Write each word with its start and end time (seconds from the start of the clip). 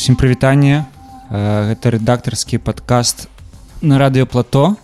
усім 0.00 0.16
прывітанне 0.16 0.84
гэта 1.30 1.96
рэдактарскі 1.96 2.58
падкаст 2.58 3.28
на 3.82 3.98
радыёплато 3.98 4.76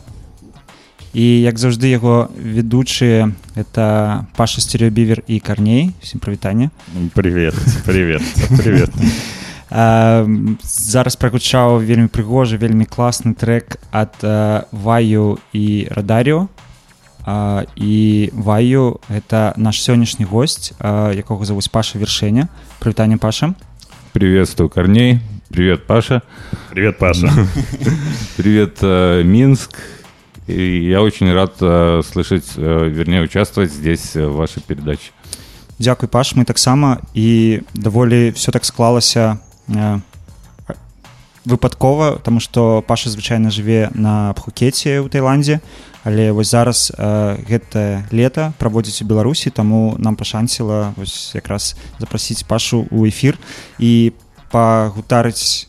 і 1.12 1.24
як 1.44 1.58
заўжды 1.58 1.92
яго 1.92 2.32
ведучыя 2.36 3.32
это 3.54 4.24
паша 4.36 4.60
стереобівер 4.60 5.22
і 5.26 5.40
карней 5.40 5.92
усім 6.02 6.20
прывітанне 6.20 6.70
привет 7.14 7.54
привет 7.84 8.22
привет 8.56 8.90
зараз 10.62 11.16
прагучаў 11.16 11.80
вельмі 11.80 12.08
прыгожы 12.08 12.56
вельмі 12.56 12.84
класны 12.84 13.34
трек 13.34 13.76
ад 13.92 14.16
ваю 14.72 15.38
і 15.52 15.88
радарыо 15.92 16.48
і 17.76 18.30
ваю 18.32 19.00
это 19.08 19.52
наш 19.56 19.80
сённяшні 19.84 20.24
госць 20.24 20.72
якога 20.80 21.44
завуць 21.44 21.68
паша 21.68 21.98
вершэня 21.98 22.48
прывітанне 22.80 23.16
паша 23.16 23.54
приветствую 24.16 24.68
корней 24.68 25.20
привет 25.48 25.86
паша 25.86 26.22
привет 26.70 26.98
паша 26.98 27.30
привет 28.36 28.82
минск 29.24 29.78
и 30.46 30.88
я 30.88 31.02
очень 31.02 31.32
рад 31.32 31.56
слышать 32.06 32.56
вернее 32.56 33.22
участвовать 33.22 33.72
здесь 33.72 34.14
в 34.14 34.30
вашей 34.30 34.62
передаче 34.62 35.10
Дякуй 35.78 36.08
паш 36.08 36.36
мы 36.36 36.44
таксама 36.44 36.98
і 37.14 37.60
даволі 37.74 38.30
все 38.30 38.52
так 38.52 38.64
склалася 38.64 39.38
выпадкова 41.44 42.20
тому 42.22 42.40
что 42.40 42.84
паша 42.86 43.10
звычайна 43.10 43.50
жыве 43.50 43.90
на 43.94 44.32
пхукеце 44.34 45.02
ў 45.02 45.10
таиландзе 45.10 45.60
але 46.07 46.31
вось 46.31 46.55
зараз 46.55 46.87
э, 46.95 47.35
гэта 47.43 48.07
лета 48.15 48.53
праводзіць 48.55 49.03
у 49.03 49.09
беларусі 49.11 49.51
таму 49.51 49.99
нам 49.99 50.15
пашанціла 50.15 50.95
вось 50.95 51.35
якраз 51.35 51.75
запрасіць 51.99 52.47
пашу 52.47 52.87
ў 52.87 53.11
эфір 53.11 53.35
і 53.75 54.15
пагутарыць 54.47 55.67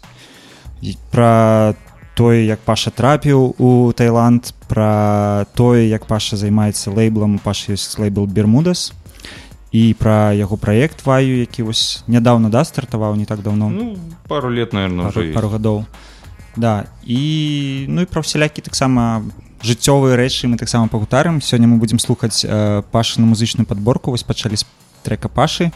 пра 1.11 1.75
тое 2.15 2.47
як 2.47 2.63
паша 2.63 2.95
трапіў 2.95 3.55
у 3.59 3.91
таиланд 3.95 4.55
пра 4.71 5.47
тое 5.55 5.87
як 5.91 6.07
паша 6.07 6.37
займаецца 6.37 6.91
лейблам. 6.95 7.39
Паш 7.39 7.67
ёсць 7.71 7.99
лейбл 7.99 8.27
бермудас 8.27 8.93
і 9.75 9.95
пра 9.99 10.33
яго 10.39 10.57
праект 10.57 11.03
ваю 11.07 11.39
які 11.43 11.67
вось 11.67 12.03
нядаўна 12.07 12.51
да 12.51 12.63
стартаваў 12.65 13.19
не 13.19 13.27
так 13.27 13.43
давно? 13.43 13.71
Ну, 13.71 13.99
пару 14.29 14.51
лет 14.51 14.73
наверное 14.73 15.11
пару, 15.11 15.33
пару 15.35 15.49
гадоў. 15.49 15.85
Да 16.57 16.87
і 17.03 17.87
ну 17.89 18.03
і 18.03 18.07
пра 18.07 18.23
всялякі 18.23 18.63
таксама 18.63 19.23
жыццёвыя 19.62 20.16
рэчы 20.16 20.48
мы 20.48 20.58
таксама 20.58 20.88
пагутарым 20.88 21.42
сёння 21.42 21.68
мы 21.68 21.78
будзем 21.78 22.00
слухаць 22.00 22.46
э, 22.46 22.84
пашы 22.92 23.22
на 23.22 23.28
музычную 23.28 23.66
подборку 23.66 24.12
вось 24.12 24.24
пачалі 24.24 24.58
з 24.58 24.66
трека 25.04 25.30
пашы 25.30 25.72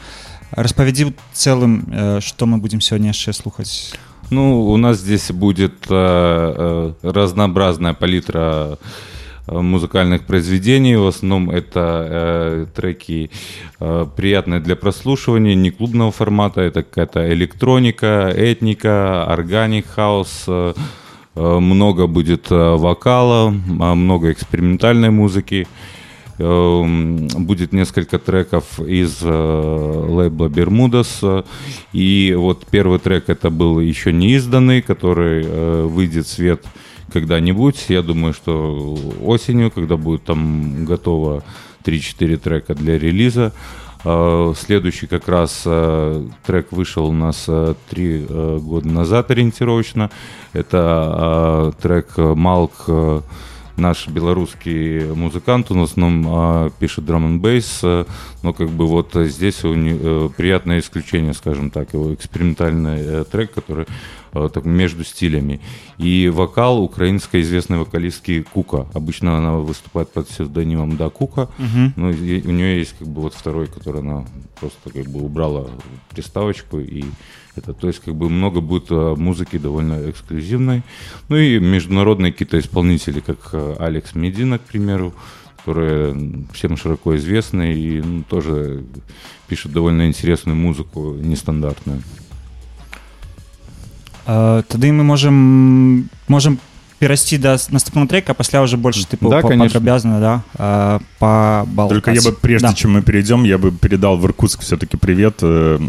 распавядзі 0.51 1.13
цэлым 1.33 1.87
э, 1.87 2.19
што 2.21 2.45
мы 2.45 2.57
будзем 2.57 2.81
сёння 2.81 3.15
яшчэ 3.15 3.33
слухаць 3.33 3.93
ну 4.29 4.67
у 4.67 4.77
нас 4.77 4.97
здесь 4.99 5.31
будет 5.31 5.87
э, 5.89 5.93
э, 5.93 6.93
разнообразная 7.01 7.93
палітра 7.93 8.75
э, 8.75 8.75
Э, 9.47 9.61
музыкальных 9.61 10.25
произведений. 10.25 10.95
В 10.95 11.07
основном 11.07 11.49
это 11.49 12.07
э, 12.09 12.65
треки 12.75 13.29
э, 13.79 14.05
приятные 14.15 14.59
для 14.59 14.75
прослушивания, 14.75 15.55
не 15.55 15.71
клубного 15.71 16.11
формата. 16.11 16.61
Это 16.61 16.83
какая-то 16.83 17.33
электроника, 17.33 18.33
этника, 18.35 19.25
органик 19.25 19.87
хаус. 19.87 20.43
Э, 20.47 20.73
э, 20.75 20.81
много 21.34 22.06
будет 22.06 22.50
э, 22.50 22.76
вокала, 22.76 23.50
много 23.50 24.32
экспериментальной 24.32 25.10
музыки. 25.10 25.66
Э, 26.38 26.82
будет 27.38 27.72
несколько 27.72 28.18
треков 28.18 28.80
из 28.80 29.18
э, 29.22 30.06
лейбла 30.08 30.48
Бермудас. 30.48 31.22
И 31.92 32.34
вот 32.36 32.66
первый 32.70 32.98
трек 32.98 33.28
это 33.28 33.50
был 33.50 33.80
еще 33.80 34.12
не 34.12 34.32
изданный, 34.32 34.82
который 34.82 35.44
э, 35.44 35.82
выйдет 35.84 36.26
в 36.26 36.30
свет 36.30 36.64
когда-нибудь. 37.12 37.86
Я 37.88 38.02
думаю, 38.02 38.32
что 38.32 38.98
осенью, 39.22 39.70
когда 39.70 39.96
будет 39.96 40.24
там 40.24 40.84
готово 40.84 41.44
3-4 41.84 42.36
трека 42.38 42.74
для 42.74 42.98
релиза. 42.98 43.52
А, 44.04 44.52
следующий 44.56 45.06
как 45.06 45.28
раз 45.28 45.62
а, 45.66 46.26
трек 46.44 46.72
вышел 46.72 47.06
у 47.06 47.12
нас 47.12 47.44
а, 47.48 47.74
три 47.88 48.24
года 48.24 48.88
назад 48.88 49.30
ориентировочно. 49.30 50.10
Это 50.52 51.72
трек 51.80 52.16
«Малк» 52.16 52.88
наш 53.76 54.08
белорусский 54.08 55.12
музыкант, 55.12 55.70
он 55.70 55.80
в 55.80 55.84
основном 55.84 56.66
э, 56.66 56.70
пишет 56.78 57.04
драм 57.04 57.24
н 57.24 57.40
бейс, 57.40 57.80
э, 57.82 58.04
но 58.42 58.52
как 58.52 58.68
бы 58.68 58.86
вот 58.86 59.12
здесь 59.14 59.64
у 59.64 59.74
э, 59.74 60.28
приятное 60.36 60.78
исключение, 60.78 61.32
скажем 61.32 61.70
так, 61.70 61.92
его 61.94 62.12
экспериментальный 62.14 63.00
э, 63.00 63.24
трек, 63.30 63.52
который 63.52 63.86
э, 63.86 63.86
так, 64.32 64.64
между 64.64 65.04
стилями. 65.04 65.60
И 65.98 66.28
вокал 66.28 66.82
украинской 66.82 67.42
известной 67.42 67.78
вокалистки 67.78 68.42
Кука. 68.42 68.86
Обычно 68.94 69.36
она 69.38 69.56
выступает 69.56 70.10
под 70.12 70.28
псевдонимом 70.28 70.96
Да 70.96 71.10
Кука, 71.10 71.48
uh-huh. 71.58 71.92
но 71.96 72.08
у 72.08 72.52
нее 72.52 72.78
есть 72.78 72.94
как 72.98 73.08
бы 73.08 73.22
вот 73.22 73.34
второй, 73.34 73.66
который 73.66 74.00
она 74.00 74.24
просто 74.58 74.90
как 74.90 75.06
бы 75.06 75.20
убрала 75.20 75.66
приставочку 76.10 76.78
и 76.78 77.04
это, 77.54 77.74
то 77.74 77.86
есть, 77.86 78.00
как 78.00 78.14
бы 78.14 78.30
много 78.30 78.62
будет 78.62 78.90
э, 78.90 79.14
музыки 79.14 79.58
довольно 79.58 80.08
эксклюзивной. 80.08 80.82
Ну 81.28 81.36
и 81.36 81.58
международные 81.58 82.32
какие-то 82.32 82.58
исполнители, 82.58 83.20
как 83.20 83.50
э, 83.52 83.76
Алекс 83.78 84.14
Медина, 84.14 84.58
к 84.58 84.62
примеру, 84.62 85.12
которые 85.58 86.46
всем 86.54 86.76
широко 86.76 87.14
известны 87.16 87.74
и 87.74 88.00
ну, 88.00 88.22
тоже 88.22 88.84
пишут 89.48 89.72
довольно 89.72 90.08
интересную 90.08 90.56
музыку, 90.56 91.14
нестандартную. 91.20 92.02
А, 94.26 94.62
Тады 94.62 94.92
мы 94.92 95.04
можем 95.04 96.08
можем 96.28 96.58
перайсці 97.02 97.38
да 97.38 97.58
наступного 97.70 98.06
трека 98.06 98.34
пасля 98.34 98.62
уже 98.62 98.76
больше 98.76 99.04
типа 99.04 99.28
да, 99.28 99.38
обязана 99.38 100.20
да 100.20 100.42
а, 100.54 101.00
по 101.18 101.88
только 101.88 102.12
я 102.12 102.22
бы 102.22 102.32
прежде 102.32 102.68
да. 102.68 102.74
чем 102.74 102.92
мы 102.92 103.02
перейдем 103.02 103.42
я 103.42 103.58
бы 103.58 103.72
передал 103.72 104.16
в 104.16 104.24
Иркутск 104.24 104.60
все-таки 104.60 104.96
привет 104.96 105.34
э, 105.42 105.80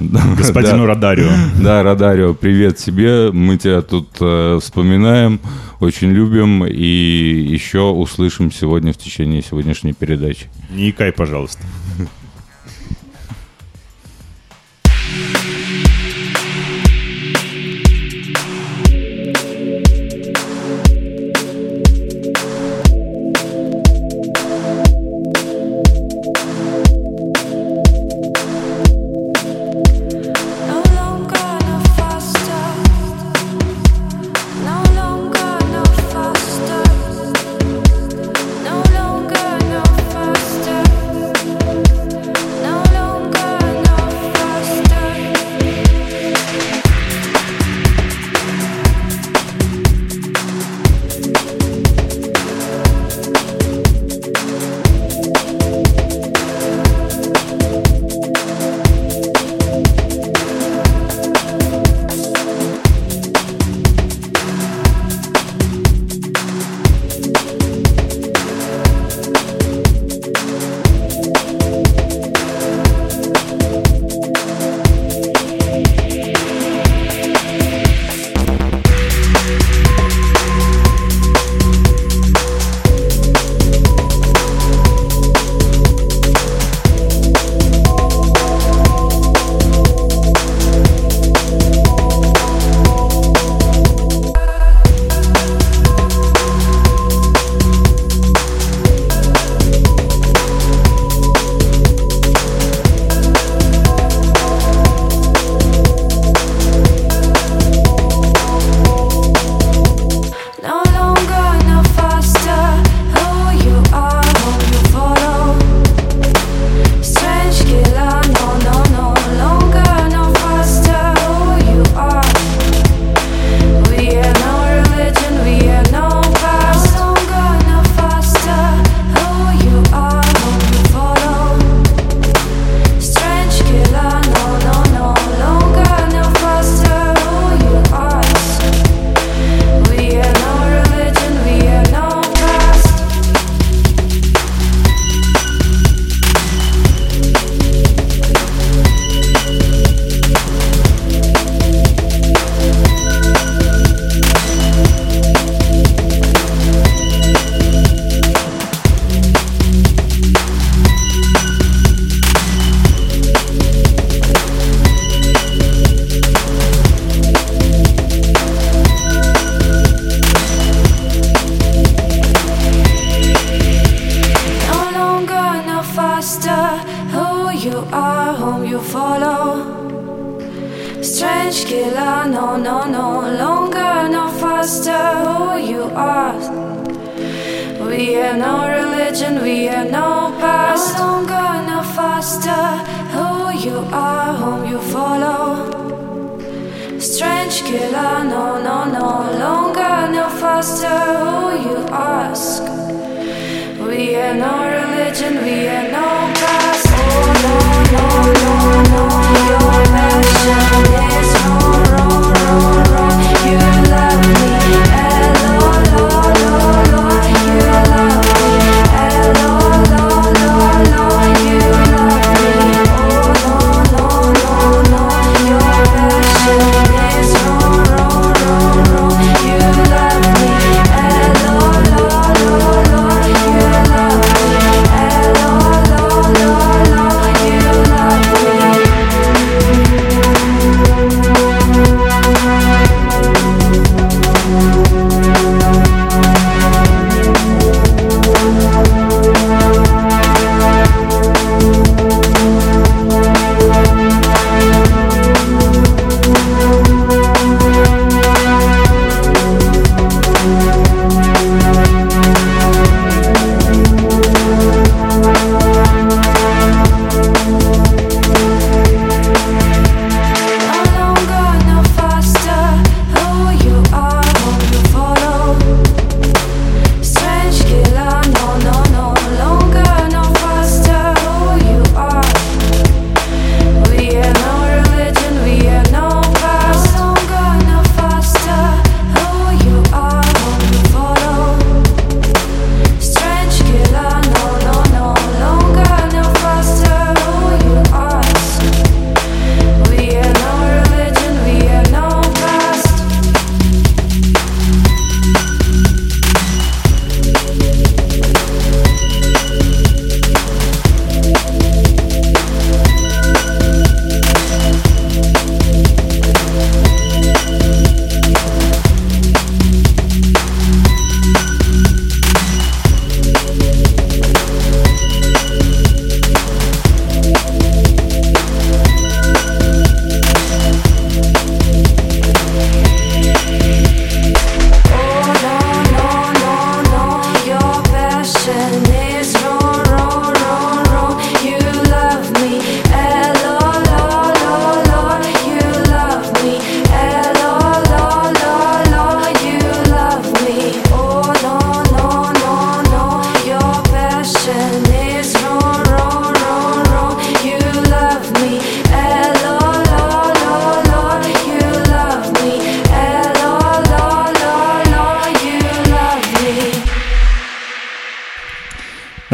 господину 0.00 0.86
Радарио. 0.86 1.28
Да, 1.62 1.82
Радарио, 1.82 2.34
привет 2.34 2.76
тебе. 2.76 3.30
Мы 3.32 3.58
тебя 3.58 3.82
тут 3.82 4.08
э, 4.20 4.58
вспоминаем, 4.62 5.40
очень 5.80 6.10
любим 6.10 6.64
и 6.64 6.86
еще 6.86 7.80
услышим 7.80 8.52
сегодня 8.52 8.92
в 8.92 8.96
течение 8.96 9.42
сегодняшней 9.42 9.92
передачи. 9.92 10.46
Не 10.70 10.90
икай, 10.90 11.12
пожалуйста. 11.12 11.62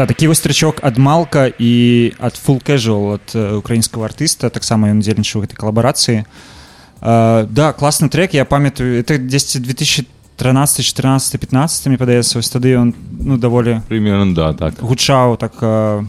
Да, 0.04 0.06
такі 0.06 0.28
вось 0.28 0.40
трычок 0.40 0.80
ад 0.82 0.96
малка 0.98 1.46
і 1.58 2.12
ад 2.18 2.32
full 2.38 2.62
casual 2.64 3.14
ад 3.20 3.26
э, 3.34 3.56
украінскага 3.58 4.06
артыста 4.08 4.48
таксама 4.50 4.88
ён 4.88 5.00
удзельнічаў 5.04 5.40
у 5.40 5.44
гэтай 5.44 5.56
калабарацыі 5.60 6.24
э, 6.24 7.46
да 7.50 7.72
класны 7.72 8.08
трек 8.08 8.32
я 8.34 8.44
памятаю 8.44 8.96
это 9.00 9.18
10 9.18 9.60
2013 9.62 10.84
14 10.84 11.40
15 11.40 11.86
мне 11.86 11.98
падаецца 11.98 12.38
вось 12.38 12.48
тады 12.48 12.72
ён 12.80 12.94
ну 13.20 13.36
даволі 13.36 13.82
Примерно, 13.88 14.32
да, 14.34 14.52
так. 14.54 14.80
гучаў 14.80 15.36
так 15.36 15.52
э, 15.60 16.04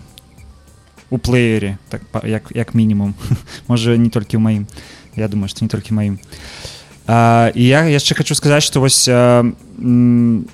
у 1.10 1.18
плеере 1.18 1.78
так 1.90 2.02
па- 2.12 2.24
як, 2.28 2.52
як 2.56 2.76
мінімум 2.76 3.14
можа 3.68 3.98
не 3.98 4.10
толькі 4.10 4.38
ў 4.38 4.40
маім 4.40 4.68
я 5.20 5.28
думаю 5.28 5.50
што 5.50 5.66
не 5.66 5.70
толькі 5.70 5.92
маім 5.94 6.20
а, 7.08 7.52
і 7.56 7.64
я 7.66 7.84
яшчэ 7.92 8.16
хочу 8.16 8.36
сказаць 8.36 8.64
што 8.64 8.80
вось 8.80 9.10
а, 9.12 9.44
м, 9.80 10.48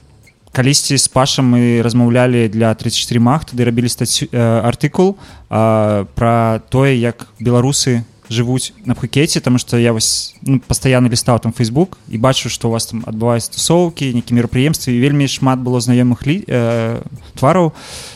калісьці 0.58 0.98
з 0.98 1.08
пашам 1.14 1.54
мы 1.54 1.82
размаўлялі 1.86 2.50
для 2.50 2.74
34 2.74 3.22
мах 3.22 3.46
тады 3.46 3.62
рабілі 3.62 3.90
стацю 3.90 4.26
э, 4.26 4.42
артыкул 4.66 5.18
а, 5.50 6.06
пра 6.18 6.62
тое 6.74 6.98
як 6.98 7.30
беларусы 7.38 8.02
жывуць 8.30 8.74
на 8.86 8.96
пхукеце 8.96 9.40
тому 9.40 9.58
что 9.58 9.78
я 9.78 9.94
вось 9.94 10.36
ну, 10.42 10.60
пастаянна 10.60 11.10
лістаў 11.10 11.40
там 11.40 11.54
Facebook 11.54 11.98
і 12.10 12.18
бачу 12.18 12.50
што 12.50 12.70
у 12.70 12.72
вас 12.72 12.88
там 12.88 13.04
адбываюць 13.06 13.54
тусоўкі 13.54 14.14
нейкі 14.18 14.34
мерапрыемствы 14.34 14.98
і 14.98 15.00
вельмі 15.00 15.28
шмат 15.30 15.60
было 15.60 15.80
знаёмых 15.80 16.26
лі 16.26 16.44
э, 16.48 17.06
твараў 17.38 17.74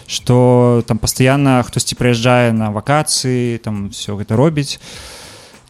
што 0.08 0.84
там 0.88 0.98
пастаянна 0.98 1.64
хтосьці 1.64 1.96
прыязджае 1.96 2.52
на 2.52 2.72
вакацыі 2.72 3.62
там 3.64 3.94
все 3.94 4.18
гэта 4.18 4.36
робіць 4.36 4.82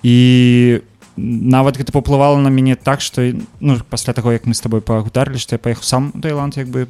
і 0.04 0.82
нават 1.18 1.78
гэта 1.78 1.92
паўплывала 1.92 2.38
на 2.40 2.50
мяне 2.50 2.76
так 2.76 3.02
што 3.02 3.22
ну 3.60 3.78
пасля 3.90 4.14
таго 4.14 4.32
як 4.32 4.46
мы 4.46 4.54
з 4.54 4.62
табой 4.62 4.82
пагутарылі 4.82 5.40
што 5.40 5.56
я 5.56 5.60
паехаў 5.60 5.84
сам 5.84 6.12
у 6.16 6.22
Таиланд 6.22 6.58
як 6.58 6.68
бы 6.68 6.88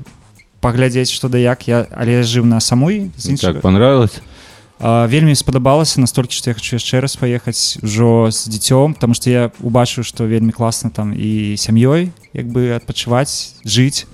паглядзець 0.61 1.09
што 1.11 1.29
да 1.29 1.37
як 1.37 1.67
я 1.67 1.87
але 1.91 2.21
я 2.21 2.23
жыў 2.23 2.45
на 2.45 2.59
самой 2.59 3.11
з 3.17 3.33
іншага 3.33 3.53
Как 3.53 3.61
понравилось? 3.61 4.21
А, 4.79 5.05
вельмі 5.05 5.35
спадабалася 5.35 6.01
настолькі 6.01 6.37
што 6.37 6.49
я 6.49 6.53
хочу 6.53 6.77
яшчэ 6.77 7.01
раз 7.01 7.17
паехаць 7.17 7.77
ужо 7.81 8.29
з 8.29 8.49
дзіцём 8.49 8.93
потому 8.93 9.13
что 9.13 9.29
я 9.29 9.51
убачыў 9.59 10.03
што 10.05 10.25
вельмі 10.25 10.51
класна 10.51 10.89
там 10.89 11.13
і 11.13 11.57
сям'ёй 11.57 12.11
як 12.33 12.47
бы 12.47 12.77
адпачываць 12.77 13.61
жыць 13.65 14.05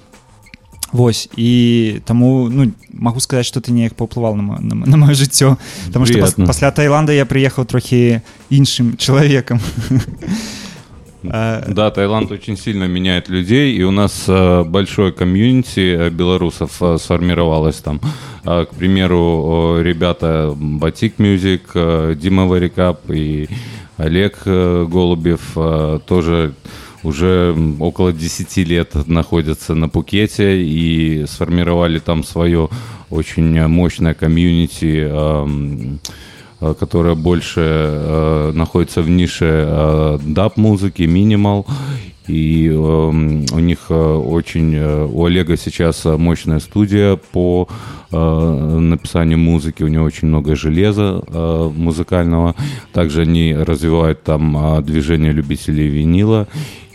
Вось 0.94 1.30
і 1.36 2.00
таму 2.06 2.48
ну 2.50 2.72
магу 2.94 3.20
сказаць 3.20 3.46
што 3.46 3.60
ты 3.60 3.72
неяк 3.72 3.94
паўплывал 3.94 4.36
на, 4.36 4.42
мо- 4.44 4.60
на, 4.62 4.76
мо- 4.76 4.86
на 4.88 4.98
маё 4.98 5.14
жыццё 5.16 5.58
потому 5.88 6.06
что 6.06 6.14
пас, 6.20 6.34
Приятно. 6.34 6.46
пасля 6.48 6.72
Таиланда 6.72 7.12
я 7.14 7.26
прыехаў 7.26 7.66
трохі 7.66 8.22
іншым 8.50 8.96
чалавекам 8.98 9.60
А, 11.30 11.64
Да, 11.68 11.90
Таиланд 11.92 12.32
очень 12.32 12.56
сильно 12.58 12.88
меняет 12.88 13.28
людей, 13.28 13.76
и 13.76 13.84
у 13.84 13.92
нас 13.92 14.26
э, 14.30 14.64
большое 14.64 15.12
комьюнити 15.12 15.80
э, 15.98 16.10
белорусов 16.10 16.78
э, 16.82 16.98
сформировалось 17.00 17.78
там. 17.78 18.00
Э, 18.46 18.66
к 18.66 18.70
примеру, 18.76 19.78
э, 19.80 19.84
ребята 19.84 20.54
Батик 20.56 21.20
Мюзик, 21.20 21.72
э, 21.74 22.16
Дима 22.22 22.46
Варикап 22.46 23.10
и 23.10 23.50
Олег 23.98 24.38
э, 24.46 24.86
Голубев 24.88 25.42
э, 25.58 26.00
тоже 26.08 26.54
уже 27.03 27.57
около 27.81 28.13
10 28.13 28.57
лет 28.69 28.95
находятся 29.07 29.75
на 29.75 29.89
Пукете 29.89 30.63
и 30.63 31.25
сформировали 31.27 31.99
там 31.99 32.25
свое 32.25 32.69
очень 33.11 33.67
мощное 33.67 34.15
комьюнити, 34.15 35.11
которое 36.79 37.15
больше 37.15 38.53
находится 38.55 39.03
в 39.03 39.11
нише 39.11 40.19
даб-музыки, 40.25 41.03
минимал. 41.03 41.67
И 42.29 42.69
э, 42.69 42.75
у 42.75 43.59
них 43.59 43.87
э, 43.89 43.95
очень, 43.95 44.75
э, 44.75 45.05
у 45.07 45.25
Олега 45.25 45.57
сейчас 45.57 46.05
мощная 46.05 46.61
студия 46.61 47.17
по 47.17 47.69
э, 48.13 48.79
написанию 48.79 49.39
музыки, 49.39 49.83
у 49.83 49.89
него 49.89 50.05
очень 50.05 50.29
много 50.29 50.55
железа 50.55 51.23
э, 51.27 51.71
музыкального. 51.75 52.55
Также 52.93 53.23
они 53.23 53.55
развивают 53.55 54.23
там 54.23 54.79
э, 54.79 54.83
движение 54.83 55.33
любителей 55.33 55.89
винила 55.89 56.47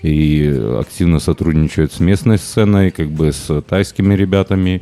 и 0.03 0.47
активно 0.79 1.19
сотрудничают 1.19 1.91
с 1.91 1.99
местной 1.99 2.37
сценой, 2.37 2.91
как 2.91 3.09
бы 3.09 3.31
с 3.31 3.61
тайскими 3.61 4.13
ребятами, 4.13 4.81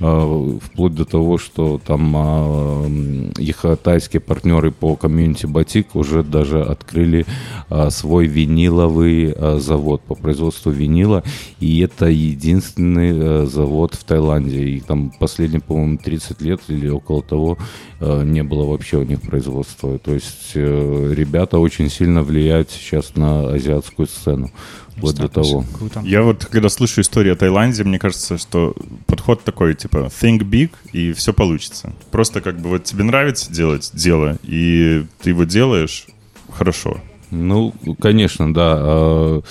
э, 0.00 0.58
вплоть 0.62 0.94
до 0.94 1.04
того, 1.04 1.38
что 1.38 1.80
там 1.84 2.14
э, 2.16 3.32
их 3.38 3.64
тайские 3.82 4.20
партнеры 4.20 4.72
по 4.72 4.96
комьюнити 4.96 5.46
Батик 5.46 5.94
уже 5.94 6.22
даже 6.22 6.62
открыли 6.62 7.26
э, 7.70 7.90
свой 7.90 8.26
виниловый 8.26 9.34
завод 9.60 10.02
по 10.02 10.14
производству 10.14 10.70
винила, 10.70 11.22
и 11.60 11.80
это 11.80 12.06
единственный 12.06 13.46
завод 13.46 13.94
в 13.94 14.04
Таиланде, 14.04 14.64
и 14.64 14.80
там 14.80 15.10
последние, 15.18 15.60
по-моему, 15.60 15.98
30 15.98 16.40
лет 16.42 16.60
или 16.68 16.88
около 16.88 17.22
того 17.22 17.58
не 18.00 18.42
было 18.42 18.66
вообще 18.66 18.98
у 18.98 19.02
них 19.04 19.22
производства. 19.22 19.98
То 19.98 20.12
есть 20.12 20.54
ребята 20.54 21.58
очень 21.58 21.88
сильно 21.88 22.22
влияют 22.22 22.70
сейчас 22.70 23.16
на 23.16 23.48
азиатскую 23.48 24.06
сцену 24.06 24.50
вот 24.96 25.16
до 25.16 25.28
того. 25.28 25.64
Круто. 25.76 26.00
Я 26.04 26.22
вот, 26.22 26.46
когда 26.46 26.68
слышу 26.68 27.00
историю 27.00 27.34
о 27.34 27.36
Таиланде, 27.36 27.84
мне 27.84 27.98
кажется, 27.98 28.38
что 28.38 28.74
подход 29.06 29.44
такой, 29.44 29.74
типа, 29.74 30.10
think 30.20 30.40
big, 30.40 30.70
и 30.92 31.12
все 31.12 31.32
получится. 31.32 31.92
Просто 32.10 32.40
как 32.40 32.60
бы 32.60 32.70
вот 32.70 32.84
тебе 32.84 33.04
нравится 33.04 33.52
делать 33.52 33.90
дело, 33.94 34.38
и 34.42 35.04
ты 35.22 35.30
его 35.30 35.44
делаешь 35.44 36.06
хорошо. 36.52 36.98
Ну, 37.30 37.74
конечно, 38.00 38.52
да. 38.54 38.76
А, 38.78 39.42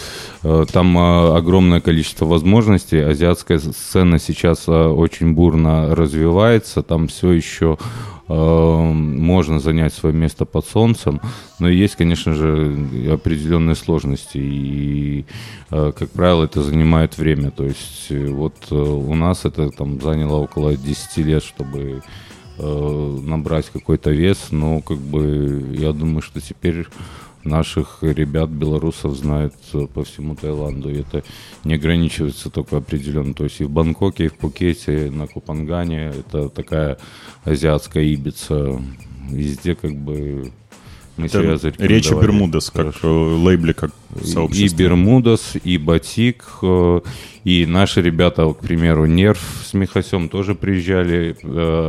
а, 0.43 0.65
там 0.65 0.97
а, 0.97 1.37
огромное 1.37 1.81
количество 1.81 2.25
возможностей. 2.25 2.99
Азиатская 2.99 3.59
сцена 3.59 4.17
сейчас 4.17 4.67
очень 4.69 5.33
бурно 5.33 5.93
развивается. 5.93 6.83
Там 6.83 7.07
все 7.07 7.31
еще 7.31 7.77
можно 8.27 9.59
занять 9.59 9.93
свое 9.93 10.15
место 10.15 10.45
под 10.45 10.65
солнцем, 10.65 11.21
но 11.59 11.69
есть, 11.69 11.95
конечно 11.95 12.33
же, 12.33 12.75
определенные 13.11 13.75
сложности, 13.75 14.37
и, 14.37 15.25
э, 15.69 15.91
как 15.95 16.09
правило, 16.09 16.45
это 16.45 16.63
занимает 16.63 17.17
время. 17.17 17.51
То 17.51 17.65
есть 17.65 18.07
э, 18.09 18.27
вот 18.27 18.55
э, 18.71 18.75
у 18.75 19.13
нас 19.13 19.45
это 19.45 19.69
там 19.69 20.01
заняло 20.01 20.37
около 20.37 20.75
10 20.75 21.17
лет, 21.17 21.43
чтобы 21.43 22.01
набрать 22.57 23.69
какой-то 23.69 24.11
вес, 24.11 24.47
но 24.51 24.79
как 24.79 24.97
бы 24.97 25.75
я 25.77 25.91
думаю, 25.91 26.21
что 26.21 26.39
теперь 26.39 26.87
наших 27.45 27.99
ребят, 28.01 28.49
белорусов 28.49 29.15
знают 29.15 29.53
э, 29.73 29.87
по 29.87 30.03
всему 30.03 30.35
Таиланду. 30.35 30.89
И 30.89 30.99
это 30.99 31.23
не 31.63 31.75
ограничивается 31.75 32.49
только 32.49 32.77
определенно. 32.77 33.33
То 33.33 33.45
есть 33.45 33.61
и 33.61 33.63
в 33.63 33.69
Бангкоке, 33.69 34.25
и 34.25 34.27
в 34.29 34.35
Пукете, 34.35 35.11
на 35.11 35.27
Купангане 35.27 36.11
это 36.17 36.49
такая 36.49 36.97
азиатская 37.43 38.03
ибица. 38.03 38.81
Везде 39.29 39.75
как 39.75 39.95
бы 39.95 40.51
мы 41.17 41.27
это 41.27 41.57
себя 41.57 41.73
Речь 41.77 42.11
о 42.11 42.21
Бермудас, 42.21 42.69
как 42.71 42.93
э, 43.01 43.07
лейбле, 43.07 43.73
как 43.73 43.91
сообщество. 44.21 44.75
И 44.75 44.77
Бермудас, 44.77 45.53
и 45.63 45.77
Батик, 45.77 46.43
э, 46.61 47.01
и 47.43 47.65
наши 47.65 48.01
ребята, 48.01 48.51
к 48.51 48.59
примеру, 48.59 49.05
Нерв 49.05 49.39
с 49.65 49.73
Михасем 49.73 50.29
тоже 50.29 50.55
приезжали. 50.55 51.37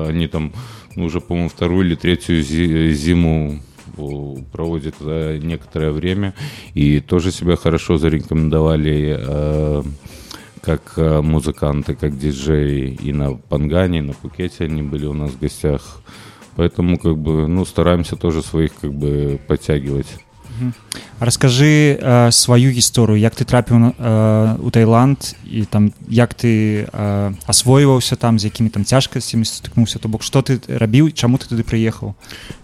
Они 0.09 0.29
там 0.29 0.53
уже, 0.97 1.21
по-моему, 1.21 1.49
вторую 1.49 1.87
или 1.87 1.95
третью 1.95 2.43
зиму 2.43 3.61
проводит 4.52 4.96
э, 5.00 5.40
некоторое 5.42 5.92
время 5.92 6.34
и 6.74 7.00
тоже 7.00 7.32
себя 7.32 7.56
хорошо 7.56 7.98
зарекомендовали 7.98 9.18
э, 9.20 9.84
как 10.62 10.94
э, 10.98 11.22
музыканты, 11.22 11.96
как 11.96 12.18
диджеи 12.18 12.98
и 13.04 13.14
на 13.14 13.34
Пангане, 13.34 14.00
и 14.00 14.02
на 14.02 14.14
Пукете 14.14 14.66
они 14.66 14.82
были 14.82 15.06
у 15.06 15.14
нас 15.14 15.32
в 15.32 15.40
гостях. 15.40 16.02
Поэтому 16.56 16.98
как 16.98 17.18
бы, 17.18 17.48
ну, 17.48 17.66
стараемся 17.66 18.16
тоже 18.16 18.42
своих 18.42 18.74
как 18.76 18.94
бы 18.94 19.40
подтягивать. 19.48 20.08
Раскажы 21.20 21.98
э, 22.02 22.32
сваю 22.32 22.72
гісторыю 22.74 23.18
як 23.18 23.36
ты 23.38 23.46
трапіў 23.46 23.94
э, 23.94 24.58
у 24.58 24.70
Таиланд 24.70 25.38
і 25.46 25.66
там 25.66 25.94
як 26.10 26.34
ты 26.34 26.86
э, 26.86 27.34
асвойваўся 27.46 28.16
там 28.16 28.40
з 28.40 28.46
якімі 28.46 28.70
там 28.70 28.86
цяжкасцямі 28.86 29.46
стыкнуўся 29.46 30.00
то 30.00 30.10
бок 30.10 30.24
что 30.24 30.42
ты 30.42 30.58
рабіў 30.66 31.14
чаму 31.14 31.38
ты 31.38 31.46
туды 31.46 31.64
прыехаў 31.64 32.18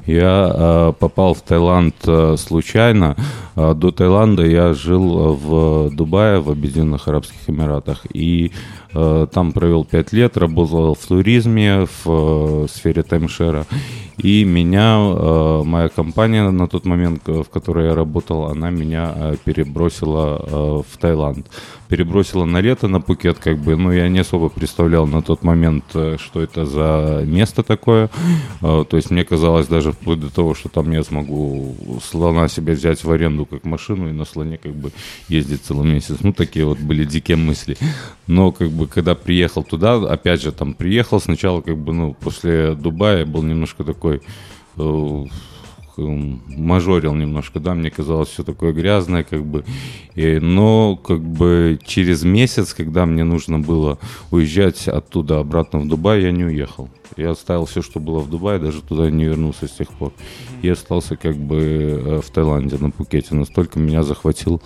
Я 0.07 0.53
э, 0.53 0.93
попал 0.99 1.35
в 1.35 1.43
Таиланд 1.43 1.95
э, 2.07 2.37
случайно. 2.37 3.17
Э, 3.57 3.75
до 3.75 3.91
Таиланда 3.93 4.45
я 4.45 4.75
жил 4.75 5.35
в 5.35 5.91
Дубае 5.95 6.41
в 6.41 6.51
Объединенных 6.51 7.09
Арабских 7.09 7.49
Эмиратах. 7.49 8.07
И 8.13 8.53
э, 8.95 9.27
там 9.33 9.53
провел 9.53 9.85
пять 9.85 10.13
лет 10.13 10.37
работал 10.37 10.95
в 10.95 11.07
туризме 11.07 11.87
в 11.87 12.07
э, 12.07 12.67
сфере 12.69 13.03
таймшера. 13.03 13.67
И 14.19 14.45
меня, 14.45 14.99
э, 14.99 15.63
моя 15.65 15.89
компания 15.89 16.51
на 16.51 16.69
тот 16.69 16.85
момент, 16.85 17.27
в 17.27 17.45
которой 17.45 17.87
я 17.87 17.95
работал, 17.95 18.47
она 18.47 18.71
меня 18.71 19.13
э, 19.15 19.37
перебросила 19.45 20.41
э, 20.41 20.83
в 20.89 20.99
Таиланд 20.99 21.47
перебросила 21.93 22.47
на 22.47 22.63
лето 22.63 22.89
на 22.89 23.03
Пукет, 23.03 23.39
как 23.39 23.59
бы, 23.59 23.77
ну, 23.77 23.93
я 23.93 24.09
не 24.09 24.21
особо 24.21 24.49
представлял 24.49 25.07
на 25.07 25.21
тот 25.21 25.43
момент, 25.43 25.85
э, 25.93 26.17
что 26.19 26.41
это 26.41 26.65
за 26.65 27.23
место 27.27 27.63
такое. 27.63 28.09
Э, 28.63 28.87
то 28.89 28.97
есть 28.97 29.11
мне 29.11 29.27
казалось 29.27 29.67
даже 29.67 29.93
вплоть 29.93 30.19
до 30.19 30.31
того, 30.35 30.55
что 30.55 30.71
там 30.71 30.91
я 30.91 31.03
смогу 31.03 31.77
слона 32.03 32.49
себе 32.49 32.73
взять 32.73 33.05
в 33.05 33.13
аренду 33.13 33.45
как 33.45 33.65
машину 33.65 34.09
и 34.09 34.13
на 34.13 34.25
слоне 34.25 34.57
как 34.57 34.75
бы 34.75 34.91
ездить 35.29 35.67
целый 35.67 35.87
месяц. 35.87 36.17
Ну, 36.23 36.33
такие 36.33 36.65
вот 36.65 36.79
были 36.79 37.05
дикие 37.05 37.37
мысли. 37.37 37.77
Но 38.27 38.53
как 38.53 38.71
бы, 38.71 38.87
когда 38.87 39.15
приехал 39.15 39.63
туда, 39.63 39.97
опять 39.97 40.41
же, 40.41 40.51
там 40.51 40.73
приехал 40.73 41.21
сначала, 41.21 41.61
как 41.61 41.77
бы, 41.77 41.93
ну, 41.93 42.15
после 42.15 42.75
Дубая 42.75 43.27
был 43.27 43.43
немножко 43.43 43.85
такой 43.85 44.23
э, 44.79 45.25
мажорил 45.97 47.15
немножко, 47.15 47.61
да, 47.61 47.75
мне 47.75 47.91
казалось 47.91 48.29
все 48.29 48.43
такое 48.43 48.73
грязное, 48.73 49.25
как 49.25 49.45
бы, 49.45 49.65
и, 50.15 50.39
но 50.39 50.97
как 50.97 51.21
бы 51.21 51.79
через 51.85 52.25
месяц, 52.25 52.75
когда 52.75 53.07
мне 53.07 53.25
нужно 53.25 53.59
было 53.59 53.99
уезжать 54.31 54.89
оттуда 54.89 55.41
обратно 55.41 55.81
в 55.81 55.89
Дубай, 55.89 56.23
я 56.23 56.33
не 56.33 56.45
уехал. 56.45 56.89
Я 57.17 57.33
оставил 57.33 57.67
все, 57.67 57.83
что 57.83 58.01
было 58.01 58.21
в 58.21 58.31
Дубае, 58.31 58.59
даже 58.59 58.81
туда 58.81 59.11
не 59.11 59.25
вернулся 59.25 59.67
с 59.67 59.73
тех 59.73 59.89
пор. 59.89 60.13
И 60.63 60.69
остался 60.69 61.17
как 61.17 61.37
бы 61.37 61.59
э, 61.59 62.21
в 62.21 62.31
Таиланде, 62.31 62.79
на 62.79 62.91
Пукете. 62.91 63.35
Настолько 63.35 63.79
меня 63.79 64.03
захватил 64.03 64.63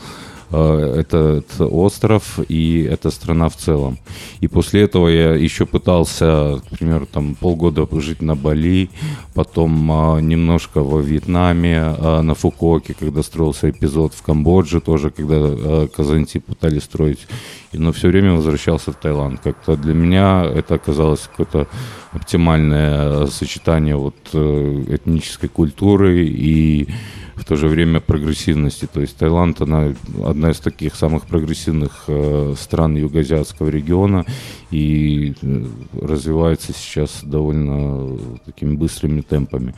этот 0.50 1.60
остров 1.60 2.38
и 2.48 2.82
эта 2.82 3.10
страна 3.10 3.48
в 3.48 3.56
целом. 3.56 3.98
И 4.40 4.48
после 4.48 4.82
этого 4.82 5.08
я 5.08 5.34
еще 5.34 5.66
пытался, 5.66 6.60
к 6.70 6.78
примеру, 6.78 7.06
там 7.06 7.34
полгода 7.34 7.86
жить 8.00 8.22
на 8.22 8.34
Бали, 8.34 8.90
потом 9.34 9.90
а, 9.90 10.18
немножко 10.20 10.82
во 10.82 11.00
Вьетнаме, 11.00 11.78
а, 11.80 12.22
на 12.22 12.34
Фукуоке, 12.34 12.94
когда 12.94 13.22
строился 13.22 13.70
эпизод 13.70 14.14
в 14.14 14.22
Камбодже 14.22 14.80
тоже, 14.80 15.10
когда 15.10 15.36
а, 15.38 15.88
Казанти 15.88 16.38
пытались 16.38 16.84
строить. 16.84 17.26
Но 17.72 17.92
все 17.92 18.08
время 18.08 18.32
возвращался 18.32 18.92
в 18.92 18.96
Таиланд. 18.96 19.40
Как-то 19.40 19.76
для 19.76 19.94
меня 19.94 20.44
это 20.44 20.74
оказалось 20.74 21.20
какое-то 21.20 21.66
оптимальное 22.12 23.26
сочетание 23.26 23.96
вот 23.96 24.16
э, 24.32 24.84
этнической 24.88 25.48
культуры 25.48 26.26
и 26.26 26.88
в 27.36 27.44
то 27.44 27.56
же 27.56 27.68
время 27.68 28.00
прогрессивности. 28.00 28.88
То 28.92 29.00
есть 29.00 29.16
Таиланд, 29.16 29.60
она 29.60 29.94
одна 30.24 30.50
из 30.50 30.58
таких 30.58 30.94
самых 30.94 31.26
прогрессивных 31.26 32.04
э, 32.08 32.54
стран 32.58 32.96
юго-азиатского 32.96 33.68
региона 33.68 34.24
и 34.70 35.34
э, 35.42 35.64
развивается 36.00 36.72
сейчас 36.72 37.22
довольно 37.22 38.18
такими 38.44 38.74
быстрыми 38.74 39.20
темпами. 39.20 39.74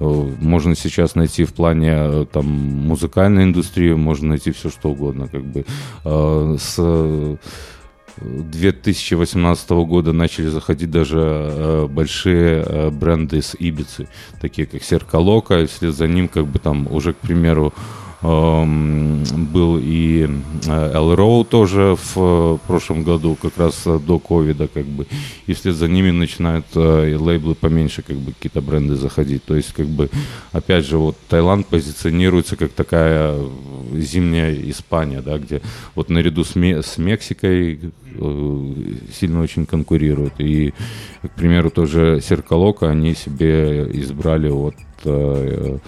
Э, 0.00 0.04
можно 0.40 0.74
сейчас 0.74 1.14
найти 1.14 1.44
в 1.44 1.52
плане 1.52 2.24
там 2.32 2.46
музыкальной 2.46 3.44
индустрии, 3.44 3.92
можно 3.92 4.30
найти 4.30 4.50
все 4.50 4.70
что 4.70 4.90
угодно, 4.90 5.28
как 5.28 5.44
бы 5.44 5.64
с 6.04 7.38
2018 8.20 9.70
года 9.70 10.12
начали 10.12 10.46
заходить 10.46 10.90
даже 10.90 11.18
э, 11.20 11.86
большие 11.88 12.64
э, 12.64 12.90
бренды 12.90 13.42
с 13.42 13.56
Ибицы, 13.58 14.08
такие 14.40 14.66
как 14.66 14.82
Серкалока, 14.82 15.60
и 15.60 15.66
вслед 15.66 15.94
за 15.94 16.06
ним 16.06 16.28
как 16.28 16.46
бы 16.46 16.58
там 16.58 16.86
уже, 16.92 17.12
к 17.12 17.16
примеру, 17.16 17.72
был 18.22 19.78
и 19.80 20.28
Эл 20.66 21.14
Роу 21.14 21.44
тоже 21.44 21.96
в 21.96 22.16
э, 22.16 22.58
прошлом 22.66 23.02
году, 23.04 23.36
как 23.40 23.58
раз 23.58 23.82
э, 23.86 23.98
до 23.98 24.18
ковида, 24.18 24.68
как 24.68 24.86
бы. 24.86 25.06
И 25.46 25.52
вслед 25.52 25.74
за 25.74 25.88
ними 25.88 26.10
начинают 26.10 26.66
э, 26.74 27.16
лейблы 27.16 27.54
поменьше, 27.54 28.02
как 28.02 28.16
бы, 28.16 28.32
какие-то 28.32 28.60
бренды 28.60 28.94
заходить. 28.96 29.44
То 29.44 29.56
есть, 29.56 29.72
как 29.72 29.86
бы, 29.86 30.08
опять 30.52 30.86
же, 30.86 30.98
вот 30.98 31.16
Таиланд 31.28 31.66
позиционируется 31.66 32.56
как 32.56 32.72
такая 32.72 33.38
зимняя 33.92 34.54
Испания, 34.70 35.20
да, 35.20 35.38
где 35.38 35.60
вот 35.94 36.08
наряду 36.08 36.44
с, 36.44 36.56
с 36.56 36.98
Мексикой 36.98 37.92
сильно 39.12 39.42
очень 39.42 39.66
конкурируют. 39.66 40.34
И, 40.38 40.72
к 41.22 41.30
примеру, 41.30 41.70
тоже 41.70 42.20
Серкалока 42.22 42.88
они 42.88 43.14
себе 43.14 43.88
избрали 43.92 44.48
вот 44.48 44.74
Э, 45.04 45.78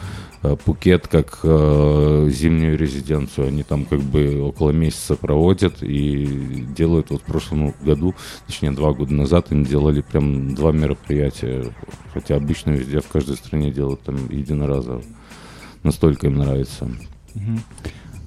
Пукет 0.64 1.09
как 1.09 1.40
э, 1.42 2.29
зимнюю 2.31 2.79
резиденцию. 2.79 3.49
Они 3.49 3.62
там 3.62 3.85
как 3.85 4.01
бы 4.01 4.40
около 4.42 4.70
месяца 4.70 5.16
проводят 5.16 5.83
и 5.83 6.66
делают 6.77 7.11
вот 7.11 7.22
в 7.22 7.25
прошлом 7.25 7.75
году, 7.83 8.14
точнее 8.46 8.70
два 8.72 8.92
года 8.92 9.12
назад 9.12 9.49
они 9.51 9.64
делали 9.64 10.03
прям 10.03 10.55
два 10.55 10.72
мероприятия. 10.72 11.72
Хотя 12.12 12.37
обычно 12.37 12.70
везде 12.70 13.01
в 13.01 13.09
каждой 13.09 13.37
стране 13.37 13.70
делают 13.70 14.03
там 14.03 14.16
единоразово. 14.31 15.03
Настолько 15.83 16.27
им 16.27 16.37
нравится. 16.37 16.88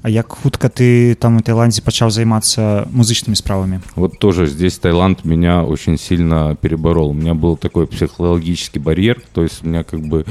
А 0.01 0.09
як 0.09 0.31
хутка 0.31 0.69
ты 0.69 1.13
там 1.15 1.37
у 1.37 1.41
Таиланде 1.41 1.81
пачаў 1.81 2.09
займацца 2.09 2.87
музычными 2.91 3.35
справами? 3.35 3.81
Вот 3.95 4.17
тоже 4.17 4.47
здесь 4.47 4.79
Таиланд 4.79 5.25
меня 5.25 5.63
очень 5.63 5.97
сильно 5.97 6.55
переборол. 6.55 7.09
У 7.09 7.13
меня 7.13 7.33
был 7.33 7.57
такой 7.57 7.85
психологический 7.85 8.79
барьер, 8.79 9.21
то 9.33 9.43
есть 9.43 9.61
у 9.63 9.67
меня 9.67 9.83
как 9.83 9.99
бы 9.99 10.25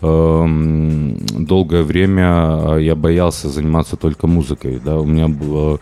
долгое 0.00 1.82
время 1.82 2.24
а, 2.26 2.76
я 2.76 2.94
боялся 2.94 3.48
заниматься 3.48 3.96
только 3.96 4.26
музыкой. 4.26 4.80
Да? 4.84 4.98
У 4.98 5.06
меня 5.06 5.28
было 5.28 5.80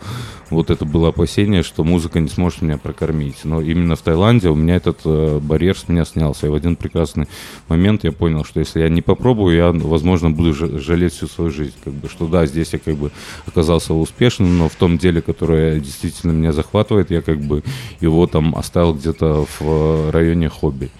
вот 0.49 0.69
это 0.69 0.85
было 0.85 1.09
опасение, 1.09 1.63
что 1.63 1.83
музыка 1.83 2.19
не 2.19 2.27
сможет 2.27 2.61
меня 2.61 2.77
прокормить. 2.77 3.37
Но 3.43 3.61
именно 3.61 3.95
в 3.95 4.01
Таиланде 4.01 4.49
у 4.49 4.55
меня 4.55 4.75
этот 4.75 4.99
э, 5.05 5.39
барьер 5.41 5.77
с 5.77 5.89
меня 5.89 6.05
снялся. 6.05 6.47
И 6.47 6.49
в 6.49 6.53
один 6.53 6.75
прекрасный 6.75 7.27
момент 7.67 8.03
я 8.03 8.11
понял, 8.11 8.45
что 8.45 8.59
если 8.59 8.81
я 8.81 8.89
не 8.89 9.01
попробую, 9.01 9.55
я, 9.55 9.71
возможно, 9.71 10.29
буду 10.29 10.53
жалеть 10.53 11.13
всю 11.13 11.27
свою 11.27 11.51
жизнь. 11.51 11.73
Как 11.83 11.93
бы, 11.93 12.09
что 12.09 12.27
да, 12.27 12.45
здесь 12.45 12.73
я 12.73 12.79
как 12.79 12.95
бы 12.95 13.11
оказался 13.47 13.93
успешным, 13.93 14.57
но 14.57 14.69
в 14.69 14.75
том 14.75 14.97
деле, 14.97 15.21
которое 15.21 15.79
действительно 15.79 16.31
меня 16.31 16.51
захватывает, 16.51 17.11
я 17.11 17.21
как 17.21 17.39
бы 17.39 17.63
его 17.99 18.27
там 18.27 18.55
оставил 18.55 18.93
где-то 18.93 19.45
в 19.45 19.61
э, 19.61 20.09
районе 20.11 20.49
хобби. 20.49 20.91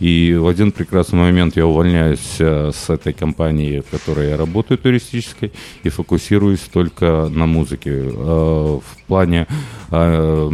И 0.00 0.34
в 0.34 0.46
один 0.46 0.70
прекрасный 0.70 1.18
момент 1.18 1.56
я 1.56 1.66
увольняюсь 1.66 2.36
э, 2.38 2.70
с 2.72 2.88
этой 2.88 3.12
компании, 3.12 3.80
в 3.80 3.90
которой 3.90 4.28
я 4.28 4.36
работаю 4.36 4.78
туристической, 4.78 5.52
и 5.82 5.88
фокусируюсь 5.88 6.60
только 6.60 7.28
на 7.30 7.46
музыке. 7.46 7.90
Э, 7.90 8.78
в 8.80 9.06
плане 9.06 9.46
э, 9.90 10.50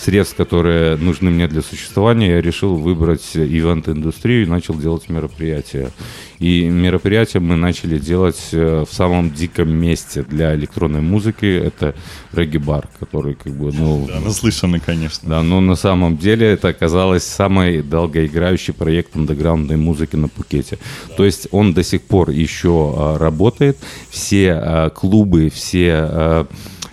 средств, 0.00 0.36
которые 0.36 0.96
нужны 0.96 1.30
мне 1.30 1.46
для 1.46 1.62
существования, 1.62 2.30
я 2.30 2.40
решил 2.40 2.76
выбрать 2.76 3.30
ивент-индустрию 3.34 4.42
и 4.42 4.46
начал 4.46 4.74
делать 4.74 5.08
мероприятия. 5.08 5.90
И 6.40 6.64
мероприятия 6.64 7.38
мы 7.38 7.56
начали 7.56 7.98
делать 7.98 8.48
э, 8.52 8.86
в 8.88 8.94
самом 8.94 9.30
диком 9.30 9.70
месте 9.70 10.22
для 10.22 10.54
электронной 10.54 11.02
музыки. 11.02 11.44
Это 11.44 11.94
регги-бар, 12.32 12.88
который 12.98 13.34
как 13.34 13.52
бы, 13.52 13.70
ну... 13.72 14.06
Да, 14.08 14.20
наслышанный, 14.20 14.80
конечно. 14.80 15.28
Да, 15.28 15.42
но 15.42 15.60
на 15.60 15.76
самом 15.76 16.16
деле 16.16 16.46
это 16.46 16.68
оказалось 16.68 17.24
самый 17.24 17.82
долгоиграющий 17.82 18.72
проект 18.72 19.14
андеграундной 19.16 19.76
музыки 19.76 20.16
на 20.16 20.28
Пукете. 20.28 20.78
Да. 21.08 21.16
То 21.16 21.24
есть 21.26 21.48
он 21.50 21.74
до 21.74 21.84
сих 21.84 22.02
пор 22.02 22.30
еще 22.30 22.94
а, 22.96 23.18
работает. 23.18 23.76
Все 24.08 24.52
а, 24.52 24.90
клубы, 24.90 25.50
все... 25.50 25.92
А, 25.92 26.46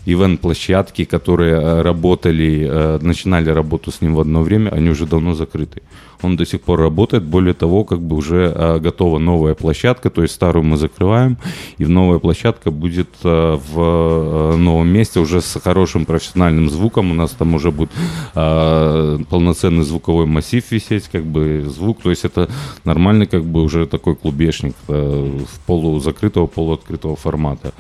ивент-площадки, 0.08 1.04
которые 1.04 1.56
э, 1.56 1.82
работали, 1.82 2.66
э, 2.70 3.00
начинали 3.02 3.50
работу 3.50 3.92
с 3.92 4.02
ним 4.02 4.16
в 4.16 4.20
одно 4.20 4.42
время, 4.42 4.70
они 4.70 4.90
уже 4.90 5.06
давно 5.06 5.34
закрыты. 5.34 5.82
Он 6.22 6.38
до 6.38 6.46
сих 6.46 6.62
пор 6.62 6.80
работает, 6.80 7.24
более 7.24 7.54
того, 7.54 7.84
как 7.84 8.00
бы 8.00 8.16
уже 8.16 8.54
э, 8.56 8.80
готова 8.80 9.20
новая 9.20 9.54
площадка, 9.54 10.10
то 10.10 10.22
есть 10.22 10.34
старую 10.34 10.64
мы 10.64 10.78
закрываем, 10.78 11.38
и 11.78 11.86
новая 11.86 12.20
площадка 12.20 12.72
будет 12.72 13.10
в 13.22 14.56
новом 14.58 14.88
месте 14.88 15.20
уже 15.20 15.42
с 15.42 15.60
хорошим 15.60 16.06
профессиональным 16.06 16.70
звуком, 16.70 17.12
у 17.12 17.14
нас 17.14 17.32
там 17.32 17.56
уже 17.56 17.72
будет 17.72 17.92
полноценный 18.34 19.84
звуковой 19.84 20.26
массив 20.26 20.64
висеть, 20.72 21.10
как 21.12 21.26
бы 21.26 21.66
звук, 21.68 22.02
то 22.02 22.10
есть 22.10 22.26
это 22.26 22.50
нормальный 22.86 23.28
как 23.28 23.44
бы 23.44 23.62
уже 23.62 23.86
такой 23.86 24.16
клубешник 24.16 24.76
в 24.88 25.60
полузакрытого, 25.66 26.48
полуоткрытого 26.48 27.16
формата. 27.16 27.74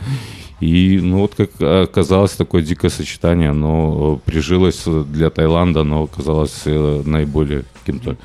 И, 0.60 1.00
ну, 1.02 1.20
вот 1.20 1.36
как 1.36 1.62
оказалось, 1.62 2.32
такое 2.32 2.64
дикое 2.64 2.90
сочетание, 2.90 3.52
оно 3.52 4.20
прижилось 4.26 4.84
для 4.86 5.30
Таиланда, 5.30 5.82
оно 5.82 6.04
оказалось 6.04 6.62
э, 6.66 7.04
наиболее 7.06 7.64
каким-то 7.80 8.18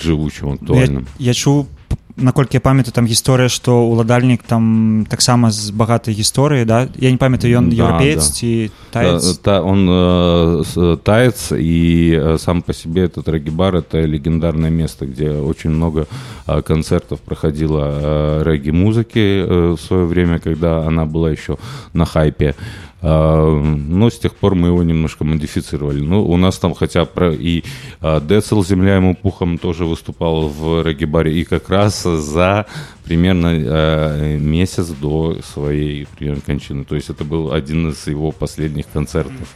живучим, 0.00 0.52
актуальным. 0.52 1.06
Я, 1.18 1.26
я 1.30 1.34
чуў 1.34 1.68
наколькі 2.17 2.57
я 2.57 2.61
памятаю 2.61 2.93
там 2.93 3.05
гісторыя 3.05 3.47
што 3.47 3.85
ўладальнік 3.85 4.41
там 4.41 5.05
таксама 5.09 5.51
з 5.53 5.69
багатай 5.69 6.17
гісторыі 6.17 6.65
да 6.65 6.89
я 6.97 7.11
не 7.13 7.17
памятаю 7.21 7.53
ён 7.61 7.69
да, 7.69 7.77
еўрапеец 7.77 8.25
да. 8.25 8.33
ці 8.33 8.71
таец 8.91 9.21
да, 9.21 9.33
та, 9.43 9.53
он 9.61 9.85
э, 9.85 10.97
таец 11.03 11.53
и 11.53 12.17
э, 12.17 12.37
сам 12.39 12.61
по 12.61 12.73
себе 12.73 13.05
этот 13.05 13.29
регги-бар 13.29 13.75
это 13.75 14.01
легендарное 14.01 14.71
место 14.71 15.05
где 15.05 15.29
очень 15.29 15.69
много 15.69 16.07
э, 16.47 16.61
концертов 16.61 17.21
проходило 17.21 17.85
э, 17.85 18.43
регги-музыки 18.43 19.45
э, 19.45 19.75
в 19.77 19.79
свое 19.79 20.05
время 20.05 20.39
когда 20.39 20.87
она 20.87 21.05
была 21.05 21.29
еще 21.29 21.57
на 21.93 22.05
хайпе 22.05 22.55
а, 22.90 22.90
но 23.02 24.10
с 24.10 24.18
тех 24.18 24.34
пор 24.36 24.54
мы 24.54 24.68
его 24.68 24.82
немножко 24.82 25.24
модифицировали. 25.24 26.00
Ну, 26.00 26.24
у 26.24 26.36
нас 26.36 26.58
там 26.58 26.72
хотя 26.72 27.04
бы 27.04 27.34
и 27.34 27.64
а, 28.00 28.20
Децл 28.20 28.62
«Земля 28.62 28.96
ему 28.96 29.16
пухом» 29.16 29.58
тоже 29.58 29.84
выступал 29.84 30.48
в 30.48 30.82
регги-баре, 30.82 31.32
и 31.32 31.44
как 31.44 31.68
раз 31.68 32.02
за 32.02 32.66
примерно 33.04 33.50
а, 33.52 34.38
месяц 34.38 34.86
до 34.88 35.38
своей 35.42 36.06
примерно, 36.16 36.42
кончины. 36.42 36.84
То 36.84 36.94
есть 36.94 37.10
это 37.10 37.24
был 37.24 37.52
один 37.52 37.90
из 37.90 38.06
его 38.06 38.30
последних 38.30 38.86
концертов. 38.92 39.48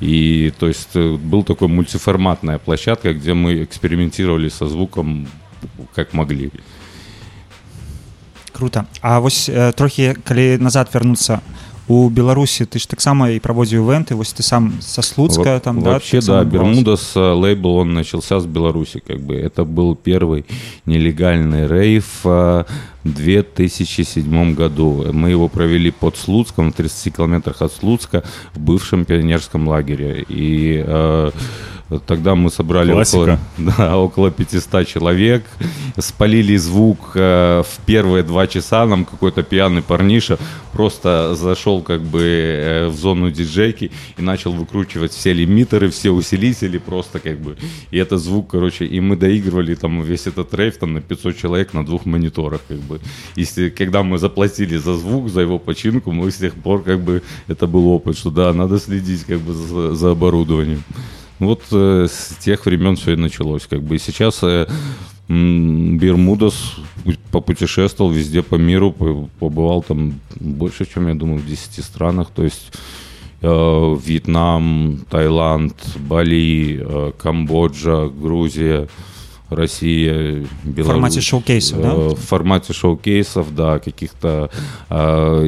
И 0.00 0.52
то 0.58 0.66
есть 0.66 0.88
э, 0.94 1.16
был 1.16 1.44
такой 1.44 1.68
мультиформатная 1.68 2.58
площадка, 2.58 3.12
где 3.12 3.34
мы 3.34 3.62
экспериментировали 3.62 4.48
со 4.48 4.66
звуком 4.66 5.28
как 5.94 6.14
могли. 6.14 6.50
Круто. 8.52 8.86
А 9.02 9.20
вот 9.20 9.32
э, 9.48 9.72
трохи, 9.72 10.16
калі 10.24 10.58
назад 10.58 10.94
вернуться 10.94 11.40
у 11.89 12.09
беларусі 12.09 12.65
ты 12.65 12.79
ж 12.79 12.89
таксама 12.89 13.29
і 13.29 13.39
праводзіў 13.39 13.85
ивенты 13.85 14.15
вось 14.17 14.33
ты 14.33 14.41
сам 14.41 14.73
со 14.81 15.01
слуцка 15.01 15.53
вот, 15.53 15.63
там 15.63 15.81
вообще 15.81 16.19
да, 16.21 16.41
да 16.41 16.43
бермудас 16.43 17.13
э, 17.15 17.19
лейбл 17.19 17.75
он 17.77 17.93
начался 17.93 18.39
с 18.39 18.45
беларуси 18.45 19.03
как 19.05 19.21
бы 19.21 19.35
это 19.35 19.65
был 19.65 19.95
первый 19.95 20.45
нелегальный 20.85 21.67
рейв 21.67 22.25
э, 22.25 22.63
в 22.98 22.98
2007 23.04 24.54
году 24.54 25.06
мы 25.12 25.30
его 25.30 25.48
провели 25.48 25.90
под 25.90 26.16
слуцком 26.16 26.72
в 26.72 26.74
30 26.74 27.16
километрах 27.16 27.62
от 27.62 27.72
слуцка 27.72 28.24
в 28.54 28.60
бывшем 28.60 29.04
пионерском 29.04 29.68
лагере 29.68 30.24
и 30.28 30.82
э, 30.86 31.30
Тогда 32.06 32.36
мы 32.36 32.50
собрали 32.50 32.92
около, 32.92 33.38
да, 33.58 33.98
около 33.98 34.30
500 34.30 34.86
человек, 34.86 35.44
спалили 35.98 36.56
звук 36.56 37.12
э, 37.14 37.62
в 37.66 37.84
первые 37.84 38.22
два 38.22 38.46
часа. 38.46 38.86
Нам 38.86 39.04
какой-то 39.04 39.42
пьяный 39.42 39.82
парниша 39.82 40.38
просто 40.72 41.34
зашел 41.34 41.82
как 41.82 42.02
бы 42.02 42.22
э, 42.22 42.88
в 42.88 42.94
зону 42.94 43.32
диджейки 43.32 43.90
и 44.16 44.22
начал 44.22 44.52
выкручивать 44.52 45.12
все 45.12 45.32
лимитеры, 45.32 45.90
все 45.90 46.10
усилители 46.10 46.78
просто 46.78 47.18
как 47.18 47.40
бы. 47.40 47.56
И 47.90 47.98
этот 47.98 48.20
звук, 48.20 48.50
короче, 48.50 48.84
и 48.84 49.00
мы 49.00 49.16
доигрывали 49.16 49.74
там 49.74 50.02
весь 50.02 50.28
этот 50.28 50.54
рейв 50.54 50.78
там 50.78 50.92
на 50.92 51.00
500 51.00 51.36
человек 51.36 51.74
на 51.74 51.84
двух 51.84 52.06
мониторах 52.06 52.60
как 52.68 52.78
бы. 52.78 52.89
И 53.36 53.70
когда 53.70 54.02
мы 54.02 54.18
заплатили 54.18 54.76
за 54.76 54.96
звук, 54.96 55.28
за 55.28 55.42
его 55.42 55.58
починку, 55.58 56.12
мы 56.12 56.30
с 56.30 56.36
тех 56.36 56.54
пор 56.54 56.82
как 56.82 57.00
бы 57.00 57.22
это 57.48 57.66
был 57.66 57.88
опыт, 57.88 58.16
что 58.16 58.30
да, 58.30 58.52
надо 58.52 58.78
следить 58.78 59.24
как 59.24 59.40
бы 59.40 59.52
за, 59.52 59.94
за 59.94 60.10
оборудованием. 60.10 60.82
Вот 61.38 61.62
э, 61.72 62.06
с 62.10 62.36
тех 62.38 62.66
времен 62.66 62.96
все 62.96 63.12
и 63.12 63.16
началось. 63.16 63.66
Как 63.66 63.82
бы 63.82 63.96
и 63.96 63.98
сейчас 63.98 64.40
э, 64.42 64.66
Бермудас 65.28 66.76
попутешествовал 67.30 68.10
везде 68.10 68.42
по 68.42 68.56
миру, 68.56 68.92
побывал 69.38 69.82
там 69.82 70.20
больше, 70.40 70.86
чем 70.92 71.08
я 71.08 71.14
думаю, 71.14 71.38
в 71.38 71.46
10 71.46 71.84
странах. 71.84 72.30
То 72.34 72.44
есть 72.44 72.72
э, 73.40 73.96
Вьетнам, 74.04 75.04
Таиланд, 75.08 75.76
Бали, 75.96 76.80
э, 76.82 77.12
Камбоджа, 77.16 78.08
Грузия, 78.08 78.88
Россия, 79.50 80.46
Беларусь. 80.64 80.86
В 80.86 80.92
формате 80.92 81.20
шоу-кейсов, 81.20 81.82
да? 81.82 81.94
В 81.94 82.14
формате 82.14 82.72
шоу-кейсов, 82.72 83.54
да, 83.54 83.78
каких-то 83.78 84.50
э, 84.88 84.94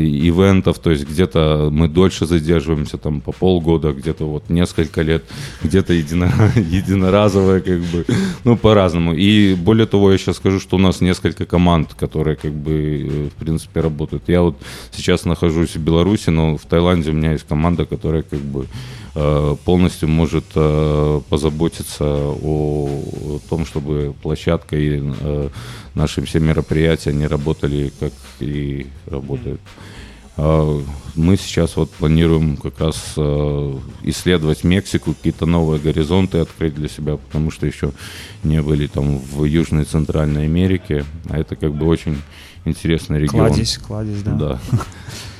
ивентов, 0.01 0.79
то 0.79 0.91
есть 0.91 1.09
где-то 1.09 1.69
мы 1.71 1.89
дольше 1.89 2.27
задерживаемся, 2.27 2.99
там 2.99 3.21
по 3.21 3.33
полгода, 3.33 3.93
где-то 3.93 4.25
вот 4.25 4.51
несколько 4.51 5.03
лет, 5.03 5.25
где-то 5.63 5.93
едино, 5.93 6.33
единоразовое, 6.57 7.61
как 7.61 7.81
бы, 7.81 8.05
ну, 8.45 8.57
по-разному. 8.57 9.15
И 9.15 9.55
более 9.55 9.87
того, 9.87 10.13
я 10.13 10.19
сейчас 10.19 10.37
скажу, 10.37 10.61
что 10.61 10.77
у 10.77 10.81
нас 10.81 11.01
несколько 11.01 11.47
команд, 11.47 11.95
которые, 11.95 12.37
как 12.37 12.53
бы, 12.53 13.31
в 13.35 13.41
принципе, 13.41 13.81
работают. 13.81 14.25
Я 14.29 14.43
вот 14.43 14.57
сейчас 14.91 15.25
нахожусь 15.25 15.77
в 15.77 15.81
Беларуси, 15.81 16.31
но 16.31 16.57
в 16.57 16.63
Таиланде 16.63 17.11
у 17.11 17.15
меня 17.15 17.33
есть 17.33 17.47
команда, 17.47 17.85
которая, 17.85 18.23
как 18.23 18.41
бы, 18.41 18.67
Э, 18.67 19.02
полностью 19.15 20.09
может 20.09 20.45
э, 20.55 21.21
позаботиться 21.29 22.05
о 22.05 23.39
том, 23.51 23.67
чтобы 23.67 24.15
площадка 24.23 24.77
и 24.77 25.03
э, 25.03 25.49
наши 25.95 26.23
все 26.23 26.41
мероприятия 26.41 27.13
не 27.13 27.27
работали, 27.27 27.93
как 28.01 28.13
и 28.41 28.87
работают. 29.07 29.61
А 30.39 30.83
мы 31.15 31.37
сейчас 31.37 31.77
вот 31.77 31.91
планируем 31.91 32.57
как 32.57 32.81
раз 32.81 32.97
исследовать 34.03 34.65
Мексику, 34.65 35.13
какие-то 35.13 35.45
новые 35.45 35.79
горизонты 35.79 36.39
открыть 36.39 36.75
для 36.75 36.89
себя, 36.89 37.19
потому 37.19 37.51
что 37.51 37.67
еще 37.67 37.93
не 38.43 38.63
были 38.63 38.87
там 38.87 39.19
в 39.19 39.45
Южной 39.45 39.83
и 39.83 39.85
Центральной 39.85 40.47
Америке, 40.47 41.05
а 41.29 41.39
это 41.39 41.55
как 41.55 41.75
бы 41.75 41.87
очень 41.87 42.17
интересный 42.65 43.21
регион. 43.21 43.49
Кладезь, 43.49 43.77
кладезь, 43.77 44.23
да. 44.23 44.33
Да. 44.33 44.61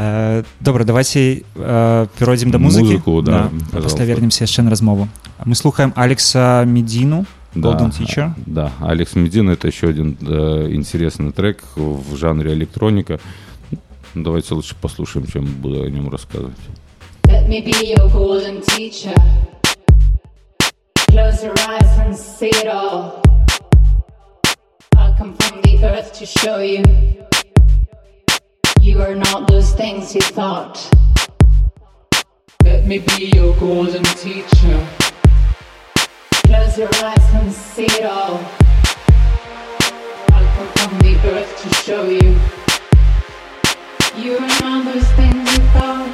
Э, 0.00 0.44
добра 0.60 0.84
давайте 0.84 1.42
э, 1.56 2.06
перайдзем 2.18 2.52
да 2.52 2.58
музыкі 2.58 2.84
музыку 2.84 3.20
да, 3.20 3.50
да 3.72 3.80
пасля 3.82 4.04
вернемся 4.04 4.44
яшчэ 4.44 4.62
на 4.62 4.70
размову. 4.70 5.08
Мы 5.44 5.56
слухаем 5.56 5.92
алекса 5.96 6.64
медину 6.64 7.26
да, 7.56 7.70
Teacher. 7.70 8.30
да. 8.46 8.70
Алекс 8.80 9.16
медин 9.16 9.50
это 9.50 9.66
еще 9.66 9.88
один 9.88 10.16
э, 10.20 10.68
интересный 10.70 11.32
трек 11.32 11.64
в 11.74 12.14
жанре 12.14 12.52
электроника. 12.52 13.18
Давайте 14.14 14.54
лучше 14.54 14.76
послушаем 14.80 15.26
чем 15.26 15.46
буду 15.46 15.82
о 15.82 15.90
нем 15.90 16.08
рассказывать. 16.10 16.54
Let 17.24 17.48
me 17.48 17.64
be 17.64 17.96
your 17.96 18.08
golden 18.12 18.62
teacher. 18.62 19.16
Close 21.08 21.42
your 21.42 21.58
eyes 21.66 21.98
and 21.98 22.16
see 22.16 22.50
it 22.50 22.68
all. 22.68 23.20
I'll 24.96 25.16
come 25.18 25.34
from 25.34 25.60
the 25.62 25.84
earth 25.84 26.12
to 26.20 26.24
show 26.24 26.60
you 26.60 26.84
You 28.88 28.96
are 29.02 29.14
not 29.14 29.46
those 29.48 29.74
things 29.74 30.14
you 30.14 30.22
thought. 30.22 30.88
Let 32.64 32.86
me 32.86 33.00
be 33.00 33.30
your 33.34 33.54
golden 33.56 34.02
teacher. 34.02 34.88
Close 36.46 36.78
your 36.78 36.88
eyes 36.94 37.34
and 37.34 37.52
see 37.52 37.84
it 37.84 38.06
all. 38.06 38.40
I'll 40.32 40.56
come 40.56 40.68
from 40.72 40.98
the 41.00 41.20
earth 41.26 41.62
to 41.62 41.68
show 41.84 42.04
you. 42.04 42.34
You 44.16 44.38
are 44.38 44.48
not 44.62 44.86
those 44.86 45.10
things 45.12 45.52
you 45.52 45.58
thought. 45.74 46.08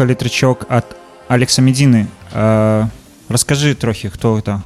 Слухали 0.00 0.14
трычок 0.14 0.64
ад 0.70 0.96
алекса 1.28 1.60
медзіны 1.60 2.06
расскажы 3.28 3.74
трохі 3.74 4.08
хто 4.08 4.40
гэта 4.40 4.62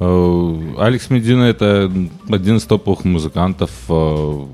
Э, 0.00 0.74
Алекс 0.78 1.10
Медина 1.10 1.50
это 1.50 1.92
один 2.30 2.56
из 2.56 2.62
топовых 2.62 3.04
музыкантов, 3.04 3.70
э, 3.88 4.46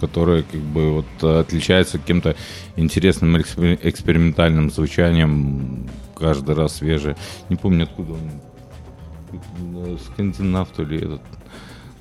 который 0.00 0.42
как 0.42 0.60
бы 0.60 0.90
вот 0.90 1.24
отличается 1.24 1.98
каким-то 1.98 2.34
интересным 2.76 3.36
экспер- 3.36 3.78
экспериментальным 3.80 4.68
звучанием, 4.70 5.88
каждый 6.18 6.56
раз 6.56 6.78
свежее. 6.78 7.16
Не 7.48 7.56
помню 7.56 7.84
откуда 7.84 8.14
он, 8.14 9.98
скандинав 10.12 10.68
то 10.70 10.82
ли 10.82 10.98
этот. 10.98 11.22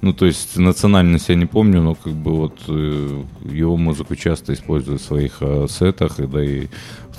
Ну, 0.02 0.14
то 0.14 0.26
есть 0.26 0.58
национальность 0.58 1.28
я 1.28 1.36
не 1.36 1.46
помню, 1.46 1.82
но 1.82 1.94
как 1.94 2.14
бы 2.14 2.32
вот 2.32 2.58
э, 2.70 3.24
его 3.44 3.76
музыку 3.76 4.16
часто 4.16 4.54
используют 4.54 5.02
в 5.02 5.06
своих 5.06 5.38
э, 5.42 5.68
сетах, 5.70 6.20
и 6.22 6.28
да 6.28 6.42
и 6.42 6.68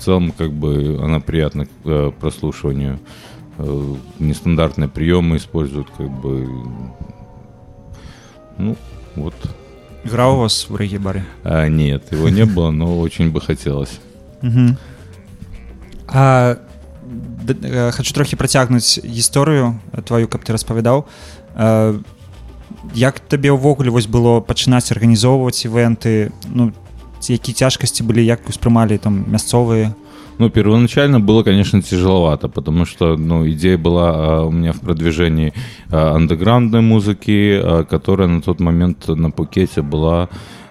целом 0.00 0.32
как 0.32 0.52
бы 0.52 0.98
она 1.02 1.20
приятна 1.20 1.66
к 1.66 1.70
э, 1.84 2.12
прослушиванию. 2.20 2.98
Э, 3.58 3.94
нестандартные 4.18 4.88
приемы 4.88 5.36
используют, 5.36 5.88
как 5.96 6.10
бы. 6.10 6.46
Ну, 8.58 8.76
вот. 9.16 9.34
граў 10.04 10.36
у 10.36 10.40
вас 10.40 10.68
в 10.68 10.76
рэгі-бары 10.76 11.24
А, 11.42 11.68
нет, 11.68 12.12
его 12.12 12.28
не 12.28 12.44
было, 12.44 12.70
но 12.70 12.98
очень 13.00 13.30
бы 13.32 13.40
хотелось. 13.40 13.98
Мгм. 14.42 14.76
А, 16.08 16.56
д- 17.42 17.54
э, 17.68 17.90
хочу 17.92 18.14
трохі 18.14 18.36
працягнуць 18.36 19.00
гісторыю 19.04 19.80
э, 19.92 20.02
твою 20.02 20.28
каб 20.28 20.44
ты 20.44 20.52
распавядаў 20.52 21.04
А, 21.54 21.98
як 22.94 23.20
табе 23.20 23.50
ўвогуле 23.50 23.90
вось 23.90 24.06
было 24.06 24.40
пачынаць 24.40 24.92
арганізоўваць 24.92 25.66
івенты 25.66 26.30
ну 26.46 26.70
ці 26.70 26.79
які 27.28 27.52
цяжкасці 27.52 28.04
былі 28.04 28.24
як 28.24 28.48
успрымалі 28.48 28.98
там 28.98 29.24
мясцовыя 29.30 29.94
Ну, 30.38 30.50
первоначально 30.50 31.18
было, 31.18 31.42
конечно, 31.42 31.80
тяжеловато, 31.80 32.48
потому 32.50 32.84
что, 32.84 33.16
ну, 33.16 33.48
идея 33.48 33.78
была 33.78 34.12
а, 34.14 34.44
у 34.44 34.50
меня 34.52 34.72
в 34.72 34.80
продвижении 34.80 35.54
а, 35.90 36.14
андеграундной 36.14 36.82
музыки, 36.82 37.58
а, 37.62 37.84
которая 37.84 38.28
на 38.28 38.42
тот 38.42 38.60
момент 38.60 39.08
на 39.08 39.30
Пукете 39.30 39.80
была 39.80 40.28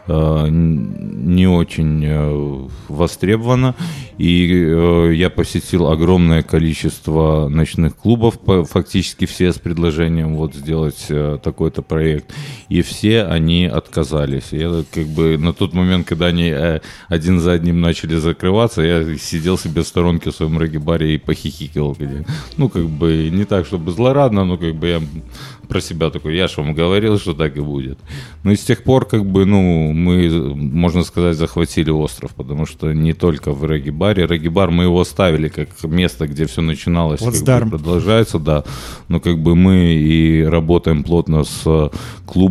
а, 0.08 0.46
н- 0.46 1.36
не 1.36 1.48
очень 1.48 2.04
э, 2.06 2.68
востребована. 2.90 3.74
И 4.20 4.54
э, 4.54 5.14
я 5.16 5.32
посетил 5.32 5.88
огромное 5.88 6.44
количество 6.44 7.50
ночных 7.50 7.96
клубов, 7.96 8.38
по- 8.38 8.66
фактически 8.66 9.26
все 9.26 9.52
с 9.52 9.58
предложением 9.58 10.36
вот 10.36 10.54
сделать 10.54 11.08
э, 11.10 11.40
такой-то 11.44 11.82
проект. 11.82 12.32
И 12.71 12.83
все 12.83 13.25
они 13.25 13.67
отказались. 13.67 14.53
Я 14.53 14.85
как 14.95 15.07
бы 15.07 15.37
на 15.39 15.53
тот 15.53 15.75
момент, 15.75 16.07
когда 16.07 16.27
они 16.27 16.49
э, 16.55 16.81
один 17.09 17.41
за 17.41 17.53
одним 17.53 17.81
начали 17.81 18.17
закрываться, 18.17 18.83
я 18.83 19.17
сидел 19.19 19.59
себе 19.59 19.83
в 19.83 19.87
сторонке 19.87 20.31
в 20.31 20.35
своем 20.35 20.59
регги-баре 20.61 21.15
и 21.15 21.19
похихикал. 21.19 21.97
где- 21.99 22.25
Ну, 22.57 22.69
как 22.69 22.85
бы 22.87 23.29
не 23.33 23.45
так, 23.45 23.67
чтобы 23.67 23.91
злорадно, 23.93 24.45
но 24.45 24.57
как 24.57 24.75
бы 24.77 24.87
я 24.89 25.01
про 25.69 25.81
себя 25.81 26.11
такой, 26.11 26.37
я 26.37 26.49
же 26.49 26.55
вам 26.63 26.75
говорил, 26.75 27.19
что 27.19 27.33
так 27.35 27.57
и 27.57 27.61
будет. 27.61 27.99
Ну 28.45 28.51
и 28.51 28.57
с 28.57 28.61
тех 28.65 28.83
пор, 28.83 29.05
как 29.07 29.25
бы, 29.25 29.45
ну, 29.47 29.93
мы, 29.93 30.29
можно 30.57 31.05
сказать, 31.05 31.37
захватили 31.37 31.91
остров, 31.91 32.31
потому 32.37 32.67
что 32.67 32.93
не 32.93 33.13
только 33.15 33.53
в 33.53 33.65
регги-баре. 33.65 34.27
Регги-бар 34.27 34.71
мы 34.71 34.85
его 34.85 35.01
оставили 35.01 35.49
как 35.49 35.69
место, 35.85 36.27
где 36.27 36.45
все 36.47 36.61
начиналось, 36.63 37.21
Вот 37.21 37.35
как 37.35 37.71
бы 37.71 37.79
продолжается, 37.79 38.39
да. 38.39 38.65
Но 39.09 39.21
как 39.21 39.39
бы 39.39 39.55
мы 39.55 39.95
и 39.95 40.43
работаем 40.43 41.03
плотно 41.05 41.45
с 41.45 41.63
э, 41.67 41.89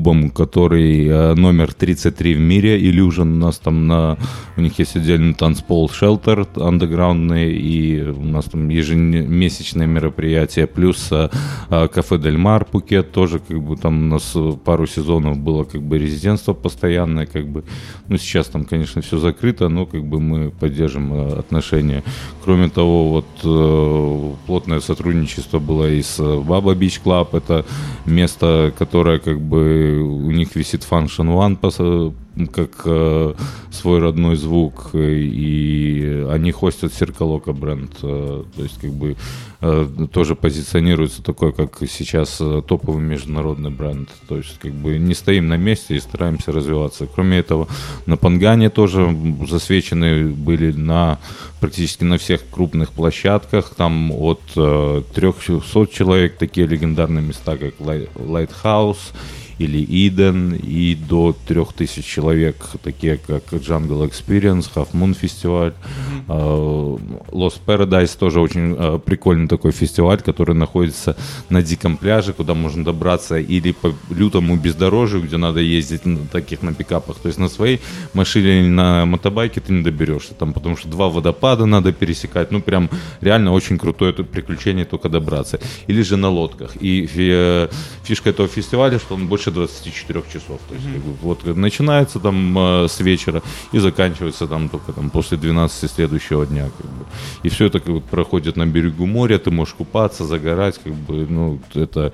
клубом, 0.10 0.30
который 0.30 1.08
э, 1.08 1.34
номер 1.36 1.74
33 1.74 2.34
в 2.34 2.40
мире, 2.40 2.80
Illusion. 2.80 3.34
У 3.34 3.40
нас 3.40 3.60
там 3.60 3.88
на... 3.88 4.18
У 4.58 4.62
них 4.62 4.80
есть 4.80 4.96
отдельный 4.96 5.34
танцпол 5.34 5.90
Shelter 5.90 6.48
андеграундный, 6.60 7.54
и 7.54 8.02
у 8.02 8.24
нас 8.24 8.46
там 8.46 8.70
ежемесячные 8.70 9.88
мероприятия, 9.88 10.68
плюс 10.68 11.12
э, 11.12 11.30
э, 11.70 11.88
кафе 11.88 12.18
Дель 12.18 12.38
Мар 12.38 12.66
Пукет 12.66 13.12
тоже, 13.12 13.40
как 13.40 13.62
бы 13.62 13.78
там 13.78 14.04
у 14.04 14.16
нас 14.16 14.36
пару 14.66 14.88
сезонов 14.88 15.38
было 15.38 15.64
как 15.64 15.82
бы 15.82 16.00
резидентство 16.00 16.54
постоянное, 16.54 17.26
как 17.26 17.48
бы, 17.48 17.64
ну 18.08 18.18
сейчас 18.18 18.48
там, 18.48 18.66
конечно, 18.66 19.02
все 19.02 19.18
закрыто, 19.18 19.70
но 19.70 19.86
как 19.86 20.04
бы 20.04 20.20
мы 20.20 20.50
поддержим 20.50 21.14
отношения. 21.40 22.04
Кроме 22.44 22.70
того, 22.70 23.10
вот 23.10 24.40
плотное 24.46 24.80
сотрудничество 24.80 25.60
было 25.60 25.90
и 25.90 26.02
с 26.02 26.20
Baba 26.42 26.76
Beach 26.76 27.00
Club, 27.00 27.36
это 27.36 27.66
место, 28.06 28.74
которое 28.78 29.20
как 29.20 29.40
бы 29.40 29.99
у 30.00 30.32
них 30.32 30.56
висит 30.56 30.86
Function-One 30.90 31.56
как 32.48 32.82
э, 32.86 33.34
свой 33.72 34.00
родной 34.00 34.36
звук, 34.36 34.92
и 34.94 36.26
они 36.30 36.52
хостят 36.52 36.94
Circoloco 36.94 37.54
бренд, 37.54 37.92
э, 38.02 38.44
то 38.56 38.64
есть 38.64 38.80
как 38.80 38.92
бы 38.92 39.16
э, 39.62 39.88
тоже 40.12 40.36
позиционируется 40.36 41.22
такой, 41.22 41.54
как 41.54 41.78
сейчас 41.90 42.38
э, 42.40 42.62
топовый 42.66 43.02
международный 43.02 43.72
бренд, 43.72 44.10
то 44.28 44.38
есть 44.38 44.58
как 44.60 44.72
бы 44.72 44.98
не 44.98 45.14
стоим 45.14 45.48
на 45.48 45.58
месте 45.58 45.96
и 45.96 46.00
стараемся 46.00 46.52
развиваться. 46.52 47.08
Кроме 47.14 47.40
этого, 47.40 47.68
на 48.06 48.16
Пангане 48.16 48.70
тоже 48.70 49.16
засвечены 49.50 50.30
были 50.30 50.72
на 50.72 51.20
практически 51.60 52.04
на 52.04 52.18
всех 52.18 52.42
крупных 52.50 52.92
площадках, 52.92 53.74
там 53.76 54.12
от 54.12 54.42
э, 54.56 55.04
300 55.14 55.88
человек, 55.88 56.38
такие 56.38 56.68
легендарные 56.68 57.24
места, 57.24 57.58
как 57.58 57.76
Lighthouse, 57.80 59.14
или 59.60 59.86
Иден, 60.08 60.54
и 60.56 60.96
до 60.96 61.36
3000 61.48 62.02
человек, 62.02 62.56
такие 62.82 63.18
как 63.18 63.44
Jungle 63.52 64.10
Experience, 64.10 64.70
Half 64.74 64.94
Moon 64.94 65.14
фестиваль, 65.14 65.74
э, 66.28 66.32
Lost 66.32 67.60
Paradise 67.66 68.18
тоже 68.18 68.40
очень 68.40 68.76
э, 68.78 69.00
прикольный 69.06 69.48
такой 69.48 69.72
фестиваль, 69.72 70.22
который 70.22 70.56
находится 70.56 71.16
на 71.50 71.62
диком 71.62 71.98
пляже, 71.98 72.34
куда 72.34 72.54
можно 72.54 72.84
добраться 72.86 73.38
или 73.38 73.74
по 73.74 73.94
лютому 74.10 74.56
бездорожью, 74.56 75.22
где 75.22 75.38
надо 75.38 75.60
ездить 75.60 76.06
на 76.06 76.26
таких 76.26 76.64
на 76.64 76.74
пикапах, 76.74 77.18
то 77.18 77.28
есть 77.28 77.40
на 77.40 77.50
своей 77.50 77.82
машине 78.14 78.62
или 78.62 78.70
на 78.70 79.06
мотобайке 79.06 79.60
ты 79.60 79.74
не 79.74 79.84
доберешься 79.84 80.34
там, 80.34 80.54
потому 80.54 80.78
что 80.78 80.88
два 80.88 81.10
водопада 81.10 81.66
надо 81.66 81.92
пересекать, 81.92 82.52
ну 82.52 82.62
прям 82.62 82.90
реально 83.22 83.52
очень 83.52 83.78
крутое 83.78 84.12
это 84.12 84.24
приключение 84.24 84.86
только 84.86 85.10
добраться, 85.10 85.60
или 85.88 86.02
же 86.02 86.16
на 86.16 86.30
лодках, 86.30 86.72
и 86.80 87.10
э, 87.14 87.68
фишка 88.04 88.30
этого 88.30 88.48
фестиваля, 88.48 89.00
что 89.00 89.16
он 89.16 89.28
больше 89.28 89.49
24 89.52 90.24
часов, 90.34 90.60
то 90.68 90.76
есть 90.76 90.86
как 90.86 91.02
бы, 91.04 91.14
вот 91.22 91.46
начинается 91.58 92.20
там 92.20 92.58
э, 92.58 92.88
с 92.88 93.00
вечера 93.00 93.42
и 93.72 93.80
заканчивается 93.80 94.48
там 94.48 94.70
только 94.70 94.94
там 94.94 95.10
после 95.10 95.38
12 95.38 95.92
следующего 95.92 96.46
дня, 96.46 96.70
как 96.78 96.86
бы. 96.92 97.06
и 97.44 97.50
все 97.50 97.66
это 97.66 97.80
как 97.80 97.94
бы 97.94 98.02
проходит 98.02 98.58
на 98.58 98.66
берегу 98.66 99.06
моря, 99.06 99.38
ты 99.38 99.52
можешь 99.52 99.74
купаться, 99.74 100.26
загорать, 100.26 100.80
как 100.84 100.94
бы, 100.94 101.26
ну 101.30 101.60
это 101.74 102.12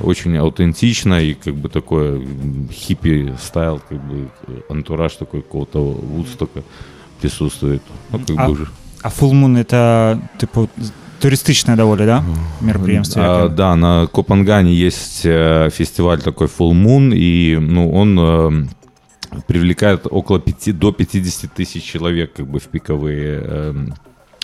очень 0.00 0.36
аутентично 0.36 1.20
и 1.20 1.34
как 1.34 1.54
бы 1.54 1.68
такое 1.68 2.24
хиппи 2.72 3.34
стайл, 3.40 3.80
как 3.88 3.98
бы 4.04 4.28
антураж 4.68 5.14
такой 5.16 5.42
какого-то 5.42 5.82
Вудстока 5.82 6.62
присутствует. 7.20 7.82
Ну, 8.10 8.18
как 8.20 8.30
А- 8.38 8.46
бы 8.46 8.52
уже. 8.52 8.68
А 9.02 9.08
Full 9.08 9.32
Moon 9.32 9.58
это 9.58 10.20
типу 10.38 10.68
туристичное 11.20 11.76
довольно, 11.76 12.06
да? 12.06 12.24
Мероприятие. 12.60 13.24
А, 13.24 13.48
да, 13.48 13.76
на 13.76 14.06
Копангане 14.06 14.74
есть 14.74 15.22
э, 15.24 15.68
фестиваль 15.72 16.20
такой 16.20 16.46
Full 16.46 16.72
Moon, 16.72 17.14
и 17.14 17.56
ну, 17.60 17.90
он 17.92 18.18
э, 18.18 18.66
привлекает 19.46 20.06
около 20.10 20.40
5, 20.40 20.78
до 20.78 20.92
50 20.92 21.52
тысяч 21.52 21.82
человек 21.82 22.34
как 22.34 22.46
бы 22.46 22.58
в 22.58 22.64
пиковые 22.64 23.40
эм, 23.40 23.94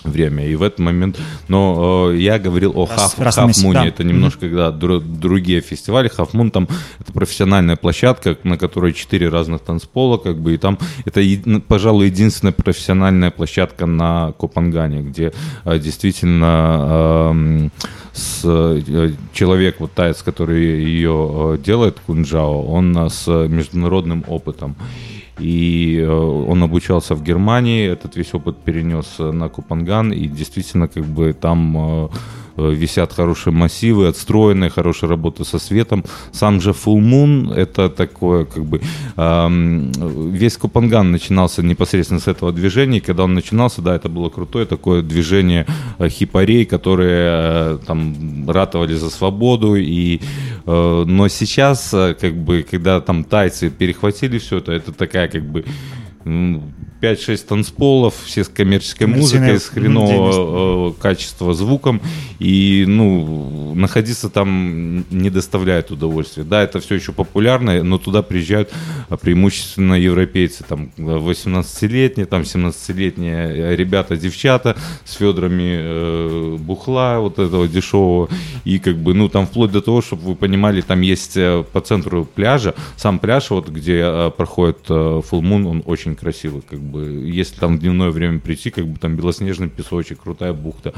время. 0.09 0.47
И 0.47 0.55
в 0.55 0.63
этот 0.63 0.79
момент... 0.79 1.19
Но 1.47 2.09
э, 2.11 2.17
я 2.17 2.39
говорил 2.39 2.73
о 2.75 2.85
Раз- 2.85 3.15
Half, 3.15 3.23
раз 3.23 3.35
в 3.35 3.39
Half 3.39 3.47
месяц, 3.47 3.63
Moon. 3.63 3.73
да. 3.73 3.85
Это 3.85 4.03
немножко 4.03 4.41
когда 4.41 4.69
дру- 4.69 4.99
другие 5.01 5.61
фестивали. 5.61 6.09
Half 6.15 6.31
Moon 6.31 6.49
там 6.51 6.67
это 6.99 7.11
профессиональная 7.13 7.75
площадка, 7.75 8.37
на 8.43 8.57
которой 8.57 8.93
четыре 8.93 9.29
разных 9.29 9.61
танцпола, 9.61 10.17
как 10.17 10.37
бы, 10.39 10.53
и 10.53 10.57
там 10.57 10.77
это, 11.05 11.21
ну, 11.45 11.61
пожалуй, 11.61 12.07
единственная 12.07 12.53
профессиональная 12.53 13.31
площадка 13.31 13.85
на 13.85 14.33
Копангане, 14.39 15.01
где 15.01 15.33
э, 15.65 15.79
действительно 15.79 17.29
эм, 17.31 17.71
с, 18.13 18.41
э, 18.43 19.11
человек, 19.33 19.79
вот 19.79 19.93
таец, 19.93 20.21
который 20.23 20.61
ее 20.83 21.55
э, 21.55 21.57
делает, 21.63 21.99
Кунджао, 22.05 22.61
он 22.63 22.97
э, 22.97 23.09
с 23.09 23.27
международным 23.47 24.23
опытом. 24.27 24.75
И 25.39 25.99
э, 25.99 26.07
он 26.07 26.63
обучался 26.63 27.15
в 27.15 27.23
Германии, 27.23 27.91
этот 27.91 28.15
весь 28.15 28.33
опыт 28.33 28.57
перенес 28.57 29.15
э, 29.19 29.31
на 29.31 29.49
Купанган, 29.49 30.13
и 30.13 30.27
действительно, 30.27 30.87
как 30.87 31.03
бы 31.05 31.33
там 31.33 31.77
э, 31.77 32.09
висят 32.57 33.13
хорошие 33.13 33.53
массивы, 33.53 34.07
отстроенные, 34.07 34.69
хорошая 34.69 35.09
работа 35.09 35.43
со 35.43 35.59
светом. 35.59 36.03
Сам 36.31 36.61
же 36.61 36.71
Full 36.71 36.99
Moon 36.99 37.53
это 37.53 37.89
такое, 37.89 38.45
как 38.45 38.65
бы 38.65 38.81
весь 39.15 40.57
Купанган 40.57 41.11
начинался 41.11 41.63
непосредственно 41.63 42.19
с 42.19 42.27
этого 42.27 42.51
движения. 42.51 43.01
Когда 43.01 43.23
он 43.23 43.33
начинался, 43.33 43.81
да, 43.81 43.95
это 43.95 44.09
было 44.09 44.29
крутое 44.29 44.65
такое 44.65 45.01
движение 45.01 45.65
э, 45.99 46.09
хипарей, 46.09 46.65
которые 46.65 47.29
э, 47.31 47.77
там 47.85 48.49
ратовали 48.49 48.93
за 48.95 49.09
свободу. 49.09 49.75
И, 49.75 50.19
э, 50.65 51.03
но 51.05 51.27
сейчас, 51.27 51.93
э, 51.93 52.15
как 52.19 52.35
бы, 52.35 52.65
когда 52.69 53.01
там 53.01 53.23
тайцы 53.23 53.69
перехватили 53.69 54.37
все 54.37 54.57
это, 54.57 54.71
это 54.71 54.91
такая 54.91 55.27
как 55.27 55.43
бы 55.43 55.65
5-6 56.25 57.45
танцполов, 57.47 58.15
все 58.25 58.43
с 58.43 58.49
коммерческой 58.49 59.05
музыкой, 59.05 59.59
с 59.59 59.65
хренового 59.65 60.89
э, 60.89 60.93
качества 60.99 61.53
звуком, 61.53 62.01
и, 62.39 62.85
ну, 62.87 63.75
находиться 63.75 64.29
там 64.29 65.05
не 65.11 65.29
доставляет 65.29 65.91
удовольствия. 65.91 66.43
Да, 66.43 66.63
это 66.63 66.79
все 66.79 66.95
еще 66.95 67.11
популярно, 67.11 67.83
но 67.83 67.99
туда 67.99 68.23
приезжают 68.23 68.71
а, 69.09 69.17
преимущественно 69.17 69.93
европейцы, 69.93 70.63
там, 70.67 70.91
18-летние, 70.97 72.25
там, 72.25 72.41
17-летние 72.41 73.75
ребята, 73.75 74.17
девчата 74.17 74.75
с 75.03 75.19
ведрами 75.19 75.77
э, 75.77 76.57
бухла 76.59 77.19
вот 77.19 77.37
этого 77.37 77.67
дешевого, 77.67 78.29
и, 78.63 78.79
как 78.79 78.97
бы, 78.97 79.13
ну, 79.13 79.29
там, 79.29 79.45
вплоть 79.45 79.71
до 79.71 79.81
того, 79.81 80.01
чтобы 80.01 80.23
вы 80.23 80.35
понимали, 80.35 80.81
там 80.81 81.01
есть 81.01 81.37
э, 81.37 81.63
по 81.71 81.81
центру 81.81 82.25
пляжа, 82.25 82.73
сам 82.95 83.19
пляж, 83.19 83.51
вот, 83.51 83.69
где 83.69 84.01
э, 84.03 84.31
проходит 84.35 84.79
э, 84.89 84.93
Full 84.93 85.41
Moon, 85.41 85.67
он 85.67 85.83
очень 85.85 86.14
красивый, 86.15 86.61
как 86.67 86.79
бы, 86.79 87.23
если 87.25 87.55
там 87.59 87.77
в 87.77 87.79
дневное 87.79 88.09
время 88.09 88.39
прийти, 88.39 88.69
как 88.69 88.87
бы, 88.87 88.97
там 88.99 89.15
белоснежный 89.15 89.69
песочек, 89.69 90.21
крутая 90.23 90.53
бухта, 90.53 90.93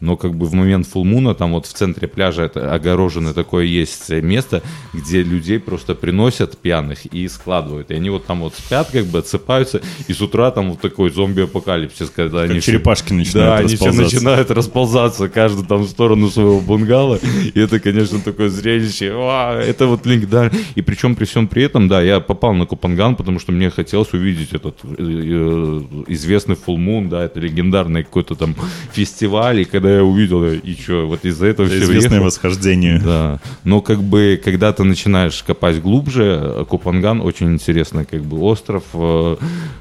но, 0.00 0.16
как 0.16 0.34
бы, 0.34 0.46
в 0.46 0.54
момент 0.54 0.86
Moon, 0.94 1.34
там, 1.34 1.52
вот, 1.52 1.66
в 1.66 1.72
центре 1.72 2.08
пляжа 2.08 2.42
это 2.44 2.72
огороженное 2.74 3.32
такое 3.34 3.64
есть 3.64 4.10
место, 4.10 4.62
где 4.92 5.22
людей 5.22 5.58
просто 5.58 5.94
приносят 5.94 6.58
пьяных 6.58 7.06
и 7.06 7.28
складывают, 7.28 7.90
и 7.90 7.94
они 7.94 8.10
вот 8.10 8.26
там 8.26 8.40
вот 8.40 8.54
спят, 8.54 8.90
как 8.92 9.04
бы, 9.06 9.18
отсыпаются, 9.18 9.80
и 10.08 10.12
с 10.12 10.20
утра 10.20 10.50
там 10.50 10.70
вот 10.70 10.80
такой 10.80 11.10
зомби-апокалипсис, 11.10 12.10
когда 12.10 12.42
они 12.42 12.60
все- 12.60 12.72
черепашки 12.72 13.10
да, 13.10 13.14
начинают 13.16 13.60
они 13.66 13.76
все 13.76 13.92
начинают 13.92 14.50
расползаться, 14.50 15.28
каждый 15.28 15.66
там 15.66 15.82
в 15.82 15.88
сторону 15.88 16.30
своего 16.30 16.60
бунгало. 16.60 17.18
И 17.54 17.58
это, 17.58 17.80
конечно, 17.80 18.20
такое 18.20 18.48
зрелище. 18.48 19.06
Это 19.06 19.86
вот 19.86 20.06
легендарно. 20.06 20.56
И 20.74 20.82
причем 20.82 21.14
при 21.16 21.24
всем 21.24 21.48
при 21.48 21.64
этом, 21.64 21.88
да, 21.88 22.02
я 22.02 22.20
попал 22.20 22.54
на 22.54 22.66
Купанган, 22.66 23.16
потому 23.16 23.38
что 23.38 23.52
мне 23.52 23.70
хотелось 23.70 24.12
увидеть 24.12 24.53
этот 24.54 24.78
э, 24.84 24.94
э, 24.98 25.82
известный 26.08 26.54
Full 26.54 26.76
Moon, 26.76 27.08
да, 27.08 27.24
это 27.24 27.40
легендарный 27.40 28.04
какой-то 28.04 28.34
там 28.34 28.54
фестиваль. 28.92 29.60
И 29.60 29.64
когда 29.64 29.94
я 29.96 30.04
увидел, 30.04 30.44
и 30.44 30.74
что, 30.74 31.06
вот 31.06 31.24
из-за 31.24 31.46
этого 31.46 31.66
Это 31.66 31.76
все 31.76 31.84
известное 31.84 32.20
восхождение. 32.20 32.98
да, 33.04 33.40
но 33.64 33.80
как 33.80 34.02
бы, 34.02 34.40
когда 34.42 34.72
ты 34.72 34.84
начинаешь 34.84 35.42
копать 35.42 35.80
глубже, 35.80 36.64
Купанган 36.68 37.20
очень 37.20 37.52
интересный 37.52 38.04
как 38.04 38.22
бы 38.22 38.40
остров, 38.40 38.84
э, 38.92 39.36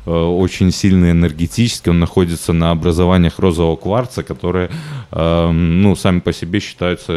очень 0.05 0.71
сильный 0.71 1.11
энергетически, 1.11 1.89
он 1.89 1.99
находится 1.99 2.53
на 2.53 2.71
образованиях 2.71 3.39
розового 3.39 3.75
кварца, 3.75 4.23
которые, 4.23 4.69
э, 5.11 5.51
ну, 5.51 5.95
сами 5.95 6.19
по 6.19 6.33
себе 6.33 6.59
считаются 6.59 7.13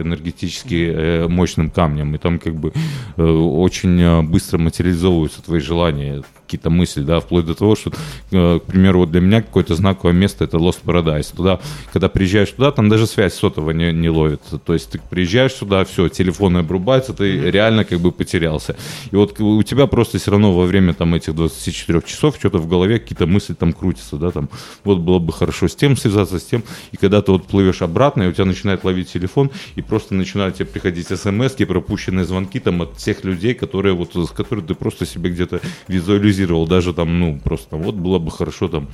энергетически 0.00 1.26
мощным 1.28 1.70
камнем, 1.70 2.14
и 2.14 2.18
там 2.18 2.38
как 2.38 2.54
бы 2.54 2.72
очень 3.16 4.22
быстро 4.22 4.58
материализовываются 4.58 5.42
твои 5.42 5.60
желания, 5.60 6.22
какие-то 6.50 6.70
мысли 6.70 6.89
мысли, 6.90 7.02
да, 7.02 7.20
вплоть 7.20 7.46
до 7.46 7.54
того, 7.54 7.76
что, 7.76 7.92
э, 8.32 8.58
к 8.58 8.64
примеру, 8.64 9.00
вот 9.00 9.10
для 9.10 9.20
меня 9.20 9.42
какое-то 9.42 9.74
знаковое 9.74 10.12
место 10.12 10.44
это 10.44 10.56
Lost 10.56 10.78
Paradise. 10.84 11.34
Туда, 11.36 11.60
когда 11.92 12.08
приезжаешь 12.08 12.50
туда, 12.50 12.72
там 12.72 12.88
даже 12.88 13.06
связь 13.06 13.34
сотового 13.34 13.70
не, 13.72 13.92
не 13.92 14.08
ловит. 14.08 14.40
То 14.64 14.72
есть 14.72 14.90
ты 14.90 15.00
приезжаешь 15.10 15.52
сюда, 15.52 15.84
все, 15.84 16.08
телефоны 16.08 16.58
обрубаются, 16.58 17.12
ты 17.12 17.50
реально 17.50 17.84
как 17.84 18.00
бы 18.00 18.10
потерялся. 18.12 18.76
И 19.12 19.16
вот 19.16 19.40
у 19.40 19.62
тебя 19.62 19.86
просто 19.86 20.18
все 20.18 20.30
равно 20.30 20.52
во 20.52 20.66
время 20.66 20.94
там 20.94 21.14
этих 21.14 21.34
24 21.34 22.02
часов 22.02 22.36
что-то 22.38 22.58
в 22.58 22.68
голове, 22.68 22.98
какие-то 22.98 23.26
мысли 23.26 23.54
там 23.54 23.72
крутятся, 23.72 24.16
да, 24.16 24.30
там, 24.30 24.48
вот 24.84 24.98
было 24.98 25.18
бы 25.18 25.32
хорошо 25.32 25.68
с 25.68 25.76
тем 25.76 25.96
связаться, 25.96 26.38
с 26.38 26.44
тем. 26.44 26.62
И 26.92 26.96
когда 26.96 27.22
ты 27.22 27.32
вот 27.32 27.46
плывешь 27.46 27.82
обратно, 27.82 28.24
и 28.24 28.28
у 28.28 28.32
тебя 28.32 28.44
начинает 28.44 28.84
ловить 28.84 29.12
телефон, 29.12 29.50
и 29.76 29.82
просто 29.82 30.14
начинают 30.14 30.56
тебе 30.56 30.66
приходить 30.66 31.06
смс 31.06 31.54
пропущенные 31.70 32.24
звонки 32.24 32.58
там 32.58 32.82
от 32.82 32.96
всех 32.96 33.24
людей, 33.24 33.54
которые 33.54 33.94
вот, 33.94 34.14
с 34.14 34.30
которых 34.30 34.66
ты 34.66 34.74
просто 34.74 35.06
себе 35.06 35.30
где-то 35.30 35.60
визуализировал, 35.88 36.66
даже 36.66 36.79
там, 36.92 37.20
ну, 37.20 37.40
просто 37.42 37.76
вот 37.76 37.94
было 37.94 38.18
бы 38.18 38.30
хорошо 38.30 38.68
там 38.68 38.88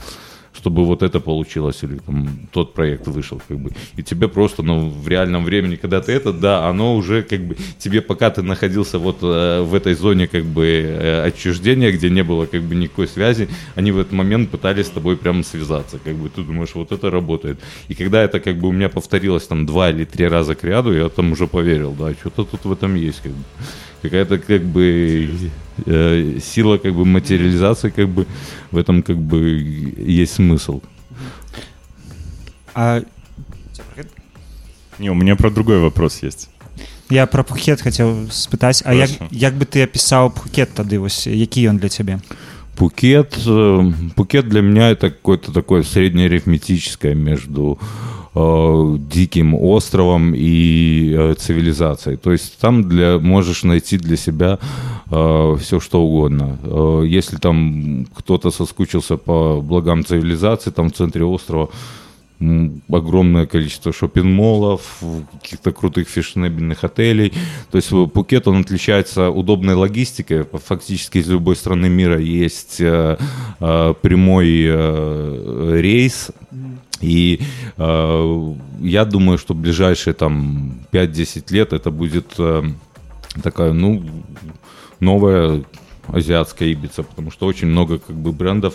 чтобы 0.57 0.85
вот 0.85 1.03
это 1.03 1.21
получилось, 1.21 1.83
или 1.83 1.99
там 1.99 2.29
тот 2.51 2.75
проект 2.75 3.07
вышел, 3.07 3.41
как 3.49 3.59
бы. 3.59 3.71
И 3.97 4.03
тебе 4.03 4.29
просто, 4.29 4.63
ну, 4.63 4.89
в 4.89 5.09
реальном 5.09 5.45
времени, 5.45 5.77
когда 5.77 6.01
ты 6.01 6.13
это, 6.13 6.33
да, 6.33 6.69
оно 6.69 6.97
уже, 6.97 7.23
как 7.23 7.41
бы, 7.41 7.57
тебе, 7.79 8.01
пока 8.01 8.31
ты 8.31 8.43
находился 8.43 8.99
вот 8.99 9.19
э, 9.23 9.63
в 9.63 9.75
этой 9.75 9.95
зоне, 9.95 10.27
как 10.27 10.45
бы, 10.45 10.67
э, 10.67 11.27
отчуждения, 11.27 11.93
где 11.93 12.11
не 12.11 12.23
было, 12.23 12.47
как 12.47 12.63
бы, 12.63 12.75
никакой 12.75 13.07
связи, 13.07 13.49
они 13.75 13.93
в 13.93 13.99
этот 13.99 14.13
момент 14.13 14.51
пытались 14.51 14.87
с 14.87 14.91
тобой 14.91 15.17
прямо 15.17 15.43
связаться, 15.43 15.99
как 16.05 16.15
бы, 16.15 16.29
ты 16.29 16.43
думаешь, 16.43 16.75
вот 16.75 16.93
это 16.93 17.11
работает. 17.11 17.59
И 17.89 17.95
когда 17.95 18.23
это, 18.23 18.41
как 18.41 18.59
бы, 18.59 18.69
у 18.69 18.73
меня 18.73 18.89
повторилось 18.89 19.47
там 19.47 19.67
два 19.67 19.91
или 19.91 20.05
три 20.05 20.27
раза 20.29 20.55
к 20.55 20.65
ряду, 20.65 20.93
я 20.93 21.09
там 21.09 21.33
уже 21.33 21.47
поверил, 21.47 21.95
да, 21.99 22.13
что-то 22.13 22.45
тут 22.45 22.65
в 22.65 22.73
этом 22.73 22.95
есть, 22.95 23.21
как 23.23 23.33
бы 23.33 23.45
какая-то 24.02 24.38
как 24.38 24.64
бы 24.64 25.30
э, 25.86 26.40
сила 26.44 26.78
как 26.78 26.94
бы 26.94 27.06
материализации 27.06 27.90
как 27.90 28.10
бы 28.10 28.26
в 28.72 28.78
этом 28.78 29.04
как 29.04 29.18
бы 29.18 29.40
есть 29.98 30.34
смысл. 30.34 30.82
А... 32.74 33.04
Не, 35.00 35.10
у 35.10 35.16
меня 35.16 35.36
про 35.36 35.50
другой 35.50 35.80
вопрос 35.80 36.24
есть. 36.24 36.50
Я 37.12 37.26
про 37.26 37.44
пхукет 37.44 37.82
хотел 37.82 38.30
спытаць 38.32 38.84
А 38.86 38.94
як, 38.94 39.10
як 39.32 39.56
бы 39.56 39.66
ты 39.66 39.84
опісаў 39.84 40.32
пхукет 40.32 40.72
тады 40.74 40.98
вось 40.98 41.28
які 41.28 41.68
ён 41.68 41.78
для 41.78 41.90
цябе 41.90 42.22
Пукет, 42.78 43.38
э, 43.46 43.92
Пукет 44.16 44.48
для 44.48 44.62
меня 44.62 44.92
это 44.92 45.12
какое-то 45.12 45.52
такое 45.52 45.84
среднеарифметическое 45.84 47.14
между 47.14 47.78
э, 48.37 48.97
диким 48.99 49.55
островом 49.55 50.35
и 50.37 51.15
э, 51.17 51.35
цивилизацией. 51.39 52.19
То 52.19 52.33
есть 52.33 52.59
там 52.59 52.89
для, 52.89 53.19
можешь 53.19 53.65
найти 53.65 53.97
для 53.99 54.17
себя 54.17 54.59
э, 55.11 55.57
все 55.61 55.81
что 55.81 56.03
угодно. 56.03 56.59
Если 57.05 57.37
там 57.39 58.07
кто-то 58.15 58.51
соскучился 58.51 59.17
по 59.17 59.61
благам 59.63 60.05
цивилизации, 60.05 60.71
там 60.71 60.91
в 60.91 60.93
центре 60.93 61.25
острова 61.25 61.71
огромное 62.93 63.47
количество 63.47 63.93
шопинг-молов, 63.93 65.03
каких-то 65.41 65.73
крутых 65.73 66.07
фешенебельных 66.07 66.85
отелей. 66.85 67.33
То 67.71 67.79
есть 67.79 67.89
Пукет, 68.13 68.47
он 68.47 68.61
отличается 68.61 69.31
удобной 69.31 69.75
логистикой. 69.75 70.45
Фактически 70.53 71.19
из 71.19 71.29
любой 71.31 71.57
страны 71.57 71.89
мира 71.89 72.21
есть 72.21 72.77
прямой 72.77 74.51
рейс. 75.81 76.31
И 77.01 77.41
э, 77.77 78.55
я 78.81 79.05
думаю, 79.05 79.39
что 79.39 79.55
ближайшие 79.55 80.15
там 80.15 80.81
5-10 80.93 81.53
лет 81.53 81.73
это 81.73 81.91
будет 81.91 82.35
э, 82.39 82.63
такая, 83.43 83.73
ну, 83.73 84.03
новая 85.01 85.65
азиатская 86.09 86.69
Ибица, 86.69 87.03
потому 87.03 87.31
что 87.31 87.47
очень 87.47 87.69
много 87.69 87.99
как 87.99 88.17
бы 88.17 88.33
брендов 88.33 88.75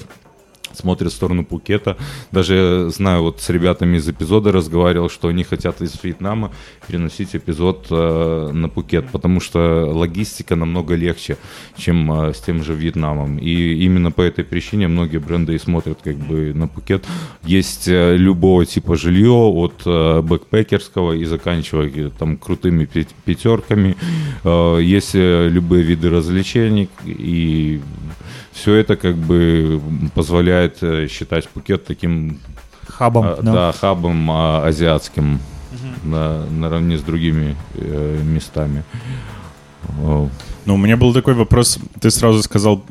смотрят 0.75 1.11
в 1.11 1.15
сторону 1.15 1.45
Пукета. 1.45 1.97
Даже 2.31 2.89
знаю, 2.89 3.23
вот 3.23 3.41
с 3.41 3.49
ребятами 3.49 3.97
из 3.97 4.07
эпизода 4.07 4.51
разговаривал, 4.51 5.09
что 5.09 5.27
они 5.27 5.43
хотят 5.43 5.81
из 5.81 5.95
Вьетнама 6.01 6.51
переносить 6.87 7.35
эпизод 7.35 7.87
э, 7.89 8.49
на 8.53 8.69
Пукет, 8.69 9.09
потому 9.11 9.39
что 9.39 9.91
логистика 9.93 10.55
намного 10.55 10.95
легче, 10.95 11.37
чем 11.77 12.11
э, 12.11 12.33
с 12.33 12.39
тем 12.39 12.63
же 12.63 12.73
Вьетнамом. 12.73 13.37
И 13.37 13.83
именно 13.83 14.11
по 14.11 14.21
этой 14.21 14.43
причине 14.43 14.87
многие 14.87 15.17
бренды 15.17 15.55
и 15.55 15.59
смотрят 15.59 15.99
как 16.03 16.15
бы 16.15 16.53
на 16.53 16.67
Пукет. 16.67 17.05
Есть 17.43 17.87
э, 17.87 18.15
любого 18.17 18.65
типа 18.65 18.95
жилье, 18.95 19.31
от 19.31 19.81
э, 19.85 20.21
бэкпекерского 20.21 21.13
и 21.13 21.25
заканчивая 21.25 21.91
э, 21.93 22.09
там 22.17 22.37
крутыми 22.37 22.85
пятерками. 23.25 23.95
Э, 24.43 24.79
есть 24.81 25.15
э, 25.15 25.49
любые 25.49 25.83
виды 25.83 26.09
развлечений 26.09 26.89
и 27.05 27.81
все 28.61 28.75
это 28.75 28.95
как 28.95 29.15
бы 29.15 29.81
позволяет 30.13 30.83
э, 30.83 31.07
считать 31.07 31.49
Пукет 31.49 31.85
таким 31.85 32.39
хабом, 32.87 33.25
а, 33.25 33.41
да. 33.41 33.53
да, 33.53 33.71
хабом 33.71 34.29
а, 34.29 34.63
азиатским 34.67 35.35
угу. 35.35 36.09
на, 36.09 36.45
наравне 36.45 36.97
с 36.99 37.01
другими 37.01 37.55
э, 37.73 38.21
местами. 38.23 38.83
Ну, 39.97 40.75
у 40.75 40.77
меня 40.77 40.95
был 40.95 41.11
такой 41.11 41.33
вопрос. 41.33 41.79
Ты 41.99 42.11
сразу 42.11 42.43
сказал, 42.43 42.85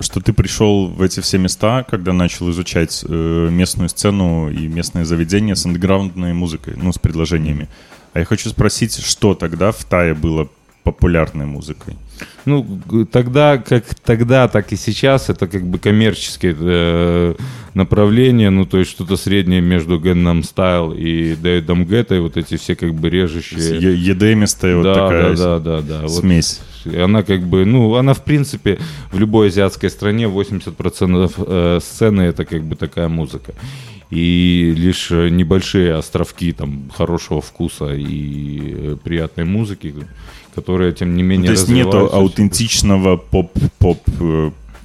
что 0.00 0.20
ты 0.20 0.32
пришел 0.32 0.88
в 0.88 1.02
эти 1.02 1.20
все 1.20 1.36
места, 1.36 1.84
когда 1.84 2.14
начал 2.14 2.50
изучать 2.50 3.04
э, 3.06 3.48
местную 3.50 3.90
сцену 3.90 4.48
и 4.48 4.66
местное 4.66 5.04
заведение 5.04 5.56
с 5.56 5.66
андеграундной 5.66 6.32
музыкой, 6.32 6.72
ну, 6.76 6.92
с 6.92 6.98
предложениями. 6.98 7.68
А 8.14 8.20
я 8.20 8.24
хочу 8.24 8.48
спросить, 8.48 8.96
что 9.04 9.34
тогда 9.34 9.72
в 9.72 9.84
Тае 9.84 10.14
было 10.14 10.48
популярной 10.84 11.44
музыкой? 11.44 11.96
Ну, 12.44 12.80
тогда, 13.10 13.58
как 13.58 13.84
тогда, 14.04 14.48
так 14.48 14.72
и 14.72 14.76
сейчас, 14.76 15.28
это 15.30 15.46
как 15.46 15.64
бы 15.64 15.78
коммерческое 15.78 16.54
э, 16.58 17.34
направление, 17.74 18.50
ну, 18.50 18.64
то 18.64 18.78
есть 18.78 18.90
что-то 18.90 19.16
среднее 19.16 19.60
между 19.60 19.98
Gangnam 19.98 20.42
Style 20.42 20.96
и 20.96 21.34
Дэвидом 21.34 21.84
Геттой, 21.84 22.20
вот 22.20 22.36
эти 22.36 22.56
все 22.56 22.76
как 22.76 22.94
бы 22.94 23.10
режущие... 23.10 23.76
Едемистая 23.78 24.82
да, 24.82 24.88
вот 24.88 24.94
такая 24.94 25.36
да, 25.36 25.58
да, 25.58 25.80
да, 25.80 26.00
да, 26.02 26.08
смесь. 26.08 26.60
Вот, 26.84 26.96
она 26.96 27.22
как 27.22 27.42
бы, 27.42 27.64
ну, 27.64 27.94
она 27.96 28.14
в 28.14 28.22
принципе 28.24 28.78
в 29.10 29.18
любой 29.18 29.48
азиатской 29.48 29.90
стране 29.90 30.24
80% 30.24 31.32
э, 31.36 31.78
сцены 31.82 32.22
это 32.22 32.44
как 32.44 32.62
бы 32.62 32.76
такая 32.76 33.08
музыка. 33.08 33.52
И 34.10 34.72
лишь 34.76 35.10
небольшие 35.10 35.94
островки 35.94 36.52
там 36.52 36.90
хорошего 36.96 37.40
вкуса 37.40 37.92
и 37.92 38.92
э, 38.92 38.96
приятной 39.02 39.44
музыки 39.44 39.92
которые, 40.56 40.92
тем 40.92 41.16
не 41.16 41.22
менее, 41.22 41.46
То 41.46 41.52
есть 41.52 41.68
нету 41.68 42.08
аутентичного 42.12 43.16
поп-поп 43.16 43.98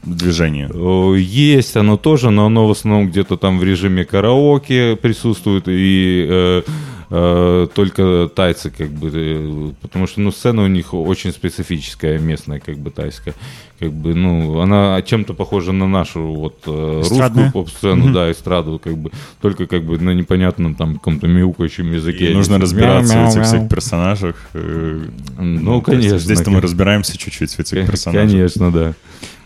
э, 0.04 0.10
движения? 0.10 0.70
Есть 1.18 1.78
оно 1.78 1.98
тоже, 1.98 2.30
но 2.30 2.46
оно 2.46 2.68
в 2.68 2.72
основном 2.72 3.10
где-то 3.10 3.38
там 3.38 3.60
в 3.60 3.64
режиме 3.64 4.06
караоке 4.06 4.96
присутствует, 4.96 5.68
и 5.68 6.28
э, 6.30 6.62
э, 7.10 7.68
только 7.74 8.30
тайцы, 8.34 8.72
как 8.72 8.90
бы, 8.90 9.12
э, 9.14 9.72
потому 9.82 10.08
что, 10.08 10.22
ну, 10.22 10.32
сцена 10.32 10.64
у 10.64 10.68
них 10.68 10.94
очень 10.94 11.32
специфическая, 11.32 12.20
местная, 12.20 12.60
как 12.60 12.78
бы, 12.78 12.92
тайская 12.92 13.36
как 13.82 13.94
бы, 13.94 14.14
ну, 14.14 14.60
она 14.60 15.02
чем-то 15.02 15.34
похожа 15.34 15.72
на 15.72 15.88
нашу 15.88 16.22
вот 16.22 16.60
э, 16.68 17.00
русскую 17.00 17.52
поп-сцену, 17.52 18.10
mm-hmm. 18.10 18.14
да, 18.14 18.32
эстраду, 18.32 18.80
как 18.82 18.96
бы, 18.96 19.10
только 19.42 19.66
как 19.66 19.84
бы 19.84 19.98
на 19.98 20.12
непонятном 20.12 20.76
там 20.76 20.94
каком-то 20.94 21.26
мяукающем 21.26 21.92
языке. 21.92 22.30
И 22.30 22.34
нужно 22.36 22.60
разбираться 22.60 23.18
в 23.18 23.30
этих 23.30 23.44
всех 23.44 23.68
персонажах. 23.68 24.36
Э, 24.54 25.04
ну, 25.40 25.60
ну 25.60 25.82
конечно. 25.82 26.20
Здесь-то 26.20 26.52
мы 26.52 26.62
разбираемся 26.62 27.18
чуть-чуть 27.18 27.52
в 27.54 27.60
этих 27.60 27.88
персонажах. 27.88 28.30
Конечно, 28.30 28.72
да. 28.72 28.94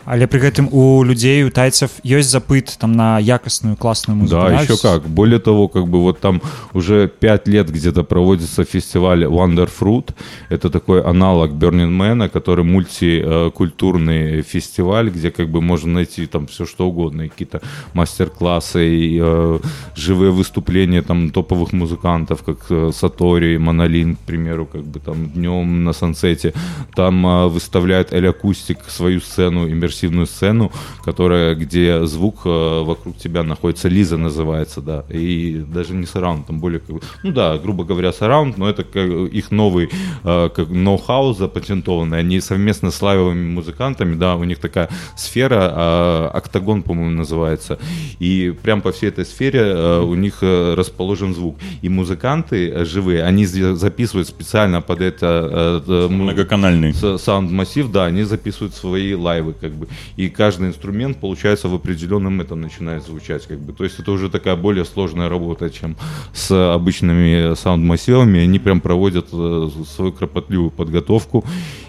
Але 0.05 0.27
при 0.27 0.39
гэтым 0.39 0.69
у 0.71 1.03
людзей 1.03 1.43
у 1.43 1.49
тайцев 1.49 1.91
ёсць 2.03 2.29
запыт 2.29 2.77
там 2.79 2.93
на 2.93 3.19
якостную 3.19 3.75
классную 3.75 4.17
музыку 4.17 4.41
да 4.41 4.61
еще 4.61 4.77
как. 4.77 5.07
Более 5.07 5.39
того 5.39 5.67
как 5.67 5.87
бы 5.87 6.01
вот 6.01 6.19
там 6.19 6.41
уже 6.73 7.07
пять 7.07 7.47
лет 7.47 7.69
где-то 7.69 8.03
проводится 8.03 8.63
фестиваль 8.63 9.23
Wonder 9.23 9.69
Fruit. 9.79 10.13
Это 10.49 10.69
такой 10.69 11.01
аналог 11.01 11.51
Burning 11.51 11.89
Man 11.89 12.29
который 12.29 12.63
мультикультурный 12.63 14.41
фестиваль 14.43 15.09
где 15.09 15.31
как 15.31 15.49
бы 15.49 15.61
можно 15.61 15.93
найти 15.93 16.27
там 16.27 16.45
все 16.47 16.65
что 16.65 16.87
угодно. 16.87 17.27
Какие-то 17.27 17.61
мастер-классы 17.93 19.17
э, 19.19 19.59
живые 19.95 20.31
выступления 20.31 21.01
там 21.01 21.31
топовых 21.31 21.73
музыкантов 21.73 22.43
как 22.43 22.57
э, 22.69 22.91
Сатори 22.93 23.57
Монолин 23.57 24.15
к 24.15 24.19
примеру 24.19 24.65
как 24.65 24.83
бы 24.83 24.99
там 24.99 25.29
днем 25.31 25.83
на 25.83 25.93
сансете. 25.93 26.53
Там 26.95 27.25
э, 27.25 27.47
выставляют 27.47 28.13
эль 28.13 28.27
акустик 28.27 28.77
свою 28.87 29.19
сцену 29.19 29.67
иммерсивную 29.67 29.94
иммерсивную 29.95 30.27
сцену, 30.27 30.71
которая, 31.03 31.55
где 31.55 32.05
звук 32.05 32.41
э, 32.45 32.83
вокруг 32.83 33.17
тебя 33.17 33.43
находится, 33.43 33.87
Лиза 33.87 34.17
называется, 34.17 34.81
да, 34.81 35.05
и 35.09 35.63
даже 35.67 35.93
не 35.93 36.05
сараунд, 36.05 36.47
там 36.47 36.59
более, 36.59 36.81
ну 37.23 37.31
да, 37.31 37.57
грубо 37.57 37.83
говоря, 37.83 38.11
сараунд, 38.11 38.57
но 38.57 38.69
это 38.69 38.83
как 38.83 39.05
их 39.05 39.51
новый 39.51 39.89
э, 40.23 40.49
как 40.55 40.69
ноу-хау 40.69 41.33
запатентованный, 41.33 42.19
они 42.19 42.41
совместно 42.41 42.91
с 42.91 43.01
лайвовыми 43.01 43.53
музыкантами, 43.53 44.15
да, 44.15 44.35
у 44.35 44.43
них 44.43 44.59
такая 44.59 44.89
сфера, 45.15 45.73
э, 45.75 46.29
октагон, 46.37 46.83
по-моему, 46.83 47.11
называется, 47.11 47.79
и 48.19 48.53
прям 48.63 48.81
по 48.81 48.91
всей 48.91 49.09
этой 49.09 49.25
сфере 49.25 49.75
у 50.01 50.15
них 50.15 50.39
расположен 50.41 51.33
звук, 51.33 51.57
и 51.81 51.89
музыканты 51.89 52.85
живые, 52.85 53.23
они 53.23 53.45
записывают 53.45 54.27
специально 54.27 54.81
под 54.81 55.01
это 55.01 55.83
многоканальный. 56.09 56.93
саунд-массив, 56.93 57.91
да, 57.91 58.05
они 58.05 58.23
записывают 58.23 58.73
свои 58.73 59.13
лайвы, 59.13 59.53
как 59.53 59.71
бы, 59.71 59.84
бы, 59.85 59.93
и 60.15 60.29
каждый 60.29 60.67
инструмент, 60.67 61.17
получается, 61.19 61.69
в 61.69 61.73
определенном 61.73 62.41
этом 62.41 62.61
начинает 62.61 63.03
звучать, 63.03 63.45
как 63.47 63.59
бы. 63.59 63.73
То 63.73 63.83
есть 63.83 63.99
это 63.99 64.11
уже 64.11 64.29
такая 64.29 64.55
более 64.55 64.85
сложная 64.85 65.29
работа, 65.29 65.69
чем 65.69 65.95
с 66.33 66.51
обычными 66.73 67.55
саунд-массивами. 67.55 68.39
Они 68.39 68.59
прям 68.59 68.81
проводят 68.81 69.27
э, 69.31 69.69
свою 69.95 70.11
кропотливую 70.11 70.71
подготовку, 70.71 71.43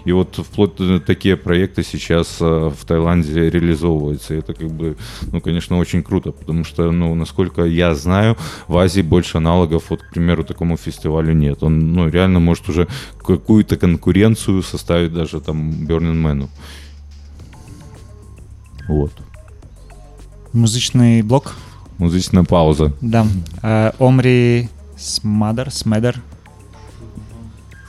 и 0.05 0.11
вот 0.11 0.35
вплоть 0.35 0.75
до 0.77 0.99
такие 0.99 1.35
проекты 1.35 1.83
сейчас 1.83 2.37
э, 2.39 2.71
в 2.75 2.85
Таиланде 2.85 3.49
реализовываются. 3.49 4.35
И 4.35 4.39
это 4.39 4.53
как 4.53 4.71
бы, 4.71 4.95
ну, 5.31 5.41
конечно, 5.41 5.77
очень 5.77 6.03
круто, 6.03 6.31
потому 6.31 6.63
что, 6.63 6.91
ну, 6.91 7.15
насколько 7.15 7.63
я 7.63 7.95
знаю, 7.95 8.37
в 8.67 8.77
Азии 8.77 9.01
больше 9.01 9.37
аналогов, 9.37 9.85
вот, 9.89 10.01
к 10.01 10.11
примеру, 10.11 10.43
такому 10.43 10.77
фестивалю 10.77 11.33
нет. 11.33 11.63
Он, 11.63 11.93
ну, 11.93 12.09
реально 12.09 12.39
может 12.39 12.69
уже 12.69 12.87
какую-то 13.21 13.77
конкуренцию 13.77 14.63
составить 14.63 15.13
даже 15.13 15.39
там 15.41 15.71
Burning 15.87 16.21
Man. 16.21 16.49
Вот. 18.87 19.11
Музычный 20.53 21.21
блок. 21.21 21.55
Музычная 21.97 22.43
пауза. 22.43 22.93
Да. 23.01 23.25
Э, 23.61 23.91
Омри 23.99 24.69
Смадер, 24.97 25.71
Смедер. 25.71 26.21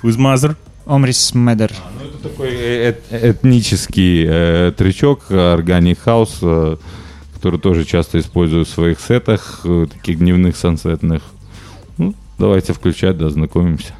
Who's 0.03 0.17
mother? 0.17 0.57
Омри 0.87 1.13
Смедер. 1.13 1.73
Ну, 2.01 2.07
это 2.09 2.29
такой 2.29 2.49
э- 2.51 2.95
э- 3.11 3.31
этнический 3.33 4.25
э, 4.27 4.73
трючок, 4.77 5.31
органик 5.31 5.99
хаус, 6.01 6.39
э, 6.41 6.77
который 7.35 7.61
тоже 7.61 7.85
часто 7.85 8.19
использую 8.19 8.65
в 8.65 8.69
своих 8.69 8.99
сетах, 9.01 9.61
э, 9.65 9.87
таких 9.93 10.19
дневных 10.19 10.57
сансетных. 10.57 11.23
Ну, 11.99 12.15
давайте 12.39 12.73
включать, 12.73 13.19
да, 13.19 13.29
знакомимся. 13.29 13.95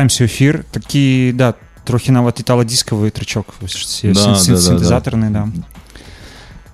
вяртаемся 0.00 0.24
ў 0.24 0.28
эфір 0.28 0.64
такі 0.72 1.32
да 1.34 1.54
трохі 1.84 2.12
нават 2.12 2.40
італа-діскавы 2.40 3.10
трычок 3.10 3.54
Да, 3.60 3.66
да, 3.66 4.12
да, 4.12 4.32
да. 4.32 4.38
сінтезатарны 4.38 5.30
да, 5.30 5.48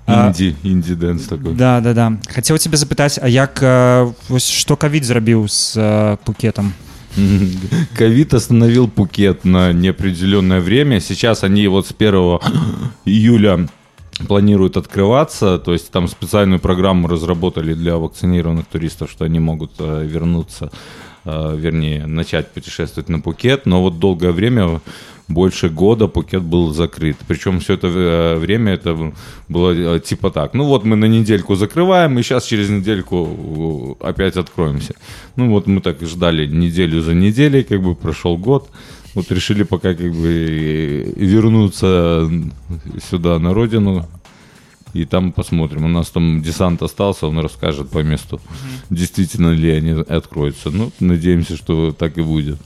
А, 0.07 0.29
Инди, 0.29 0.57
инди-дэнс 0.65 1.29
такой. 1.29 1.55
да 1.55 1.81
да 1.81 1.95
да 1.95 2.13
хацеў 2.27 2.59
цябе 2.59 2.77
запытаць 2.77 3.19
А 3.23 3.29
як 3.29 3.63
э, 3.63 4.13
вось 4.29 4.49
што 4.51 4.77
кавід 4.77 5.05
зрабіў 5.05 5.47
з 5.49 5.77
э, 5.77 6.17
пукетам 6.25 6.73
Ковид 7.97 8.33
остановил 8.35 8.89
Пукет 8.89 9.45
на 9.45 9.73
неопределенное 9.75 10.61
время. 10.61 10.99
Сейчас 10.99 11.45
они 11.45 11.69
вот 11.69 11.87
с 11.87 11.93
1 11.99 12.15
июля 13.05 13.69
планируют 14.27 14.77
открываться, 14.79 15.59
то 15.59 15.73
есть 15.75 15.91
там 15.91 16.09
специальную 16.09 16.59
программу 16.59 17.09
разработали 17.09 17.75
для 17.75 17.97
вакцинированных 17.99 18.65
туристов, 18.67 19.11
что 19.11 19.25
они 19.27 19.41
могут 19.41 19.73
э, 19.79 20.07
вернуться, 20.07 20.71
э, 21.16 21.16
вернее, 21.28 22.08
начать 22.08 22.52
путешествовать 22.52 23.10
на 23.10 23.20
Пукет, 23.20 23.66
но 23.66 23.82
вот 23.82 24.00
долгое 24.00 24.32
время 24.32 24.82
больше 25.28 25.70
года 25.70 26.08
Пукет 26.08 26.42
был 26.42 26.74
закрыт. 26.74 27.18
Причем 27.28 27.60
все 27.60 27.74
это 27.74 27.88
э, 27.88 28.38
время 28.38 28.74
это 28.74 29.14
было 29.50 29.96
э, 29.96 30.00
типа 30.00 30.32
так. 30.32 30.54
Ну 30.54 30.66
вот 30.66 30.86
мы 30.86 30.96
на 30.96 31.06
недельку 31.06 31.56
закрываем, 31.56 32.18
и 32.18 32.24
сейчас 32.24 32.46
через 32.46 32.70
недельку 32.70 33.98
э, 34.02 34.06
опять 34.08 34.38
откроемся. 34.38 34.94
Ну 35.36 35.50
вот 35.50 35.68
мы 35.68 35.82
так 35.82 36.02
ждали 36.02 36.48
неделю 36.48 37.02
за 37.02 37.14
неделей, 37.14 37.64
как 37.64 37.82
бы 37.82 37.96
прошел 37.96 38.38
год. 38.38 38.70
Вот 39.16 39.32
решили 39.32 39.64
пока 39.64 39.94
как 39.94 40.12
бы 40.12 40.28
э, 40.28 41.14
вернуться 41.16 42.30
сюда, 43.10 43.40
на 43.40 43.54
родину, 43.54 44.06
и 44.98 45.06
там 45.06 45.32
посмотрим. 45.32 45.86
У 45.86 45.88
нас 45.88 46.10
там 46.10 46.42
десант 46.42 46.82
остался, 46.82 47.28
он 47.28 47.40
расскажет 47.40 47.90
по 47.90 48.00
месту, 48.00 48.42
действительно 48.90 49.52
ли 49.52 49.70
они 49.70 49.92
откроются. 49.92 50.72
Ну, 50.72 50.92
надеемся, 51.00 51.56
что 51.56 51.92
так 51.92 52.18
и 52.18 52.22
будет. 52.22 52.58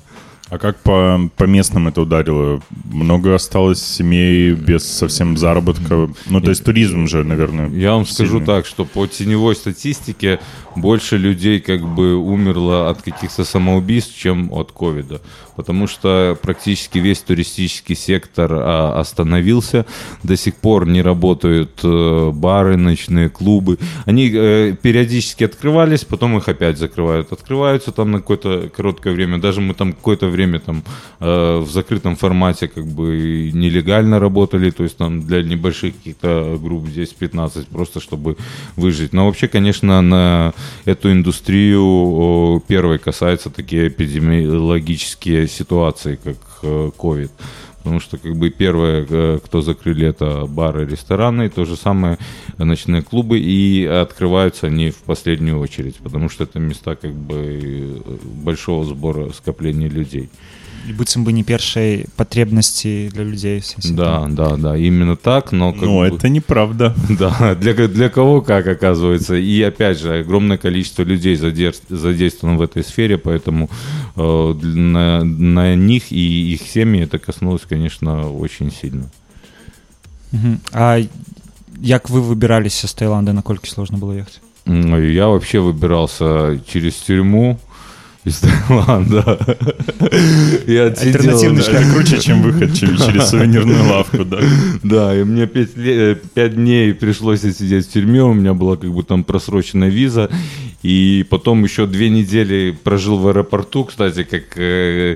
А 0.51 0.57
как 0.57 0.79
по, 0.79 1.29
по 1.37 1.45
местным 1.45 1.87
это 1.87 2.01
ударило? 2.01 2.61
Много 2.83 3.35
осталось 3.35 3.81
семей 3.81 4.51
без 4.51 4.83
совсем 4.83 5.37
заработка? 5.37 6.09
Ну, 6.25 6.41
то 6.41 6.49
есть 6.49 6.65
туризм 6.65 7.07
же, 7.07 7.23
наверное, 7.23 7.69
Я 7.69 7.93
вам 7.93 8.05
скажу 8.05 8.31
сильный. 8.31 8.45
так, 8.45 8.65
что 8.65 8.83
по 8.83 9.07
теневой 9.07 9.55
статистике 9.55 10.41
больше 10.75 11.17
людей 11.17 11.61
как 11.61 11.81
бы 11.81 12.17
умерло 12.17 12.89
от 12.89 13.01
каких-то 13.01 13.45
самоубийств, 13.45 14.17
чем 14.17 14.51
от 14.51 14.73
ковида. 14.73 15.21
Потому 15.55 15.87
что 15.87 16.37
практически 16.41 16.97
весь 16.97 17.21
туристический 17.21 17.95
сектор 17.95 18.51
а, 18.53 18.99
остановился. 18.99 19.85
До 20.23 20.35
сих 20.35 20.55
пор 20.55 20.87
не 20.87 21.01
работают 21.01 21.79
э, 21.83 22.31
бары, 22.33 22.77
ночные 22.77 23.29
клубы. 23.29 23.77
Они 24.05 24.31
э, 24.33 24.75
периодически 24.81 25.43
открывались, 25.43 26.03
потом 26.03 26.37
их 26.37 26.47
опять 26.49 26.77
закрывают. 26.77 27.31
Открываются 27.31 27.91
там 27.91 28.11
на 28.11 28.19
какое-то 28.19 28.69
короткое 28.75 29.13
время. 29.13 29.37
Даже 29.37 29.61
мы 29.61 29.73
там 29.73 29.93
какое-то 29.93 30.27
время 30.27 30.40
там 30.59 30.83
э, 31.19 31.59
в 31.59 31.69
закрытом 31.69 32.15
формате 32.15 32.67
как 32.67 32.85
бы 32.85 33.51
нелегально 33.53 34.19
работали. 34.19 34.71
То 34.71 34.83
есть 34.83 34.97
там 34.97 35.21
для 35.21 35.43
небольших 35.43 35.95
каких-то 35.95 36.57
групп 36.61 36.87
здесь 36.87 37.09
15 37.09 37.67
просто 37.67 37.99
чтобы 37.99 38.37
выжить. 38.75 39.13
Но 39.13 39.25
вообще, 39.25 39.47
конечно, 39.47 40.01
на 40.01 40.53
эту 40.85 41.11
индустрию 41.11 42.63
первой 42.67 42.99
касаются 42.99 43.49
такие 43.49 43.87
эпидемиологические 43.87 45.47
ситуации, 45.47 46.19
как 46.23 46.37
э, 46.63 46.91
COVID. 46.97 47.31
Потому 47.83 47.99
что 47.99 48.17
как 48.17 48.35
бы 48.35 48.49
первое, 48.49 49.05
э, 49.09 49.39
кто 49.43 49.61
закрыли, 49.61 50.07
это 50.07 50.45
бары, 50.45 50.85
рестораны, 50.85 51.47
и 51.47 51.49
то 51.49 51.65
же 51.65 51.75
самое 51.75 52.17
ночные 52.57 53.01
клубы, 53.01 53.39
и 53.39 53.85
открываются 53.85 54.67
они 54.67 54.91
в 54.91 54.97
последнюю 54.97 55.59
очередь, 55.59 55.95
потому 55.97 56.29
что 56.29 56.43
это 56.43 56.59
места 56.59 56.95
как 56.95 57.13
бы 57.13 57.35
э, 58.05 58.17
большого 58.43 58.83
сбора 58.85 59.29
скопления 59.29 59.89
людей 59.89 60.29
і 60.88 60.92
быццам 60.92 61.24
бы 61.24 61.32
не 61.32 61.42
першай 61.42 62.06
патрэбнасці 62.16 63.10
для 63.12 63.24
людзей 63.24 63.58
в 63.60 63.64
сэнсе, 63.64 63.92
Да, 63.94 64.26
да, 64.30 64.56
да, 64.56 64.76
именно 64.76 65.16
так, 65.16 65.52
но 65.52 65.72
как 65.72 65.82
Ну, 65.82 65.98
бы- 66.00 66.06
это 66.08 66.28
неправда. 66.28 66.94
Да, 67.08 67.54
для, 67.60 67.74
для 67.88 68.08
кого 68.08 68.40
как 68.42 68.66
оказывается. 68.68 69.34
И 69.34 69.62
опять 69.62 69.98
же, 69.98 70.20
огромное 70.20 70.58
количество 70.58 71.02
людей 71.04 71.34
задейс- 71.36 71.82
задействовано 71.90 72.58
в 72.58 72.62
этой 72.62 72.84
сфере, 72.84 73.16
поэтому 73.18 73.68
э, 74.16 74.54
для- 74.62 74.74
на, 74.80 75.24
на 75.24 75.74
них 75.76 76.12
и 76.12 76.52
их 76.54 76.62
семьи 76.62 77.02
это 77.04 77.18
коснулось, 77.18 77.62
конечно, 77.68 78.30
очень 78.30 78.70
сильно. 78.70 79.04
Мгм. 80.32 80.60
А 80.72 81.00
як 81.82 82.10
вы 82.10 82.20
выбіраліся 82.20 82.88
з 82.88 82.94
Таиланда 82.94 83.32
наколькі 83.32 83.68
сложно 83.70 83.98
было 83.98 84.14
ехаць 84.18 84.40
М, 84.68 84.94
и 84.96 85.12
Я 85.12 85.26
вообще 85.26 85.58
выбирался 85.60 86.58
через 86.72 86.94
тюрьму 86.94 87.58
из 88.23 88.39
Таиланда. 88.39 89.57
И 90.67 90.75
отсидел, 90.75 91.15
Альтернативный 91.21 91.57
да. 91.57 91.63
шлях. 91.63 91.93
Круче, 91.93 92.19
чем 92.19 92.41
выход 92.41 92.73
чем 92.73 92.97
через 92.97 93.29
сувенирную 93.29 93.83
лавку, 93.89 94.23
да. 94.25 94.39
Да, 94.83 95.19
и 95.19 95.23
мне 95.23 95.47
пять, 95.47 95.69
э, 95.75 96.17
дней 96.49 96.93
пришлось 96.93 97.41
сидеть 97.41 97.87
в 97.87 97.91
тюрьме, 97.91 98.23
у 98.23 98.33
меня 98.33 98.53
была 98.53 98.77
как 98.77 98.91
бы 98.91 99.03
там 99.03 99.23
просроченная 99.23 99.89
виза, 99.89 100.29
и 100.83 101.25
потом 101.29 101.63
еще 101.63 101.85
две 101.87 102.09
недели 102.09 102.77
прожил 102.83 103.17
в 103.17 103.27
аэропорту, 103.27 103.85
кстати, 103.85 104.23
как 104.23 104.43
э, 104.57 105.15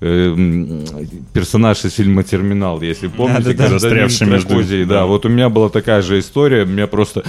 э, 0.00 0.84
персонаж 1.32 1.84
из 1.84 1.94
фильма 1.94 2.22
«Терминал», 2.22 2.82
если 2.82 3.08
помните, 3.08 3.42
Да-да-да. 3.44 3.68
гражданин 3.68 4.08
Застрявший 4.08 4.26
между- 4.26 4.86
да, 4.86 4.94
да. 4.94 5.06
вот 5.06 5.24
у 5.24 5.28
меня 5.28 5.48
была 5.48 5.68
такая 5.68 6.02
же 6.02 6.18
история, 6.18 6.64
меня 6.64 6.86
просто 6.86 7.24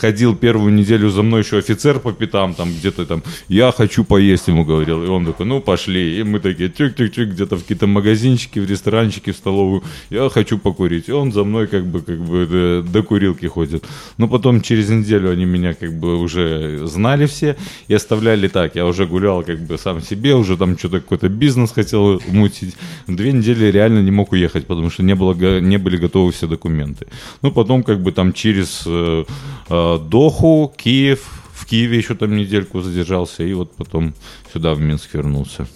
ходил 0.00 0.36
первую 0.36 0.72
неделю 0.72 1.10
за 1.10 1.22
мной 1.22 1.42
еще 1.42 1.58
офицер 1.58 1.98
по 1.98 2.12
пятам, 2.12 2.54
там 2.54 2.70
где-то 2.70 3.06
там, 3.06 3.22
я 3.48 3.72
хочу 3.72 4.04
поесть, 4.04 4.48
ему 4.48 4.64
говорил, 4.64 5.04
и 5.04 5.08
он 5.08 5.26
такой, 5.26 5.46
ну 5.46 5.60
пошли, 5.60 6.20
и 6.20 6.22
мы 6.22 6.40
такие, 6.40 6.68
тюк-тюк-тюк, 6.68 7.28
где-то 7.30 7.56
в 7.56 7.62
какие-то 7.62 7.86
магазинчики, 7.86 8.60
в 8.60 8.70
ресторанчики, 8.70 9.32
в 9.32 9.36
столовую, 9.36 9.82
я 10.10 10.28
хочу 10.28 10.58
покурить, 10.58 11.08
и 11.08 11.12
он 11.12 11.32
за 11.32 11.44
мной 11.44 11.66
как 11.66 11.86
бы, 11.86 12.00
как 12.02 12.18
бы 12.18 12.46
до, 12.46 12.82
до 12.82 13.02
курилки 13.02 13.46
ходит. 13.46 13.84
Но 14.18 14.28
потом 14.28 14.60
через 14.60 14.88
неделю 14.88 15.30
они 15.30 15.44
меня 15.44 15.74
как 15.74 15.92
бы 15.98 16.16
уже 16.16 16.86
знали 16.86 17.26
все 17.26 17.56
и 17.88 17.94
оставляли 17.94 18.48
так, 18.48 18.76
я 18.76 18.86
уже 18.86 19.06
гулял 19.06 19.42
как 19.42 19.60
бы 19.60 19.78
сам 19.78 20.00
себе, 20.02 20.34
уже 20.34 20.56
там 20.56 20.78
что-то 20.78 21.00
какой-то 21.00 21.28
бизнес 21.28 21.72
хотел 21.72 22.20
мутить. 22.28 22.76
Две 23.06 23.32
недели 23.32 23.70
реально 23.70 24.00
не 24.00 24.10
мог 24.10 24.32
уехать, 24.32 24.66
потому 24.66 24.90
что 24.90 25.02
не, 25.02 25.14
было, 25.14 25.60
не 25.60 25.78
были 25.78 25.96
готовы 25.96 26.32
все 26.32 26.46
документы. 26.46 27.06
Ну, 27.42 27.52
потом 27.52 27.82
как 27.82 28.00
бы 28.00 28.12
там 28.12 28.32
через 28.32 28.82
э, 28.86 29.24
э, 29.68 29.87
Доху, 29.96 30.74
Киев, 30.76 31.24
в 31.54 31.64
Киеве 31.64 31.96
еще 31.96 32.14
там 32.14 32.36
недельку 32.36 32.80
задержался, 32.82 33.44
и 33.44 33.52
вот 33.54 33.74
потом 33.76 34.12
сюда, 34.52 34.74
в 34.74 34.80
Минск 34.80 35.14
вернулся. 35.14 35.66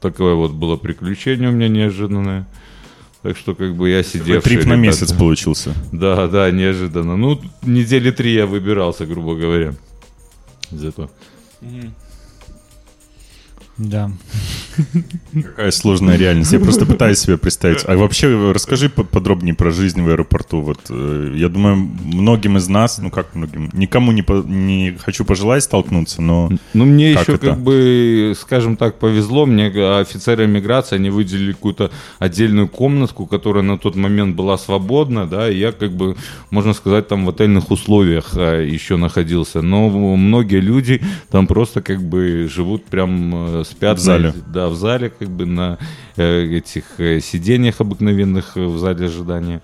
Такое 0.00 0.34
вот 0.34 0.52
было 0.52 0.76
приключение 0.76 1.48
у 1.48 1.52
меня 1.52 1.68
неожиданное. 1.68 2.46
Так 3.22 3.36
что 3.36 3.54
как 3.54 3.74
бы 3.74 3.90
я 3.90 4.02
сидел. 4.02 4.40
Трип 4.40 4.64
на 4.64 4.74
месяц 4.74 5.12
получился. 5.12 5.74
Да, 5.92 6.28
да, 6.28 6.50
неожиданно. 6.50 7.16
Ну, 7.16 7.40
недели 7.62 8.10
три 8.10 8.34
я 8.34 8.46
выбирался, 8.46 9.06
грубо 9.06 9.34
говоря. 9.34 9.74
Из 10.70 10.84
этого. 10.84 11.10
Да 13.78 14.10
Какая 15.34 15.70
сложная 15.70 16.16
реальность. 16.16 16.52
Я 16.52 16.60
просто 16.60 16.86
пытаюсь 16.86 17.18
себе 17.18 17.36
представить. 17.36 17.84
А 17.86 17.96
вообще 17.96 18.52
расскажи 18.52 18.88
по- 18.88 19.04
подробнее 19.04 19.54
про 19.54 19.70
жизнь 19.70 20.00
в 20.02 20.08
аэропорту. 20.08 20.60
Вот 20.60 20.80
э, 20.90 21.32
я 21.36 21.48
думаю, 21.48 21.76
многим 21.76 22.56
из 22.56 22.68
нас, 22.68 22.98
ну 22.98 23.10
как 23.10 23.34
многим, 23.34 23.70
никому 23.72 24.12
не, 24.12 24.22
по- 24.22 24.44
не 24.46 24.96
хочу 24.98 25.24
пожелать 25.24 25.64
столкнуться, 25.64 26.22
но 26.22 26.50
Ну, 26.74 26.84
мне 26.84 27.14
Как 27.14 27.22
еще 27.22 27.34
это? 27.34 27.46
как 27.48 27.60
бы, 27.60 28.34
скажем 28.40 28.76
так, 28.76 28.98
повезло. 28.98 29.46
Мне 29.46 29.66
офицеры 30.00 30.46
миграции, 30.46 30.96
они 30.96 31.10
выделили 31.10 31.52
какую-то 31.52 31.90
отдельную 32.18 32.68
комнатку, 32.68 33.26
которая 33.26 33.62
на 33.62 33.78
тот 33.78 33.96
момент 33.96 34.36
была 34.36 34.58
свободна, 34.58 35.26
да, 35.26 35.50
и 35.50 35.56
я 35.58 35.72
как 35.72 35.92
бы, 35.92 36.16
можно 36.50 36.72
сказать, 36.72 37.08
там 37.08 37.24
в 37.26 37.28
отельных 37.28 37.70
условиях 37.70 38.30
а, 38.34 38.60
еще 38.62 38.96
находился. 38.96 39.62
Но 39.62 39.88
многие 40.16 40.60
люди 40.60 41.02
там 41.30 41.46
просто 41.46 41.82
как 41.82 42.02
бы 42.02 42.48
живут 42.52 42.84
прям, 42.86 43.60
э, 43.60 43.64
спят 43.68 43.98
В 43.98 44.00
зале. 44.02 44.32
на- 44.34 44.52
да, 44.52 44.68
в 44.68 44.74
зале, 44.76 45.10
как 45.10 45.28
бы 45.30 45.46
на 45.46 45.78
э, 46.16 46.44
этих 46.58 46.84
э, 46.98 47.20
сиденьях 47.20 47.80
обыкновенных 47.80 48.56
э, 48.56 48.64
в 48.64 48.78
зале 48.78 49.06
ожидания. 49.06 49.60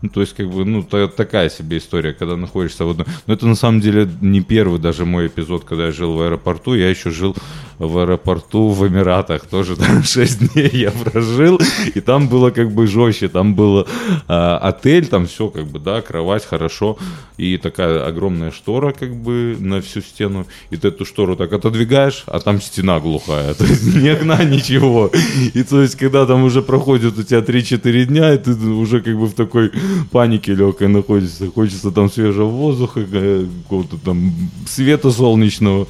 Ну, 0.00 0.08
то 0.10 0.20
есть, 0.20 0.34
как 0.36 0.48
бы, 0.48 0.64
ну, 0.64 0.84
та- 0.84 1.08
такая 1.08 1.50
себе 1.50 1.78
история, 1.78 2.12
когда 2.12 2.36
находишься 2.36 2.84
в 2.84 2.90
одном... 2.90 3.06
Но 3.26 3.34
это, 3.34 3.46
на 3.48 3.56
самом 3.56 3.80
деле, 3.80 4.08
не 4.20 4.40
первый 4.42 4.78
даже 4.78 5.04
мой 5.04 5.26
эпизод, 5.26 5.64
когда 5.64 5.86
я 5.86 5.92
жил 5.92 6.14
в 6.14 6.20
аэропорту. 6.22 6.74
Я 6.74 6.88
еще 6.88 7.10
жил 7.10 7.34
в 7.78 7.98
аэропорту 7.98 8.68
в 8.68 8.86
Эмиратах. 8.86 9.46
Тоже 9.46 9.76
там 9.76 10.02
6 10.04 10.54
дней 10.54 10.70
я 10.72 10.90
прожил. 10.90 11.60
И 11.94 12.00
там 12.00 12.28
было 12.28 12.50
как 12.50 12.70
бы 12.72 12.86
жестче. 12.86 13.28
Там 13.28 13.54
был 13.54 13.86
а, 14.26 14.58
отель, 14.58 15.06
там 15.06 15.26
все 15.26 15.48
как 15.48 15.66
бы, 15.66 15.78
да, 15.78 16.02
кровать, 16.02 16.44
хорошо. 16.44 16.98
И 17.36 17.56
такая 17.56 18.04
огромная 18.06 18.50
штора 18.50 18.92
как 18.92 19.14
бы 19.14 19.56
на 19.60 19.80
всю 19.80 20.00
стену. 20.00 20.46
И 20.70 20.76
ты 20.76 20.88
эту 20.88 21.04
штору 21.04 21.36
так 21.36 21.52
отодвигаешь, 21.52 22.24
а 22.26 22.40
там 22.40 22.60
стена 22.60 23.00
глухая. 23.00 23.54
То 23.58 23.64
есть 23.64 23.94
ни 23.94 24.08
окна, 24.08 24.42
ничего. 24.44 25.10
И 25.54 25.62
то 25.62 25.82
есть, 25.82 25.96
когда 25.96 26.26
там 26.26 26.44
уже 26.44 26.62
проходит 26.62 27.18
у 27.18 27.22
тебя 27.22 27.40
3-4 27.40 28.04
дня, 28.06 28.34
и 28.34 28.38
ты 28.38 28.52
уже 28.52 29.00
как 29.00 29.16
бы 29.16 29.26
в 29.26 29.34
такой 29.34 29.70
панике 30.10 30.54
легкой 30.54 30.88
находишься. 30.88 31.50
Хочется 31.50 31.90
там 31.90 32.10
свежего 32.10 32.48
воздуха, 32.48 33.00
э, 33.00 33.46
какого-то 33.62 33.98
там 33.98 34.32
света 34.66 35.10
солнечного. 35.10 35.86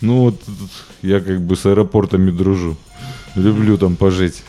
Ну 0.00 0.20
вот 0.24 0.42
я 1.01 1.19
как 1.19 1.41
бы 1.41 1.55
с 1.55 1.65
аэропортами 1.65 2.31
дружу. 2.31 2.77
люблю 3.35 3.77
там 3.77 3.95
пожить. 3.95 4.43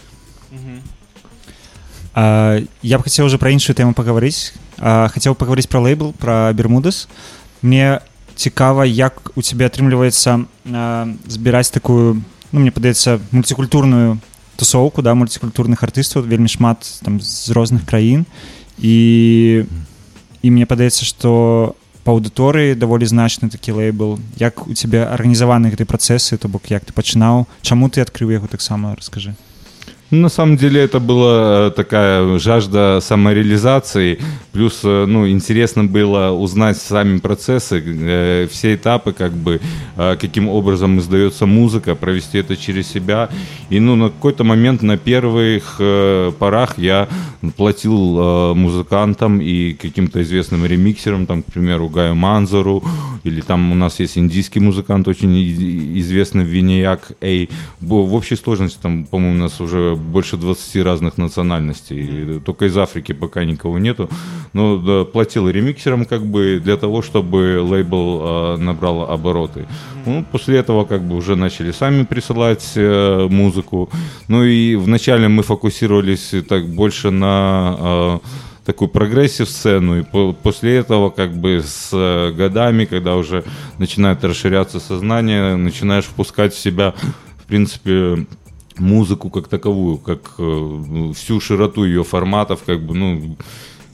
А, 2.15 2.59
я 2.83 2.99
бы 2.99 3.05
хотел 3.05 3.27
уже 3.27 3.39
про 3.39 3.51
іншую 3.51 3.77
тему 3.77 3.95
поговорить. 3.95 4.53
А, 4.79 5.09
хотел 5.09 5.35
поговорить 5.35 5.69
про 5.69 5.81
лейбл, 5.81 6.13
про 6.13 6.53
Бермудес. 6.53 7.09
Мне 7.63 8.01
цікава, 8.35 8.87
як 8.87 9.33
у 9.35 9.43
тебе 9.43 9.67
атрымліваецца 9.67 10.47
збіраць 11.27 11.71
такую 11.71 12.23
ну 12.53 12.61
мне 12.61 12.71
падаецца 12.71 13.19
мультикультурную 13.31 14.19
тусоўку 14.57 15.03
да 15.03 15.15
мультикультурных 15.15 15.83
артыстаў 15.83 16.23
вельмі 16.23 16.49
шмат 16.49 16.87
там 17.03 17.21
з 17.21 17.51
розных 17.51 17.85
краін 17.85 18.25
і 18.79 19.67
і 20.43 20.51
мне 20.51 20.67
падаецца 20.67 21.05
что 21.05 21.75
па 22.05 22.15
аўдыторыі 22.17 22.77
даволі 22.79 23.05
значны 23.05 23.51
такі 23.53 23.77
лейбл 23.77 24.17
як 24.41 24.65
у 24.67 24.73
цябе 24.73 25.05
арганізаваны 25.05 25.69
гэты 25.75 25.85
працэсы 25.85 26.39
то 26.41 26.49
бок 26.49 26.71
як 26.73 26.89
ты 26.89 26.97
пачынаў 26.97 27.45
чаму 27.63 27.91
ты 27.93 28.01
адкрыў 28.01 28.33
яго 28.33 28.49
таксама 28.49 28.95
расскажы 28.97 29.35
ну, 30.14 30.20
на 30.20 30.30
самом 30.30 30.58
деле 30.58 30.80
это 30.80 31.00
была 31.00 31.72
такая 31.72 32.38
жажда 32.38 33.00
самореализации, 33.02 34.20
плюс, 34.52 34.82
э, 34.84 35.06
ну, 35.08 35.28
интересно 35.28 35.86
было 35.86 36.30
узнать 36.30 36.78
сами 36.78 37.18
процессы, 37.18 37.84
э, 37.84 38.48
все 38.52 38.76
этапы, 38.76 39.12
как 39.14 39.32
бы, 39.32 39.60
э, 39.98 40.16
каким 40.22 40.50
образом 40.50 41.00
издается 41.00 41.48
музыка, 41.48 41.96
провести 41.96 42.38
это 42.38 42.56
через 42.56 42.90
себя. 42.90 43.30
И, 43.72 43.80
ну, 43.80 43.96
на 43.96 44.10
какой-то 44.10 44.44
момент 44.44 44.84
на 44.84 44.98
первых 44.98 45.82
порах 46.38 46.78
я 46.78 47.08
платил 47.58 48.54
музыкантам 48.54 49.42
и 49.42 49.74
каким-то 49.74 50.22
известным 50.22 50.66
ремиксерам, 50.66 51.26
там, 51.26 51.42
к 51.42 51.46
примеру, 51.48 51.90
Гаю 51.90 52.14
Манзору, 52.14 52.84
или 53.24 53.42
там 53.42 53.72
у 53.72 53.76
нас 53.76 54.00
есть 54.00 54.18
индийский 54.18 54.60
музыкант, 54.60 55.08
очень 55.08 55.34
известный 56.00 56.44
Vinayak 56.44 57.12
A. 57.22 57.50
В 57.82 58.14
общей 58.14 58.36
сложности, 58.36 58.78
там, 58.82 59.06
по-моему, 59.06 59.36
у 59.36 59.40
нас 59.40 59.60
уже 59.60 59.98
больше 60.04 60.38
20 60.38 60.84
разных 60.84 61.18
национальностей. 61.18 62.40
Только 62.40 62.66
из 62.66 62.78
Африки 62.78 63.14
пока 63.14 63.44
никого 63.46 63.80
нету. 63.80 64.10
Но 64.54 64.78
да, 64.78 65.06
платил 65.06 65.50
ремиксерам 65.50 66.06
как 66.06 66.26
бы 66.26 66.62
для 66.64 66.78
того, 66.78 67.02
чтобы 67.02 67.62
лейбл 67.62 68.22
э, 68.24 68.58
набрал 68.58 69.10
обороты. 69.12 69.68
Ну, 70.06 70.26
после 70.32 70.60
этого 70.60 70.86
как 70.86 71.02
бы 71.02 71.16
уже 71.16 71.36
начали 71.36 71.72
сами 71.72 72.04
присылать 72.04 72.74
э, 72.76 73.28
музыку. 73.30 73.90
Ну 74.28 74.44
и 74.44 74.76
вначале 74.76 75.28
мы 75.28 75.44
фокусировались 75.44 76.34
так 76.48 76.68
больше 76.68 77.10
на 77.10 77.76
э, 77.80 78.20
такую 78.66 78.90
progressive 78.90 79.50
сцену 79.50 80.00
и 80.00 80.04
по, 80.04 80.34
после 80.34 80.78
этого 80.78 81.10
как 81.10 81.34
бы 81.36 81.62
с 81.64 81.90
э, 81.92 82.32
годами 82.32 82.86
когда 82.86 83.16
уже 83.16 83.44
начинает 83.78 84.24
расширяться 84.24 84.80
сознание 84.80 85.56
начинаешь 85.56 86.06
впускать 86.06 86.54
в 86.54 86.60
себя 86.60 86.94
в 87.38 87.46
принципе 87.46 88.26
музыку 88.78 89.30
как 89.30 89.48
таковую, 89.48 89.98
как 89.98 90.20
э, 90.38 91.12
всю 91.16 91.40
широту 91.40 91.86
ее 91.86 92.04
форматов, 92.04 92.64
как 92.66 92.82
бы, 92.82 92.96
ну, 92.96 93.38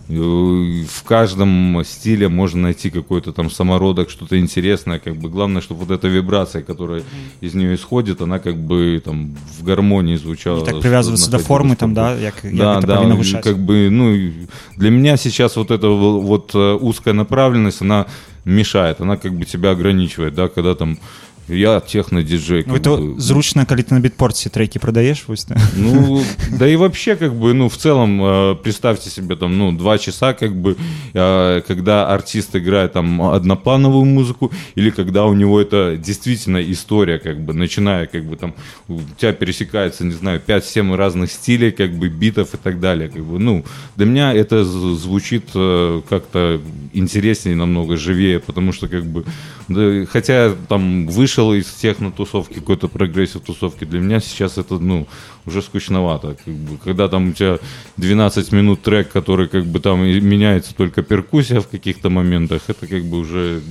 э, 0.10 0.86
в 0.88 1.04
каждом 1.04 1.84
стиле 1.84 2.30
можно 2.30 2.62
найти 2.62 2.90
какой-то 2.90 3.32
там 3.32 3.50
самородок, 3.50 4.10
что-то 4.10 4.40
интересное, 4.40 5.00
как 5.00 5.16
бы. 5.18 5.30
Главное, 5.30 5.62
чтобы 5.62 5.86
вот 5.86 5.92
эта 5.92 6.08
вибрация, 6.08 6.64
которая 6.64 7.04
из 7.42 7.54
нее 7.54 7.76
исходит, 7.76 8.22
она 8.22 8.40
как 8.40 8.58
бы 8.58 9.02
там 9.04 9.36
в 9.58 9.64
гармонии 9.64 10.16
звучала. 10.16 10.64
И 10.64 10.66
так 10.66 10.82
привязываться 10.82 11.30
до 11.30 11.40
формы 11.40 11.76
там, 11.76 11.94
да, 11.94 12.16
як, 12.16 12.36
да, 12.44 12.76
як 12.76 12.86
да, 12.86 13.42
как 13.42 13.60
бы, 13.60 13.90
ну, 13.90 14.32
для 14.78 14.90
меня 14.90 15.18
сейчас 15.18 15.56
вот 15.56 15.72
эта 15.72 15.88
вот 15.88 16.52
э, 16.56 16.74
узкая 16.74 17.14
направленность, 17.14 17.82
она 17.82 18.06
мешает, 18.46 19.02
она 19.02 19.18
как 19.18 19.34
бы 19.34 19.46
тебя 19.46 19.72
ограничивает, 19.72 20.34
да, 20.36 20.48
когда 20.48 20.76
там 20.76 20.98
я 21.50 21.80
техно-диджей. 21.80 22.64
Ну, 22.66 22.76
это 22.76 22.96
бы. 22.96 23.20
зручно, 23.20 23.66
когда 23.66 23.84
ты 23.84 23.94
на 23.96 24.00
битпорте 24.00 24.50
треки 24.50 24.78
продаешь, 24.78 25.24
пусть, 25.26 25.48
да? 25.48 25.58
Ну, 25.76 26.24
да 26.52 26.68
и 26.68 26.76
вообще, 26.76 27.16
как 27.16 27.34
бы, 27.34 27.54
ну, 27.54 27.70
в 27.70 27.78
целом, 27.78 28.20
э, 28.24 28.56
представьте 28.64 29.10
себе, 29.10 29.36
там, 29.36 29.58
ну, 29.58 29.72
два 29.72 29.98
часа, 29.98 30.34
как 30.34 30.56
бы, 30.56 30.78
э, 31.14 31.62
когда 31.68 32.08
артист 32.08 32.56
играет, 32.56 32.94
там, 32.94 33.22
одноплановую 33.22 34.06
музыку, 34.06 34.52
или 34.76 34.90
когда 34.90 35.26
у 35.26 35.34
него 35.34 35.60
это 35.60 35.98
действительно 35.98 36.62
история, 36.72 37.20
как 37.20 37.40
бы, 37.40 37.54
начиная, 37.54 38.06
как 38.06 38.26
бы, 38.26 38.36
там, 38.36 38.54
у 38.88 39.00
тебя 39.18 39.34
пересекается, 39.34 40.06
не 40.06 40.14
знаю, 40.14 40.42
5-7 40.46 40.96
разных 40.96 41.32
стилей, 41.32 41.72
как 41.72 41.92
бы, 41.92 42.10
битов 42.10 42.54
и 42.54 42.58
так 42.58 42.80
далее, 42.80 43.10
как 43.10 43.24
бы, 43.24 43.40
ну, 43.40 43.66
для 43.96 44.06
меня 44.06 44.34
это 44.34 44.64
звучит 44.64 45.50
э, 45.56 46.02
как-то 46.10 46.62
интереснее, 46.94 47.56
намного 47.56 47.98
живее, 47.98 48.40
потому 48.40 48.74
что, 48.74 48.88
как 48.88 49.06
бы, 49.06 49.26
да, 49.68 50.06
хотя, 50.12 50.54
там, 50.68 51.08
выше 51.08 51.39
вышел 51.40 51.54
из 51.54 51.68
техно-тусовки, 51.82 52.56
какой-то 52.56 52.88
progressive 52.88 53.42
тусовки, 53.42 53.86
для 53.86 54.00
меня 54.00 54.20
сейчас 54.20 54.58
это, 54.58 54.78
ну, 54.80 55.08
уже 55.46 55.62
скучновато. 55.62 56.36
Как 56.44 56.54
бы, 56.54 56.78
когда 56.84 57.08
там 57.08 57.30
у 57.30 57.34
тебя 57.34 57.60
12 57.98 58.52
минут 58.52 58.82
трек, 58.82 59.10
который 59.12 59.48
как 59.48 59.66
бы 59.66 59.80
там 59.80 60.02
меняется 60.04 60.76
только 60.76 61.02
перкуссия 61.02 61.62
в 61.62 61.68
каких-то 61.68 62.10
моментах, 62.10 62.64
это 62.68 62.88
как 62.88 63.04
бы 63.06 63.20
уже 63.20 63.62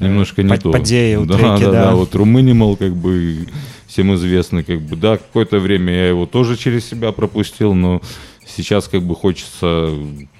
немножко 0.00 0.42
не 0.42 0.48
Под, 0.48 0.62
то. 0.62 0.72
Подея 0.72 1.20
да, 1.20 1.34
треки, 1.34 1.64
да, 1.64 1.70
да, 1.70 1.84
да. 1.84 1.94
Вот 1.94 2.14
rominimal 2.14 2.76
как 2.76 2.94
бы 2.94 3.46
всем 3.86 4.14
известный, 4.14 4.64
как 4.64 4.80
бы, 4.80 4.96
да, 4.96 5.16
какое-то 5.16 5.58
время 5.58 5.92
я 5.92 6.08
его 6.08 6.26
тоже 6.26 6.56
через 6.56 6.86
себя 6.86 7.12
пропустил, 7.12 7.74
но 7.74 8.00
сейчас 8.46 8.88
как 8.88 9.02
бы 9.02 9.14
хочется 9.14 9.90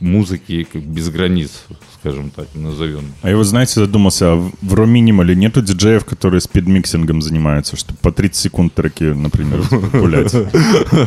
музыки 0.01 0.67
как 0.73 0.83
без 0.83 1.11
границ, 1.11 1.65
скажем 2.07 2.31
так, 2.31 2.47
назовем. 2.55 3.05
А 3.23 3.31
я 3.31 3.37
вот, 3.37 3.47
знаете, 3.47 3.81
задумался, 3.81 4.33
а 4.33 4.51
в 4.63 4.75
rominimal 4.75 5.29
е 5.29 5.35
нету 5.35 5.61
диджеев, 5.61 6.05
которые 6.05 6.41
спидмиксингом 6.41 7.23
занимаются, 7.23 7.77
чтобы 7.77 7.99
по 8.01 8.13
30 8.13 8.37
секунд 8.37 8.75
треки, 8.75 9.05
например, 9.05 9.63
гулять? 9.93 10.35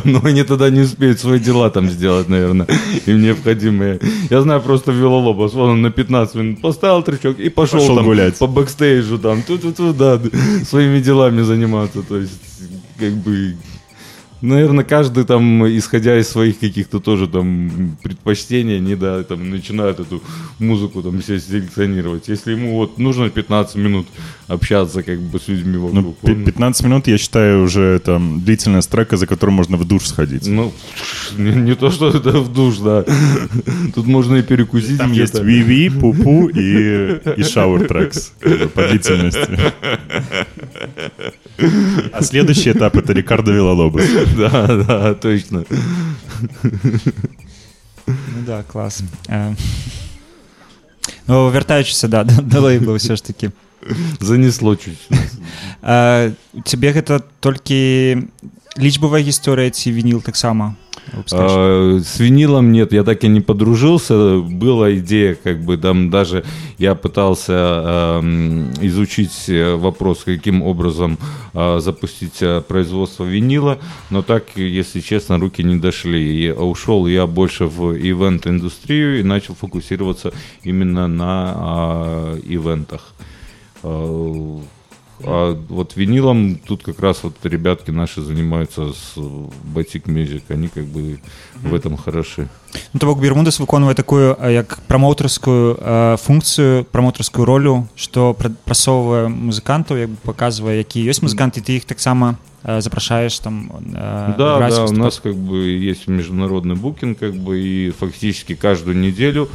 Ну, 0.04 0.20
они 0.24 0.42
тогда 0.44 0.70
не 0.70 0.80
успеют 0.80 1.20
свои 1.20 1.38
дела 1.38 1.70
там 1.70 1.90
сделать, 1.90 2.28
наверное, 2.28 2.66
им 3.06 3.22
необходимые. 3.22 4.00
Я 4.30 4.42
знаю 4.42 4.60
просто 4.60 4.92
Villalobos, 4.92 5.54
вон 5.54 5.70
он 5.70 5.82
на 5.82 5.90
15 5.90 6.34
минут 6.34 6.60
поставил 6.60 7.02
тречок 7.02 7.38
и 7.38 7.48
пошел, 7.48 7.80
пошел 7.80 7.96
там 7.96 8.04
гулять. 8.04 8.38
по 8.38 8.46
бэкстейджу 8.46 9.18
там, 9.18 9.42
тут-тут-тут, 9.42 9.96
да, 9.96 10.20
своими 10.64 11.00
делами 11.00 11.42
заниматься, 11.42 12.02
то 12.02 12.16
есть 12.16 12.32
как 12.98 13.12
бы 13.14 13.56
Наверное, 14.42 14.84
каждый 14.84 15.24
там, 15.24 15.66
исходя 15.66 16.18
из 16.18 16.28
своих 16.28 16.58
каких-то 16.58 16.98
тоже 17.00 17.28
там 17.28 17.96
предпочтений, 18.02 18.78
не 18.80 18.96
да, 18.96 19.22
там 19.22 19.50
начинает 19.50 20.00
эту 20.00 20.22
музыку 20.58 21.02
там 21.02 21.20
все 21.20 21.38
селекционировать. 21.38 22.28
Если 22.28 22.52
ему 22.52 22.76
вот 22.76 22.98
нужно 22.98 23.28
15 23.28 23.76
минут 23.76 24.06
общаться 24.48 25.02
как 25.02 25.20
бы 25.20 25.38
с 25.38 25.48
людьми 25.48 25.76
вокруг. 25.76 26.16
Ну, 26.22 26.32
он... 26.32 26.44
15 26.44 26.84
минут, 26.84 27.06
я 27.06 27.18
считаю, 27.18 27.62
уже 27.64 27.98
там 27.98 28.40
длительная 28.42 28.82
трека, 28.82 29.16
за 29.16 29.26
которой 29.26 29.50
можно 29.50 29.76
в 29.76 29.84
душ 29.86 30.06
сходить. 30.06 30.46
Ну, 30.46 30.72
не, 31.36 31.50
не 31.54 31.74
то, 31.74 31.90
что 31.90 32.08
это 32.08 32.40
в 32.40 32.52
душ, 32.52 32.78
да. 32.78 33.04
Тут 33.94 34.06
можно 34.06 34.36
и 34.36 34.42
перекусить. 34.42 34.98
Там 34.98 35.12
есть 35.12 35.38
Виви, 35.38 35.90
Пупу 35.90 36.48
и, 36.48 36.60
и 37.36 37.42
Shower 37.42 37.86
Tracks 37.86 38.68
по 38.68 38.88
длительности. 38.88 39.40
А 42.12 42.22
следующий 42.22 42.70
этап 42.70 42.96
это 42.96 43.12
Рикардо 43.12 43.52
Вилалобос. 43.52 44.02
Да, 44.37 44.67
да, 44.87 45.13
точно. 45.13 45.65
Ну 48.07 48.41
да, 48.45 48.63
клас. 48.63 49.03
Ну, 51.27 51.49
вяртаючыся 51.49 52.07
да 52.07 52.23
да 52.23 52.59
лейбла 52.61 52.93
ўсё 52.97 53.17
ж 53.17 53.21
таки 53.25 53.49
занесло 54.21 54.75
чуть 54.77 55.01
цябе 56.65 56.89
гэта 56.93 57.21
толькі 57.41 58.29
лічбавая 58.77 59.25
гісторыя 59.25 59.69
ці 59.73 59.89
вініл 59.89 60.21
таксама 60.21 60.77
а, 61.32 61.98
с 62.02 62.18
винилом 62.20 62.72
нет, 62.72 62.92
я 62.92 63.04
так 63.04 63.24
и 63.24 63.28
не 63.28 63.40
подружился. 63.40 64.38
Была 64.38 64.94
идея, 64.94 65.34
как 65.34 65.62
бы 65.62 65.76
там 65.76 66.10
даже 66.10 66.44
я 66.78 66.94
пытался 66.94 67.52
э, 67.52 68.20
изучить 68.82 69.50
вопрос, 69.76 70.22
каким 70.24 70.62
образом 70.62 71.18
э, 71.54 71.80
запустить 71.80 72.42
производство 72.68 73.24
винила, 73.24 73.78
но 74.10 74.22
так, 74.22 74.44
если 74.56 75.00
честно, 75.00 75.38
руки 75.38 75.62
не 75.62 75.76
дошли. 75.76 76.46
И 76.46 76.50
ушел 76.50 77.06
я 77.06 77.26
больше 77.26 77.66
в 77.66 77.96
ивент-индустрию 77.96 79.20
и 79.20 79.22
начал 79.22 79.54
фокусироваться 79.54 80.32
именно 80.62 81.08
на 81.08 81.54
э, 81.56 82.40
ивентах. 82.44 83.14
А 85.23 85.57
вот 85.69 85.95
винилом 85.95 86.57
тут 86.57 86.83
как 86.83 86.99
раз 86.99 87.23
вот 87.23 87.33
ребятки 87.43 87.89
наши 87.89 88.21
занимаются 88.21 88.91
с 88.91 89.15
Batik 89.15 90.05
Music, 90.05 90.43
они 90.49 90.67
как 90.67 90.85
бы 90.85 90.99
mm-hmm. 90.99 91.69
в 91.69 91.73
этом 91.73 91.95
хороши. 91.95 92.49
Ну, 92.91 92.99
то 92.99 93.05
бок 93.05 93.21
Бермудес 93.21 93.59
выконвае 93.59 93.95
такую 93.95 94.35
як 94.41 94.79
прамоўтарскую 94.87 95.77
э, 95.79 96.17
функцыю 96.19 96.83
прамоўтарскую 96.83 97.45
ролю 97.45 97.87
што 97.95 98.33
прасоўвае 98.33 99.29
музыкантаў 99.29 99.97
як 99.97 100.09
бы 100.09 100.17
паказвае 100.23 100.83
якія 100.83 101.07
ёсць 101.07 101.23
музыканты 101.23 101.63
ты 101.63 101.77
іх 101.77 101.85
таксама 101.85 102.35
э, 102.63 102.81
запрашаешь 102.81 103.39
там 103.39 103.71
э, 103.95 104.35
да, 104.37 104.59
да 104.59 104.85
у 104.85 104.91
нас 104.91 105.21
как 105.23 105.35
бы 105.35 105.69
есть 105.69 106.07
международный 106.07 106.75
букинг 106.75 107.17
как 107.17 107.33
бы 107.35 107.61
и 107.61 107.91
фактически 107.91 108.55
каждую 108.55 108.97
неделю 108.97 109.47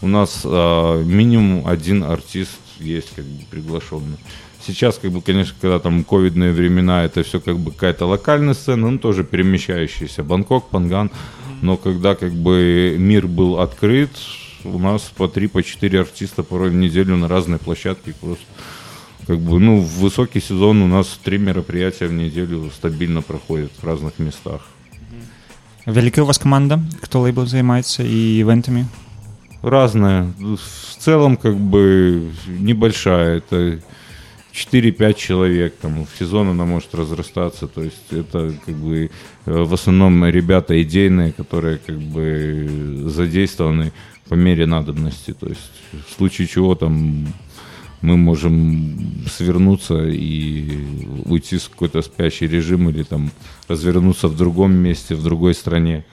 у 0.00 0.06
нас 0.06 0.42
э, 0.44 1.02
минимум 1.04 1.66
один 1.66 2.04
артист 2.04 2.60
есть 2.78 3.10
как 3.16 3.24
бы 3.24 3.42
приглашенный 3.50 4.18
Сейчас, 4.65 4.97
как 4.97 5.11
бы, 5.11 5.21
конечно, 5.21 5.55
когда 5.59 5.79
там 5.79 6.03
ковидные 6.05 6.53
времена, 6.53 7.03
это 7.03 7.23
все 7.23 7.41
как 7.41 7.59
бы 7.59 7.71
какая-то 7.71 8.05
локальная 8.05 8.53
сцена, 8.53 8.91
ну, 8.91 8.97
тоже 8.97 9.23
перемещающаяся. 9.25 10.23
Бангкок, 10.23 10.69
Панган. 10.69 11.11
Но 11.61 11.75
когда 11.75 12.15
как 12.15 12.31
бы 12.33 12.95
мир 12.97 13.27
был 13.27 13.59
открыт, 13.59 14.11
у 14.63 14.79
нас 14.79 15.01
по 15.15 15.27
три, 15.27 15.47
по 15.47 15.63
четыре 15.63 16.01
артиста 16.01 16.43
порой 16.43 16.69
в 16.69 16.75
неделю 16.75 17.17
на 17.17 17.27
разные 17.27 17.59
площадки 17.59 18.13
просто. 18.21 18.45
Как 19.27 19.39
бы, 19.39 19.59
ну, 19.59 19.79
в 19.79 19.99
высокий 19.99 20.41
сезон 20.41 20.81
у 20.81 20.87
нас 20.87 21.19
три 21.23 21.37
мероприятия 21.37 22.07
в 22.07 22.13
неделю 22.13 22.69
стабильно 22.73 23.21
проходят 23.21 23.71
в 23.81 23.85
разных 23.85 24.19
местах. 24.19 24.61
Великая 25.85 26.21
у 26.21 26.25
вас 26.25 26.39
команда, 26.39 26.81
кто 27.01 27.21
лейбл 27.21 27.45
занимается 27.45 28.03
и 28.03 28.41
ивентами? 28.41 28.87
Разная. 29.61 30.33
В 30.39 31.01
целом, 31.01 31.37
как 31.37 31.57
бы, 31.57 32.31
небольшая. 32.47 33.37
Это 33.37 33.79
4-5 34.53 35.13
человек. 35.15 35.75
Там, 35.81 36.05
в 36.05 36.17
сезон 36.17 36.49
она 36.49 36.65
может 36.65 36.93
разрастаться. 36.93 37.67
То 37.67 37.83
есть 37.83 38.11
это 38.11 38.53
как 38.65 38.75
бы 38.75 39.09
э, 39.45 39.63
в 39.63 39.73
основном 39.73 40.25
ребята 40.25 40.81
идейные, 40.81 41.31
которые 41.31 41.79
как 41.79 41.99
бы 41.99 43.03
задействованы 43.07 43.91
по 44.29 44.35
мере 44.35 44.65
надобности. 44.65 45.33
То 45.33 45.47
есть 45.47 45.71
в 46.07 46.13
случае 46.15 46.47
чего 46.47 46.75
там 46.75 47.27
мы 48.01 48.17
можем 48.17 49.25
свернуться 49.31 50.07
и 50.07 50.77
уйти 51.25 51.57
с 51.57 51.69
какой-то 51.69 52.01
спящий 52.01 52.47
режим 52.47 52.89
или 52.89 53.03
там 53.03 53.31
развернуться 53.67 54.27
в 54.27 54.35
другом 54.35 54.73
месте, 54.73 55.15
в 55.15 55.23
другой 55.23 55.53
стране. 55.53 56.05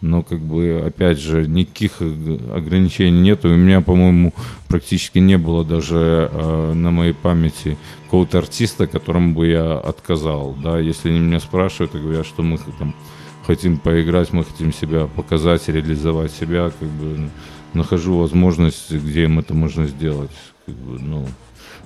Но 0.00 0.22
как 0.22 0.38
бы, 0.38 0.82
опять 0.86 1.18
же, 1.18 1.48
никаких 1.48 2.00
ограничений 2.00 3.20
нет. 3.20 3.44
У 3.44 3.48
меня, 3.48 3.80
по-моему, 3.80 4.32
практически 4.68 5.18
не 5.18 5.36
было 5.38 5.64
даже 5.64 6.30
э, 6.30 6.72
на 6.72 6.90
моей 6.90 7.14
памяти 7.14 7.76
какого-то 8.04 8.38
артиста, 8.38 8.86
которому 8.86 9.34
бы 9.34 9.48
я 9.48 9.78
отказал. 9.78 10.56
Да, 10.62 10.78
если 10.78 11.10
они 11.10 11.18
меня 11.18 11.40
спрашивают 11.40 11.94
и 11.94 11.98
говорят, 11.98 12.26
что 12.26 12.42
мы 12.42 12.58
там 12.78 12.94
хотим 13.44 13.78
поиграть, 13.78 14.32
мы 14.32 14.44
хотим 14.44 14.72
себя 14.72 15.06
показать, 15.06 15.68
реализовать 15.68 16.30
себя, 16.30 16.70
как 16.78 16.88
бы 16.88 17.30
нахожу 17.74 18.18
возможность, 18.18 18.92
где 18.92 19.24
им 19.24 19.38
это 19.38 19.54
можно 19.54 19.86
сделать 19.86 20.30
как 20.66 20.74
бы, 20.76 20.98
ну, 21.00 21.26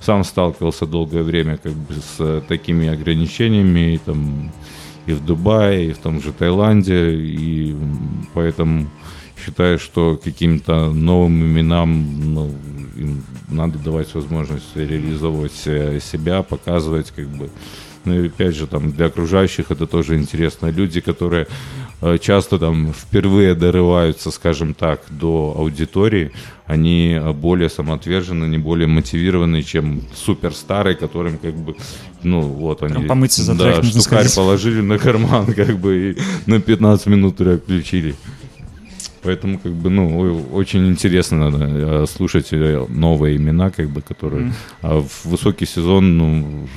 сам 0.00 0.24
сталкивался 0.24 0.86
долгое 0.86 1.22
время 1.22 1.56
как 1.56 1.72
бы 1.72 1.94
с 1.94 2.42
такими 2.48 2.88
ограничениями 2.88 3.94
и 3.94 3.98
там 3.98 4.52
и 5.06 5.12
в 5.12 5.24
Дубае, 5.24 5.90
и 5.90 5.92
в 5.92 5.98
том 5.98 6.20
же 6.20 6.32
Таиланде, 6.32 7.14
и 7.14 7.76
поэтому 8.34 8.88
считаю, 9.44 9.78
что 9.78 10.20
каким-то 10.22 10.92
новым 10.92 11.42
именам 11.42 12.34
ну, 12.34 12.54
им 12.96 13.24
надо 13.48 13.78
давать 13.78 14.14
возможность 14.14 14.76
реализовывать 14.76 15.52
себя, 15.52 16.42
показывать 16.42 17.10
как 17.10 17.28
бы. 17.28 17.50
Ну 18.04 18.14
и 18.14 18.28
опять 18.28 18.56
же, 18.56 18.66
там 18.66 18.92
для 18.92 19.06
окружающих 19.06 19.70
это 19.70 19.86
тоже 19.86 20.16
интересно. 20.16 20.68
Люди, 20.68 21.00
которые 21.00 21.46
Э, 21.46 21.91
часто 22.20 22.58
там 22.58 22.92
впервые 22.92 23.54
дорываются, 23.54 24.30
скажем 24.30 24.74
так, 24.74 25.02
до 25.08 25.54
аудитории, 25.56 26.32
они 26.66 27.20
более 27.34 27.68
самоотвержены, 27.68 28.46
не 28.46 28.58
более 28.58 28.88
мотивированы, 28.88 29.62
чем 29.62 30.02
суперстарые, 30.14 30.96
которым 30.96 31.38
как 31.38 31.54
бы, 31.54 31.76
ну 32.22 32.40
вот 32.40 32.82
они... 32.82 32.94
Прям 32.94 33.08
помыться 33.08 33.42
за 33.42 33.54
да, 33.54 33.82
штукарь 33.82 34.28
положили 34.34 34.80
на 34.80 34.98
карман, 34.98 35.46
как 35.54 35.78
бы, 35.78 36.16
и 36.16 36.50
на 36.50 36.60
15 36.60 37.06
минут 37.06 37.36
трек 37.36 37.62
включили. 37.62 38.14
Поэтому, 39.22 39.58
как 39.58 39.72
бы, 39.72 39.88
ну, 39.90 40.46
очень 40.52 40.88
интересно 40.88 41.50
надо 41.50 41.64
э, 41.64 42.06
слушать 42.06 42.48
э, 42.52 42.86
новые 42.88 43.36
имена, 43.36 43.70
как 43.70 43.88
бы, 43.88 44.02
которые... 44.02 44.46
Mm. 44.46 44.52
А 44.82 45.00
в 45.00 45.24
высокий 45.24 45.66
сезон, 45.66 46.18
ну, 46.18 46.68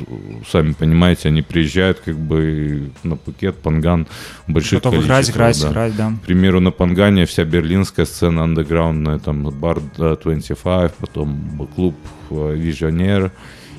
сами 0.47 0.73
понимаете, 0.73 1.30
они 1.30 1.41
приезжают, 1.41 2.01
как 2.05 2.15
бы, 2.15 2.91
на 3.03 3.15
Пукет, 3.15 3.55
Панган, 3.55 4.07
больших 4.47 4.84
Готовы 4.84 5.03
играть, 5.03 5.30
играть, 5.30 5.61
да. 5.61 5.69
играть, 5.69 5.95
да. 5.95 6.13
К 6.23 6.26
примеру, 6.26 6.59
на 6.59 6.72
Пангане 6.72 7.26
вся 7.26 7.45
берлинская 7.45 8.05
сцена 8.05 8.43
андеграундная, 8.43 9.17
там, 9.17 9.49
бар 9.49 9.80
25, 9.97 10.93
потом 10.93 11.67
клуб 11.76 11.95
Вижонер, 12.30 13.31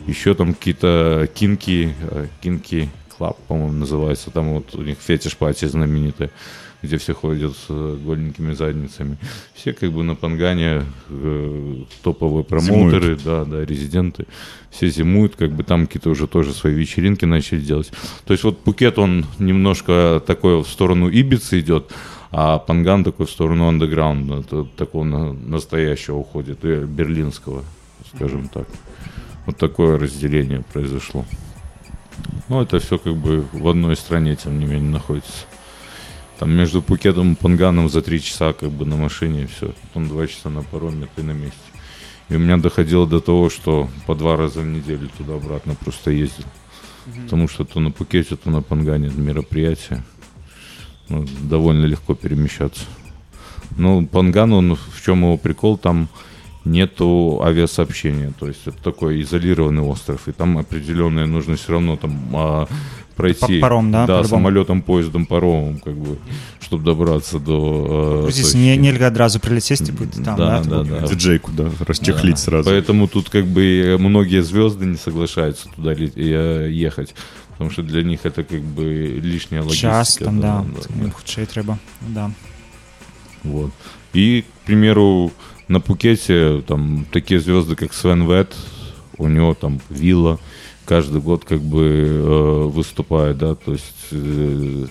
еще 0.08 0.34
там 0.34 0.54
какие-то 0.54 1.28
кинки, 1.34 1.94
э, 2.10 2.26
кинки 2.40 2.88
клаб, 3.16 3.38
по-моему, 3.46 3.72
называется, 3.72 4.30
там 4.30 4.54
вот 4.54 4.74
у 4.74 4.82
них 4.82 4.98
фетиш 4.98 5.36
пати 5.36 5.66
знаменитый 5.66 6.30
где 6.82 6.98
все 6.98 7.14
ходят 7.14 7.52
с 7.52 7.66
э, 7.68 7.98
голенькими 8.04 8.52
задницами. 8.52 9.16
Все 9.54 9.72
как 9.72 9.92
бы 9.92 10.02
на 10.02 10.14
Пангане 10.14 10.84
э, 11.08 11.74
топовые 12.02 12.44
промоутеры, 12.44 13.16
да, 13.16 13.44
да, 13.44 13.64
резиденты. 13.64 14.26
Все 14.70 14.88
зимуют, 14.88 15.36
как 15.36 15.52
бы 15.52 15.62
там 15.62 15.86
какие-то 15.86 16.10
уже 16.10 16.26
тоже 16.26 16.52
свои 16.52 16.74
вечеринки 16.74 17.24
начали 17.24 17.60
делать. 17.60 17.90
То 18.24 18.32
есть 18.32 18.44
вот 18.44 18.58
Пукет, 18.58 18.98
он 18.98 19.26
немножко 19.38 20.22
такой 20.26 20.62
в 20.62 20.68
сторону 20.68 21.08
Ибицы 21.08 21.60
идет, 21.60 21.92
а 22.30 22.58
Панган 22.58 23.04
такой 23.04 23.26
в 23.26 23.30
сторону 23.30 23.68
андеграунда, 23.68 24.42
такого 24.76 25.04
настоящего 25.04 26.16
уходит, 26.16 26.60
берлинского, 26.60 27.64
скажем 28.14 28.48
так. 28.48 28.66
Вот 29.46 29.56
такое 29.56 29.98
разделение 29.98 30.64
произошло. 30.72 31.24
Ну, 32.48 32.60
это 32.62 32.78
все 32.78 32.98
как 32.98 33.14
бы 33.14 33.44
в 33.52 33.68
одной 33.68 33.96
стране, 33.96 34.36
тем 34.36 34.58
не 34.58 34.66
менее, 34.66 34.90
находится. 34.90 35.46
Там 36.38 36.52
между 36.52 36.82
Пукетом 36.82 37.32
и 37.32 37.36
Панганом 37.36 37.88
за 37.88 38.02
три 38.02 38.20
часа 38.20 38.52
как 38.52 38.70
бы 38.70 38.84
на 38.84 38.96
машине 38.96 39.44
и 39.44 39.46
все. 39.46 39.72
Потом 39.82 40.08
два 40.08 40.26
часа 40.26 40.50
на 40.50 40.62
пароме, 40.62 41.08
ты 41.14 41.22
на 41.22 41.32
месте. 41.32 41.58
И 42.28 42.34
у 42.34 42.38
меня 42.38 42.56
доходило 42.56 43.06
до 43.06 43.20
того, 43.20 43.48
что 43.48 43.88
по 44.06 44.14
два 44.14 44.36
раза 44.36 44.60
в 44.60 44.66
неделю 44.66 45.08
туда-обратно 45.16 45.74
просто 45.74 46.10
ездил. 46.10 46.44
Mm-hmm. 46.44 47.24
Потому 47.24 47.48
что 47.48 47.64
то 47.64 47.80
на 47.80 47.90
Пукете, 47.90 48.36
то 48.36 48.50
на 48.50 48.62
Пангане 48.62 49.10
мероприятие. 49.16 50.02
Ну, 51.08 51.24
довольно 51.42 51.86
легко 51.86 52.14
перемещаться. 52.14 52.84
Ну, 53.76 54.06
Панган, 54.06 54.52
он 54.52 54.74
в 54.76 55.02
чем 55.04 55.20
его 55.22 55.36
прикол, 55.36 55.78
там 55.78 56.08
нету 56.64 57.40
авиасообщения. 57.42 58.32
То 58.38 58.48
есть 58.48 58.66
это 58.66 58.76
такой 58.82 59.22
изолированный 59.22 59.82
остров. 59.82 60.28
И 60.28 60.32
там 60.32 60.58
определенное 60.58 61.26
нужно 61.26 61.56
все 61.56 61.72
равно 61.72 61.96
там 61.96 62.28
а, 62.34 62.68
пройти. 63.16 63.60
Паром, 63.60 63.90
да? 63.90 64.06
Да, 64.06 64.24
самолетом, 64.24 64.82
поездом, 64.82 65.26
паромом, 65.26 65.78
как 65.78 65.94
бы, 65.94 66.18
чтобы 66.60 66.84
добраться 66.84 67.38
до... 67.38 68.26
Э, 68.28 68.30
Здесь 68.30 68.54
не, 68.54 68.76
нельзя 68.76 69.08
одразу 69.08 69.40
прилететь, 69.40 69.84
типа, 69.84 70.04
там, 70.06 70.36
да? 70.36 70.62
Да, 70.62 70.82
да, 70.82 71.00
да. 71.00 71.08
Диджейку, 71.08 71.50
да, 71.52 71.70
расчехлить 71.86 72.36
да. 72.36 72.40
сразу. 72.40 72.70
Поэтому 72.70 73.08
тут 73.08 73.30
как 73.30 73.46
бы 73.46 73.96
многие 73.98 74.42
звезды 74.42 74.86
не 74.86 74.96
соглашаются 74.96 75.68
туда 75.74 75.94
э, 75.94 76.68
ехать. 76.70 77.14
Потому 77.52 77.70
что 77.70 77.82
для 77.82 78.02
них 78.02 78.20
это 78.24 78.44
как 78.44 78.60
бы 78.60 79.18
лишняя 79.22 79.62
логистика. 79.62 79.88
Час 79.88 80.16
там, 80.16 80.40
да, 80.40 80.62
да, 80.62 81.04
да. 81.06 81.10
худшее 81.10 81.46
треба, 81.46 81.78
да. 82.02 82.30
Вот. 83.42 83.70
И, 84.12 84.42
к 84.42 84.66
примеру, 84.66 85.32
на 85.68 85.80
Пукете 85.80 86.62
там 86.66 87.06
такие 87.10 87.40
звезды, 87.40 87.74
как 87.74 87.94
Свен 87.94 88.28
Вет, 88.30 88.54
у 89.16 89.28
него 89.28 89.54
там 89.54 89.80
вилла, 89.88 90.38
каждый 90.85 91.21
год 91.21 91.45
как 91.45 91.61
бы 91.61 91.85
э, 91.85 92.63
выступает, 92.67 93.37
да, 93.37 93.55
то 93.55 93.71
есть 93.71 94.07
э, 94.11 94.85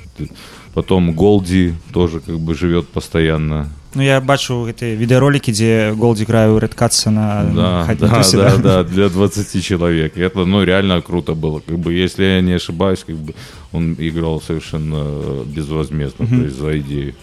потом 0.75 1.15
Голди 1.15 1.75
тоже 1.93 2.21
как 2.21 2.39
бы 2.39 2.55
живет 2.55 2.89
постоянно. 2.89 3.69
Ну, 3.95 4.03
я 4.03 4.21
бачу 4.21 4.67
эти 4.67 4.85
видеоролики, 4.85 5.51
где 5.51 5.93
Голди 5.97 6.23
играю 6.23 6.59
Red 6.59 6.77
Cuts 6.77 7.11
на 7.11 7.43
да, 7.45 7.95
да, 7.99 8.23
да, 8.33 8.57
да, 8.57 8.85
для 8.85 9.09
20 9.09 9.65
человек. 9.65 10.17
Это, 10.17 10.45
ну, 10.45 10.63
реально 10.63 11.03
круто 11.03 11.35
было. 11.35 11.59
Как 11.59 11.77
бы, 11.77 11.93
если 11.93 12.25
я 12.25 12.41
не 12.41 12.53
ошибаюсь, 12.53 13.03
как 13.05 13.17
бы 13.17 13.35
он 13.73 13.97
играл 13.99 14.41
совершенно 14.41 15.45
безвозмездно, 15.45 16.23
mm-hmm. 16.23 16.39
то 16.39 16.45
есть 16.45 16.59
за 16.59 16.79
идею. 16.79 17.15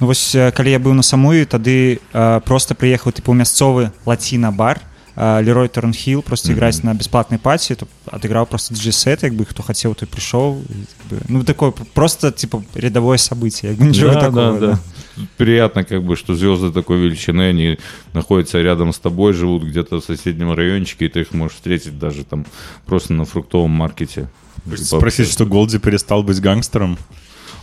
Ну, 0.00 0.06
вось, 0.06 0.34
калі 0.34 0.70
я 0.70 0.78
быў 0.78 0.92
на 0.94 1.02
самую, 1.02 1.46
тады 1.46 2.00
э, 2.12 2.40
просто 2.44 2.74
прыехаў 2.74 3.12
типу 3.12 3.32
мясцовы 3.32 3.92
лаціна-бар, 4.04 4.80
Лерой 5.17 5.67
Торнхилл 5.67 6.21
просто 6.21 6.49
mm-hmm. 6.49 6.53
играть 6.53 6.83
на 6.83 6.93
бесплатной 6.93 7.39
пати, 7.39 7.73
то 7.73 7.87
отыграл 8.05 8.45
просто 8.45 8.75
диджей-сет, 8.75 9.21
как 9.21 9.33
бы 9.33 9.45
кто 9.45 9.63
хотел, 9.63 9.95
то 9.95 10.05
и 10.05 10.07
пришел. 10.07 10.61
Как 10.99 11.09
бы, 11.09 11.25
ну, 11.27 11.43
такое 11.43 11.71
просто, 11.71 12.31
типа, 12.31 12.63
рядовое 12.75 13.17
событие, 13.17 13.71
как 13.71 13.79
бы, 13.79 13.85
ничего 13.87 14.13
да, 14.13 14.19
такого. 14.19 14.59
Да, 14.59 14.59
да. 14.59 14.79
да. 15.15 15.23
Приятно, 15.37 15.83
как 15.83 16.03
бы, 16.03 16.15
что 16.15 16.35
звезды 16.35 16.71
такой 16.71 16.99
величины, 16.99 17.49
они 17.49 17.79
находятся 18.13 18.61
рядом 18.61 18.93
с 18.93 18.99
тобой, 18.99 19.33
живут 19.33 19.63
где-то 19.63 19.99
в 19.99 20.05
соседнем 20.05 20.53
райончике, 20.53 21.05
и 21.05 21.09
ты 21.09 21.21
их 21.21 21.31
можешь 21.33 21.55
встретить 21.57 21.97
даже 21.97 22.23
там 22.23 22.45
просто 22.85 23.13
на 23.13 23.25
фруктовом 23.25 23.71
маркете. 23.71 24.29
Спросить, 24.75 25.31
что 25.31 25.47
Голди 25.47 25.79
перестал 25.79 26.21
быть 26.21 26.39
гангстером? 26.39 26.99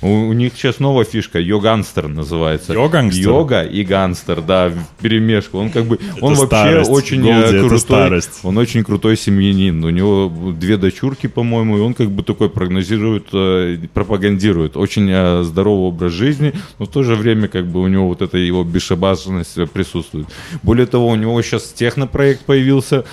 У, 0.03 0.09
у 0.09 0.33
них 0.33 0.53
сейчас 0.55 0.81
новая 0.81 1.05
фишка, 1.05 1.39
йогангстер 1.41 2.09
называется. 2.09 2.73
Йогангстер? 2.73 3.23
Йога 3.23 3.63
и 3.63 3.85
гангстер, 3.85 4.43
да, 4.43 4.69
в 4.69 5.03
перемешку. 5.03 5.59
Он 5.59 5.71
как 5.71 5.85
бы, 5.85 5.99
он 6.21 6.35
вообще 6.35 6.47
старость. 6.47 6.91
очень 6.91 7.23
Голди, 7.23 7.39
э, 7.39 7.45
это 7.45 7.59
крутой, 7.61 7.79
старость. 7.79 8.41
он 8.43 8.59
очень 8.59 8.85
крутой 8.85 9.17
семьянин. 9.17 9.83
У 9.85 9.91
него 9.91 10.33
две 10.53 10.77
дочурки, 10.77 11.27
по-моему, 11.27 11.79
и 11.79 11.81
он 11.81 11.95
как 11.95 12.11
бы 12.11 12.23
такой 12.23 12.51
прогнозирует, 12.51 13.29
э, 13.33 13.79
пропагандирует 13.93 14.77
очень 14.77 15.09
э, 15.11 15.43
здоровый 15.43 15.89
образ 15.89 16.13
жизни, 16.13 16.53
но 16.79 16.87
в 16.87 16.91
то 16.91 17.03
же 17.03 17.15
время 17.15 17.49
как 17.49 17.67
бы 17.67 17.81
у 17.81 17.89
него 17.89 18.09
вот 18.09 18.23
эта 18.23 18.37
его 18.37 18.63
бесшабашенность 18.65 19.59
присутствует. 19.73 20.27
Более 20.63 20.87
того, 20.87 21.09
у 21.09 21.15
него 21.15 21.41
сейчас 21.43 21.73
технопроект 21.73 22.43
появился, 22.43 23.05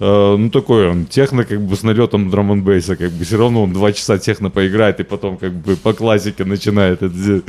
э, 0.00 0.36
ну 0.36 0.50
такой 0.50 0.88
он 0.90 1.06
техно 1.06 1.44
как 1.44 1.60
бы 1.60 1.74
с 1.74 1.82
налетом 1.82 2.30
драм 2.30 2.52
н 2.52 2.62
как 2.64 3.10
бы 3.10 3.24
все 3.24 3.38
равно 3.38 3.62
он 3.62 3.72
два 3.72 3.92
часа 3.92 4.18
техно 4.18 4.50
поиграет 4.50 5.00
и 5.00 5.04
потом 5.04 5.36
как 5.36 5.52
бы 5.52 5.76
по 5.76 5.92
классике 5.92 6.33
начинает 6.45 7.03
это, 7.03 7.41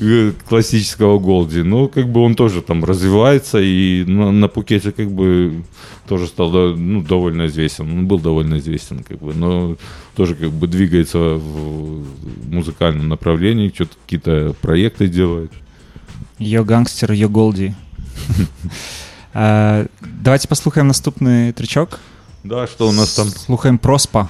э, 0.00 0.32
классического 0.48 1.18
Голди. 1.18 1.62
Ну 1.62 1.88
как 1.88 2.08
бы 2.08 2.20
он 2.20 2.34
тоже 2.34 2.62
там 2.62 2.84
развивается 2.84 3.58
и 3.60 4.04
на, 4.04 4.32
на 4.32 4.48
Пукете 4.48 4.92
как 4.92 5.10
бы 5.10 5.62
тоже 6.08 6.26
стал 6.26 6.50
да, 6.50 6.74
ну, 6.76 7.02
довольно 7.02 7.46
известен. 7.46 7.90
Он 7.90 8.06
был 8.06 8.18
довольно 8.18 8.58
известен, 8.58 9.04
как 9.08 9.18
бы, 9.18 9.34
но 9.34 9.76
тоже 10.16 10.34
как 10.34 10.50
бы 10.50 10.66
двигается 10.66 11.18
в 11.18 12.04
музыкальном 12.50 13.08
направлении, 13.08 13.72
что-то 13.74 13.96
какие-то 14.04 14.54
проекты 14.60 15.08
делает. 15.08 15.50
Йо 16.38 16.64
гангстер, 16.64 17.12
йо 17.12 17.28
голді. 17.28 17.74
Е, 19.34 19.86
Давайте 20.22 20.48
послухаємо 20.48 20.88
наступний 20.88 21.52
тричок. 21.52 22.00
Да, 22.44 22.66
что 22.66 22.88
у 22.88 22.92
нас 22.92 23.14
там? 23.14 23.28
Слухаємо 23.28 23.78
Проспа. 23.78 24.28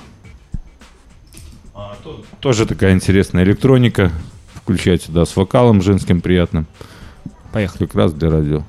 Тоже 2.44 2.66
такая 2.66 2.92
интересная 2.92 3.46
электроника. 3.46 4.12
Включать 4.54 5.04
сюда 5.04 5.24
с 5.24 5.34
вокалом 5.38 5.82
женским 5.82 6.20
приятным. 6.20 6.68
Поехали. 7.54 7.86
Как 7.86 7.96
раз 7.96 8.12
для 8.12 8.30
радио. 8.30 8.64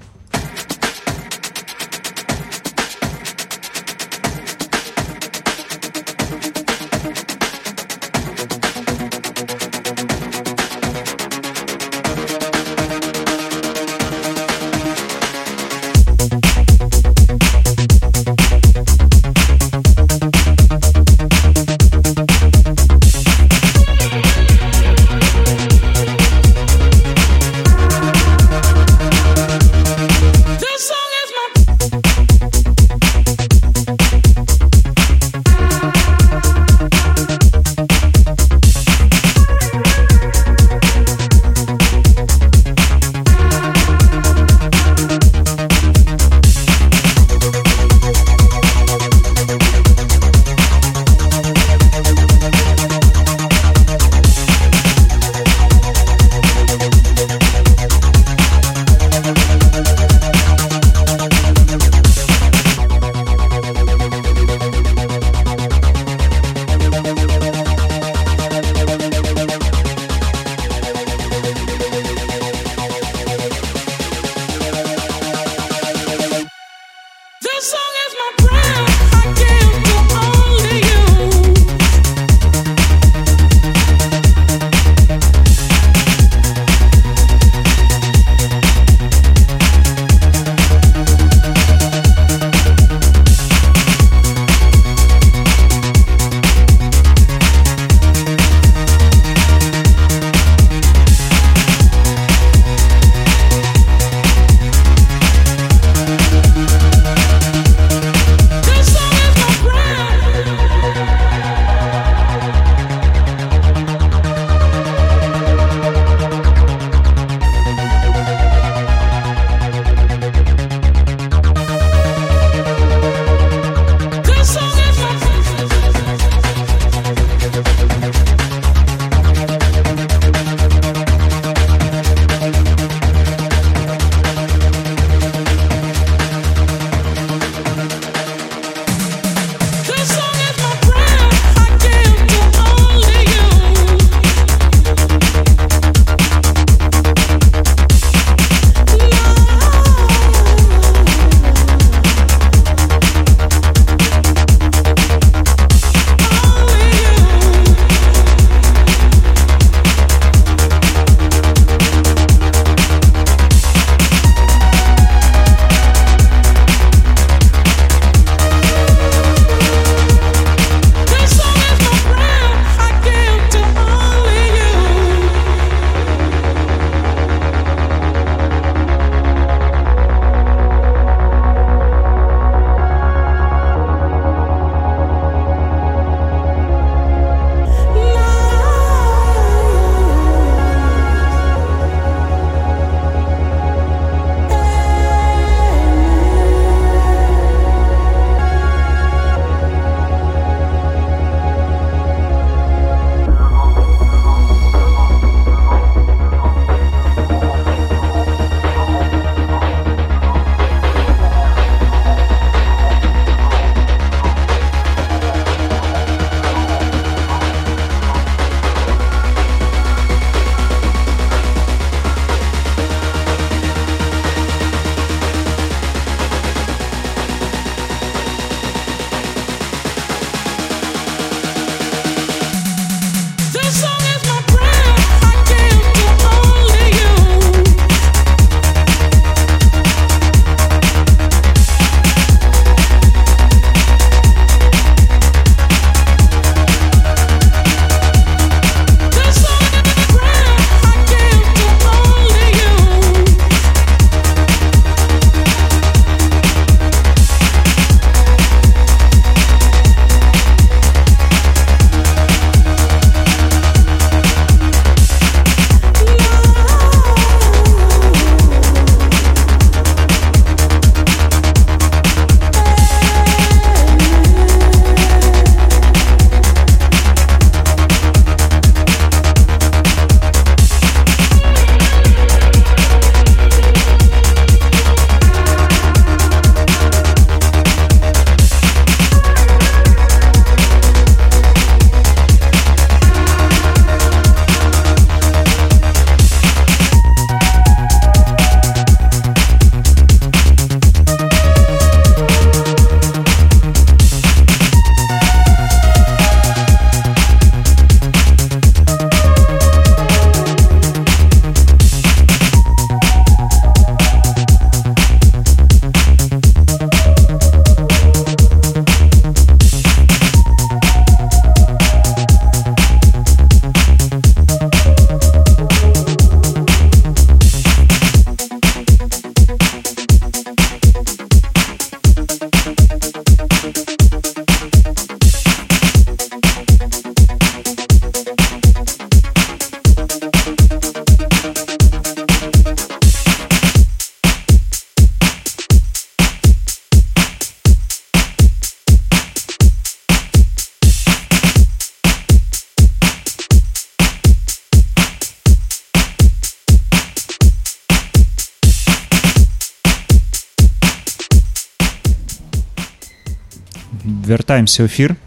вяртаемся 364.63 364.83
ў 364.83 364.87
эфір 364.87 365.19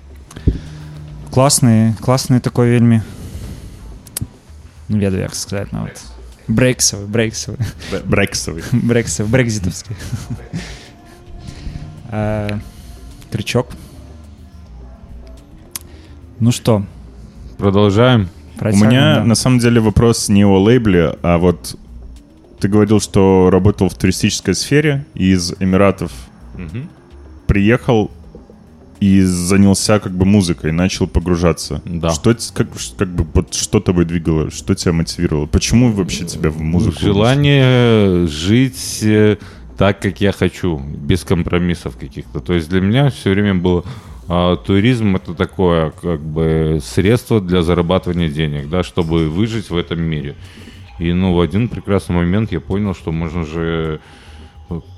класны 1.28 1.92
класны 2.00 2.40
такой 2.40 2.72
вельмі 2.72 3.02
не 4.88 4.96
ведаю 4.96 5.28
як 5.28 5.36
сказаць 5.36 5.68
нават 5.68 6.00
брейксавы 6.48 7.04
брейксавы 7.06 7.60
Брексовый. 8.08 8.64
брексов 8.72 9.28
брекзитовский 9.28 9.96
Э, 12.08 12.58
крючок 13.30 13.68
ну 16.40 16.50
что 16.52 16.84
Продолжаем. 17.58 18.28
У 18.56 18.58
протягиваем, 18.58 18.90
меня 18.90 19.14
да. 19.16 19.24
на 19.24 19.34
самом 19.34 19.58
деле 19.60 19.80
вопрос 19.80 20.28
не 20.28 20.44
о 20.44 20.58
лейбле, 20.58 21.16
а 21.22 21.38
вот 21.38 21.76
ты 22.58 22.68
говорил, 22.68 22.98
что 22.98 23.50
работал 23.50 23.88
в 23.88 23.94
туристической 23.94 24.54
сфере 24.54 25.04
и 25.14 25.32
из 25.32 25.52
Эмиратов 25.60 26.12
приехал 27.46 28.10
и 28.99 29.21
занялся 29.21 29.99
как 29.99 30.13
бы 30.13 30.25
музыкой, 30.25 30.71
начал 30.71 31.07
погружаться. 31.07 31.81
Да. 31.85 32.11
Что 32.11 32.35
как, 32.53 32.67
как 32.97 33.07
бы 33.09 33.25
вот 33.33 33.53
что 33.53 33.79
тобой 33.79 34.05
двигало, 34.05 34.49
что 34.51 34.75
тебя 34.75 34.93
мотивировало? 34.93 35.45
Почему 35.45 35.91
вообще 35.91 36.25
тебя 36.25 36.49
в 36.49 36.59
музыку? 36.61 36.99
Желание 36.99 38.27
жить 38.27 38.99
э, 39.03 39.37
так, 39.77 40.01
как 40.01 40.19
я 40.21 40.31
хочу, 40.31 40.79
без 40.79 41.23
компромиссов 41.23 41.97
каких-то. 41.97 42.39
То 42.39 42.53
есть 42.53 42.69
для 42.69 42.81
меня 42.81 43.09
все 43.11 43.31
время 43.31 43.53
было 43.55 43.83
а, 44.27 44.57
туризм 44.57 45.15
это 45.15 45.33
такое 45.33 45.91
как 45.91 46.21
бы 46.21 46.79
средство 46.83 47.39
для 47.39 47.61
зарабатывания 47.61 48.29
денег, 48.29 48.69
да, 48.69 48.83
чтобы 48.83 49.29
выжить 49.29 49.69
в 49.69 49.77
этом 49.77 50.01
мире. 50.01 50.35
И 50.99 51.13
ну 51.13 51.33
в 51.33 51.39
один 51.39 51.69
прекрасный 51.69 52.15
момент 52.15 52.51
я 52.51 52.59
понял, 52.59 52.93
что 52.95 53.11
можно 53.11 53.45
же 53.45 53.99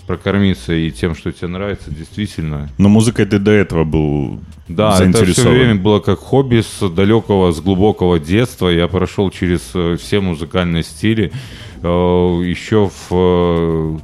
прокормиться 0.10 0.74
и 0.74 0.90
тем, 0.90 1.14
что 1.16 1.32
тебе 1.32 1.50
нравится, 1.50 1.92
действительно. 1.92 2.68
Но 2.80 2.90
музыкой 2.90 3.28
ты 3.28 3.38
до 3.38 3.52
этого 3.52 3.84
был 3.84 4.40
Да, 4.68 4.88
это 4.88 4.96
все 4.96 5.04
заинтересован. 5.04 5.54
время 5.54 5.76
было 5.76 6.00
как 6.00 6.18
хобби 6.18 6.62
с 6.62 6.90
далекого, 6.90 7.52
с 7.52 7.62
глубокого 7.62 8.18
детства. 8.20 8.70
Я 8.70 8.88
прошел 8.88 9.30
через 9.30 9.62
э, 9.76 9.98
все 10.00 10.20
музыкальные 10.20 10.82
стили. 10.84 11.32
Э, 11.84 11.88
Еще 11.88 12.90
в 12.90 13.08
э, 13.12 13.98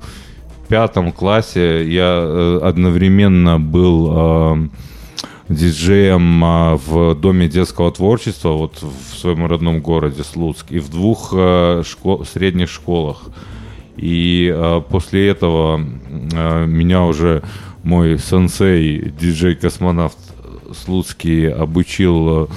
пятом 0.69 1.11
классе 1.11 1.83
я 1.91 2.59
одновременно 2.61 3.59
был 3.59 4.69
диджеем 5.49 6.77
в 6.77 7.15
Доме 7.15 7.47
детского 7.47 7.91
творчества 7.91 8.49
вот 8.49 8.81
в 8.81 9.17
своем 9.17 9.45
родном 9.47 9.79
городе 9.81 10.23
Слуцк 10.23 10.71
и 10.71 10.79
в 10.79 10.89
двух 10.89 11.33
э, 11.33 11.81
шко- 11.83 12.25
средних 12.25 12.69
школах. 12.69 13.23
И 13.97 14.51
э, 14.53 14.81
после 14.89 15.29
этого 15.29 15.81
э, 16.33 16.65
меня 16.65 17.03
уже 17.03 17.43
мой 17.83 18.17
сенсей, 18.19 19.13
диджей-космонавт 19.19 20.17
Слуцкий, 20.73 21.49
обучил 21.49 22.49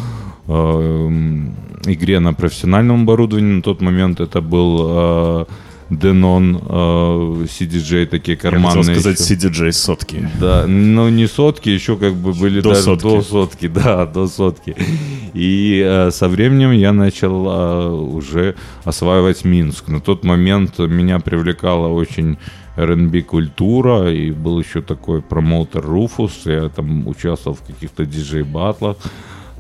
э, 0.49 0.53
м, 0.53 1.55
игре 1.85 2.19
на 2.21 2.33
профессиональном 2.35 3.03
оборудовании. 3.03 3.57
На 3.57 3.63
тот 3.63 3.81
момент 3.81 4.21
это 4.21 4.41
был 4.41 5.47
Denon 5.91 6.59
э, 6.61 7.45
CDJ, 7.47 8.07
такие 8.07 8.37
Я 8.37 8.41
карманные. 8.41 8.85
хотел 8.85 9.01
сказать 9.01 9.21
еще. 9.21 9.49
CDJ 9.49 9.73
сотки. 9.73 10.29
Да, 10.41 10.67
но 10.67 11.09
не 11.09 11.27
сотки, 11.27 11.71
еще 11.71 11.97
как 11.97 12.15
бы 12.15 12.33
были 12.35 12.61
До 12.61 12.71
даже 12.71 12.83
сотки. 12.83 13.03
до 13.03 13.23
сотки, 13.23 13.69
да, 13.75 14.07
до 14.07 14.27
сотки. 14.29 14.77
И 15.33 15.83
э, 15.85 16.11
со 16.11 16.29
временем 16.29 16.73
я 16.73 16.93
начал 16.93 17.47
э, 17.49 17.89
уже 17.91 18.55
осваивать 18.85 19.45
Минск. 19.45 19.89
На 19.89 20.01
тот 20.01 20.25
момент 20.25 20.79
меня 20.79 21.21
привлекала 21.21 21.89
очень 21.89 22.39
R&B 22.77 23.23
культура, 23.23 24.13
и 24.13 24.31
был 24.31 24.61
еще 24.61 24.83
такой 24.83 25.21
промоутер 25.21 25.83
Руфус, 25.85 26.43
я 26.45 26.69
там 26.69 27.09
участвовал 27.09 27.57
в 27.57 27.63
каких-то 27.63 28.05
диджей-батлах, 28.05 28.97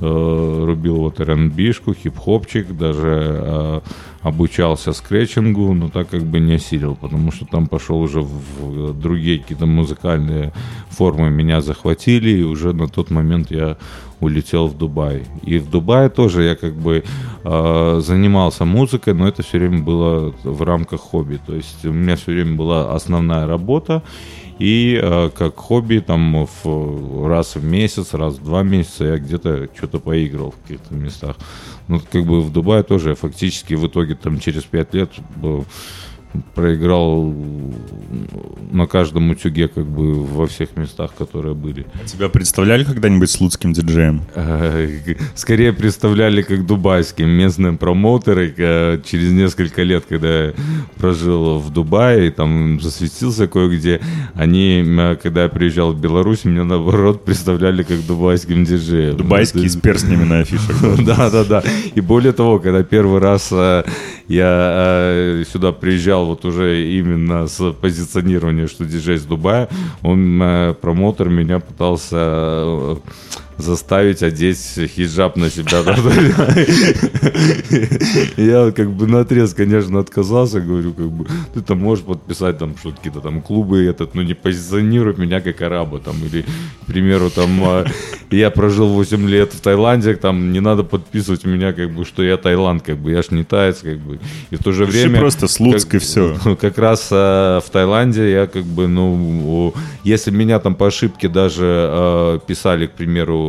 рубил 0.00 0.96
вот 0.96 1.20
R&B-шку, 1.20 1.94
хип-хопчик, 1.94 2.76
даже 2.76 3.40
э, 3.42 3.80
обучался 4.22 4.92
скретчингу, 4.92 5.74
но 5.74 5.88
так 5.88 6.08
как 6.08 6.22
бы 6.22 6.40
не 6.40 6.54
осилил, 6.54 6.96
потому 6.96 7.32
что 7.32 7.46
там 7.46 7.66
пошел 7.66 8.00
уже 8.00 8.20
в, 8.20 8.32
в 8.60 9.00
другие 9.00 9.38
какие-то 9.38 9.66
музыкальные 9.66 10.52
формы, 10.90 11.30
меня 11.30 11.60
захватили, 11.60 12.30
и 12.30 12.42
уже 12.42 12.72
на 12.72 12.88
тот 12.88 13.10
момент 13.10 13.50
я 13.50 13.76
улетел 14.20 14.66
в 14.66 14.76
Дубай. 14.76 15.22
И 15.42 15.58
в 15.58 15.70
Дубае 15.70 16.08
тоже 16.08 16.42
я 16.42 16.56
как 16.56 16.74
бы 16.74 17.04
э, 17.44 18.00
занимался 18.02 18.64
музыкой, 18.64 19.14
но 19.14 19.28
это 19.28 19.42
все 19.42 19.58
время 19.58 19.82
было 19.82 20.34
в 20.42 20.62
рамках 20.62 21.00
хобби. 21.00 21.38
То 21.46 21.54
есть 21.54 21.84
у 21.84 21.92
меня 21.92 22.16
все 22.16 22.32
время 22.32 22.56
была 22.56 22.94
основная 22.94 23.46
работа, 23.46 24.02
и 24.58 24.98
э, 25.00 25.30
как 25.34 25.56
хобби 25.56 25.98
там 25.98 26.46
в, 26.62 27.26
раз 27.28 27.54
в 27.54 27.64
месяц, 27.64 28.14
раз 28.14 28.34
в 28.34 28.44
два 28.44 28.62
месяца 28.62 29.04
я 29.04 29.18
где-то 29.18 29.68
что-то 29.76 30.00
поиграл 30.00 30.50
в 30.52 30.62
каких-то 30.62 30.94
местах. 30.94 31.36
Ну, 31.86 32.00
как 32.12 32.24
бы 32.26 32.42
в 32.42 32.52
Дубае 32.52 32.82
тоже 32.82 33.10
я 33.10 33.14
фактически 33.14 33.74
в 33.74 33.86
итоге 33.86 34.14
там 34.14 34.40
через 34.40 34.64
пять 34.64 34.92
лет 34.94 35.10
был- 35.36 35.64
проиграл 36.54 37.34
на 38.70 38.86
каждом 38.86 39.30
утюге 39.30 39.68
как 39.68 39.86
бы 39.86 40.24
во 40.24 40.46
всех 40.46 40.76
местах, 40.76 41.12
которые 41.16 41.54
были. 41.54 41.86
Тебя 42.06 42.28
представляли 42.28 42.84
когда-нибудь 42.84 43.30
слуцким 43.30 43.72
диджеем? 43.72 44.22
Э, 44.34 44.86
Скорее 45.34 45.72
представляли 45.72 46.42
как 46.42 46.66
дубайские 46.66 47.26
местные 47.26 47.72
промоутеры. 47.72 48.52
э, 48.56 49.00
Через 49.04 49.32
несколько 49.32 49.82
лет, 49.82 50.04
когда 50.08 50.44
я 50.46 50.52
прожил 50.98 51.58
в 51.58 51.70
Дубае, 51.72 52.30
там 52.30 52.80
засветился 52.80 53.46
кое-где, 53.48 54.00
они, 54.34 54.84
когда 55.22 55.44
я 55.44 55.48
приезжал 55.48 55.92
в 55.92 56.00
Беларусь, 56.00 56.44
меня 56.44 56.64
наоборот 56.64 57.24
представляли 57.24 57.82
как 57.82 58.04
дубайским 58.06 58.64
диджеем. 58.64 59.16
Дубайский 59.16 59.62
Ну, 59.62 59.68
с 59.68 59.76
перстнями 59.76 60.24
на 60.24 60.40
афишах. 60.40 60.76
да? 61.06 61.30
да, 61.30 61.44
да. 61.44 61.62
И 61.94 62.00
более 62.00 62.32
того, 62.32 62.58
когда 62.58 62.82
первый 62.82 63.20
раз 63.20 63.48
э, 63.50 63.84
я 64.28 65.42
сюда 65.50 65.72
приезжал 65.72 66.17
вот 66.24 66.44
уже 66.44 66.86
именно 66.86 67.46
с 67.46 67.72
позиционирования, 67.72 68.66
что 68.66 68.84
диджей 68.84 69.18
с 69.18 69.24
Дубая, 69.24 69.68
он, 70.02 70.40
э, 70.42 70.74
промоутер, 70.80 71.28
меня 71.28 71.58
пытался 71.60 72.16
э, 72.16 72.96
заставить 73.58 74.22
одеть 74.22 74.58
хиджаб 74.96 75.36
на 75.36 75.50
себя. 75.50 75.82
Я 78.36 78.72
как 78.72 78.90
бы 78.90 79.06
на 79.06 79.20
отрез, 79.20 79.54
конечно, 79.54 80.00
отказался, 80.00 80.60
говорю, 80.60 80.92
как 80.92 81.10
бы, 81.10 81.26
ты 81.54 81.60
там 81.60 81.78
можешь 81.78 82.04
подписать 82.04 82.58
там 82.58 82.76
что-то, 82.78 82.96
какие-то 82.96 83.20
там 83.20 83.42
клубы 83.42 83.84
этот, 83.84 84.14
но 84.14 84.22
не 84.22 84.34
позиционируй 84.34 85.14
меня 85.16 85.40
как 85.40 85.60
араба 85.62 85.98
там, 85.98 86.16
или, 86.24 86.42
к 86.42 86.86
примеру, 86.86 87.30
там, 87.30 87.50
э, 87.62 87.84
я 88.30 88.50
прожил 88.50 88.88
8 88.88 89.28
лет 89.28 89.52
в 89.52 89.60
Таиланде, 89.60 90.14
там, 90.16 90.52
не 90.52 90.60
надо 90.60 90.84
подписывать 90.84 91.44
меня, 91.44 91.72
как 91.72 91.90
бы, 91.90 92.04
что 92.04 92.22
я 92.22 92.36
Таиланд, 92.36 92.82
как 92.82 92.96
бы, 92.98 93.10
я 93.10 93.22
ж 93.22 93.30
не 93.30 93.44
таец, 93.44 93.78
как 93.78 93.98
бы, 93.98 94.18
и 94.50 94.56
в 94.56 94.62
то 94.62 94.72
же 94.72 94.84
время... 94.84 95.18
просто 95.18 95.48
Слуцк 95.48 95.88
как- 95.88 95.94
и 95.94 95.98
всё. 95.98 96.36
Как 96.60 96.78
раз 96.78 97.08
э, 97.10 97.60
в 97.64 97.70
Таиланде 97.70 98.30
я 98.30 98.46
как 98.46 98.64
бы, 98.64 98.86
ну, 98.88 99.74
если 100.04 100.30
меня 100.30 100.58
там 100.58 100.74
по 100.74 100.86
ошибке 100.86 101.28
даже 101.28 101.64
э, 101.64 102.38
писали, 102.46 102.86
к 102.86 102.92
примеру, 102.92 103.47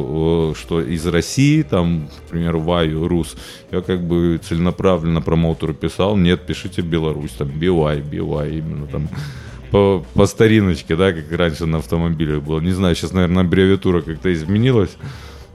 что 0.57 0.81
из 0.81 1.05
России, 1.07 1.63
там, 1.63 2.09
к 2.25 2.29
примеру, 2.29 2.59
Ваю, 2.59 3.07
Рус, 3.07 3.35
я 3.71 3.81
как 3.81 4.01
бы 4.03 4.39
целенаправленно 4.41 5.21
промоутеру 5.21 5.73
писал, 5.73 6.17
нет, 6.17 6.45
пишите 6.45 6.81
Беларусь, 6.81 7.31
там, 7.31 7.47
BY, 7.47 8.09
BY, 8.09 8.57
именно 8.57 8.87
там 8.87 9.09
по, 9.71 10.03
по 10.13 10.25
стариночке, 10.25 10.95
да, 10.95 11.13
как 11.13 11.31
раньше 11.31 11.65
на 11.65 11.77
автомобилях 11.77 12.43
было. 12.43 12.59
Не 12.59 12.71
знаю, 12.71 12.95
сейчас, 12.95 13.13
наверное, 13.13 13.43
аббревиатура 13.43 14.01
как-то 14.01 14.33
изменилась. 14.33 14.97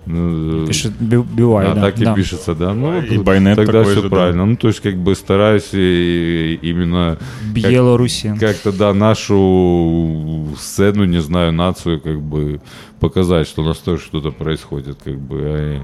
Ну, 0.05 0.65
Пишет 0.65 0.93
Би- 0.99 1.17
BY, 1.17 1.71
а, 1.71 1.75
да. 1.75 1.81
так 1.81 1.99
и 1.99 2.05
да. 2.05 2.13
пишется, 2.15 2.55
да. 2.55 2.73
Ну, 2.73 2.99
И 3.01 3.17
вот 3.17 3.25
байнет 3.25 3.55
тогда 3.57 3.71
такой 3.79 3.91
все 3.93 4.01
же, 4.01 4.09
да. 4.09 4.15
правильно. 4.15 4.45
Ну, 4.45 4.55
то 4.55 4.67
есть, 4.69 4.79
как 4.79 4.95
бы 4.97 5.13
стараюсь 5.15 5.69
и- 5.73 6.57
именно 6.63 7.17
Белоруссия. 7.53 8.35
как-то, 8.39 8.71
да, 8.71 8.93
нашу 8.93 10.47
сцену, 10.57 11.05
не 11.05 11.21
знаю, 11.21 11.51
нацию, 11.53 11.99
как 12.01 12.21
бы 12.21 12.59
показать, 12.99 13.47
что 13.47 13.61
у 13.61 13.65
нас 13.65 13.77
тоже 13.77 14.01
что-то 14.03 14.31
происходит, 14.31 14.97
как 15.03 15.17
бы, 15.19 15.41
а 15.43 15.81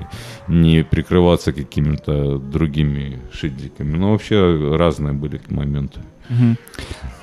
не 0.52 0.84
прикрываться 0.84 1.52
какими-то 1.54 2.38
другими 2.40 3.20
шильдиками. 3.34 3.98
Ну, 3.98 4.12
вообще 4.12 4.36
разные 4.78 5.14
были 5.14 5.40
моменты. 5.50 6.00